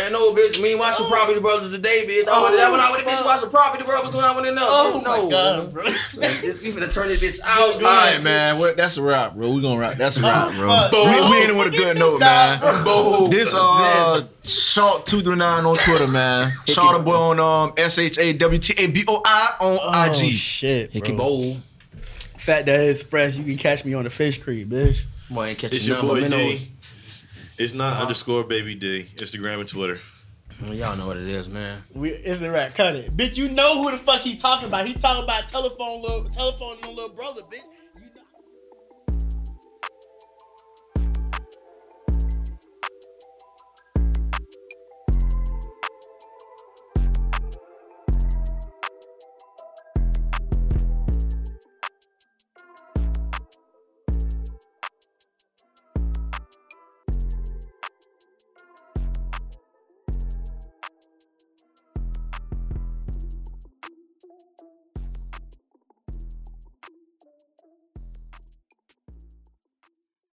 [0.04, 0.62] Ain't no, bitch.
[0.62, 2.28] Me and watch property brothers today, bitch.
[2.30, 3.26] I went, Oh, when I went to bitch fuck.
[3.26, 4.64] watch some property brothers when I went in there.
[4.68, 5.84] Oh no, my god, bro.
[5.84, 5.94] Man,
[6.42, 7.76] this, we finna turn this bitch out.
[7.76, 8.58] All right, man.
[8.60, 8.78] What?
[8.78, 9.52] That's a wrap, bro.
[9.52, 9.96] We gonna wrap.
[9.96, 10.70] That's a wrap, bro.
[10.70, 11.30] fuck, we, bro.
[11.32, 12.84] we ending with a good note, man.
[12.86, 13.30] Boom.
[13.30, 16.52] This uh, Short two through nine on Twitter, man.
[16.68, 19.80] Short the boy on um S H A W T A B O I on
[19.82, 20.32] Oh IG.
[20.32, 21.18] shit, Hickey bro.
[21.18, 21.58] Bowl.
[22.38, 23.38] Fat Dad Express.
[23.38, 25.04] You can catch me on the Fish Creek, bitch.
[25.30, 26.72] Boy, ain't catching It's your none boy D.
[27.60, 29.06] It's not underscore baby D.
[29.16, 30.00] Instagram and Twitter.
[30.64, 31.84] Well, y'all know what it is, man.
[31.94, 32.74] We it's a rap.
[32.74, 33.38] Cut it, bitch.
[33.38, 34.88] You know who the fuck he talking about?
[34.88, 37.64] He talking about telephone, little telephone, and little brother, bitch.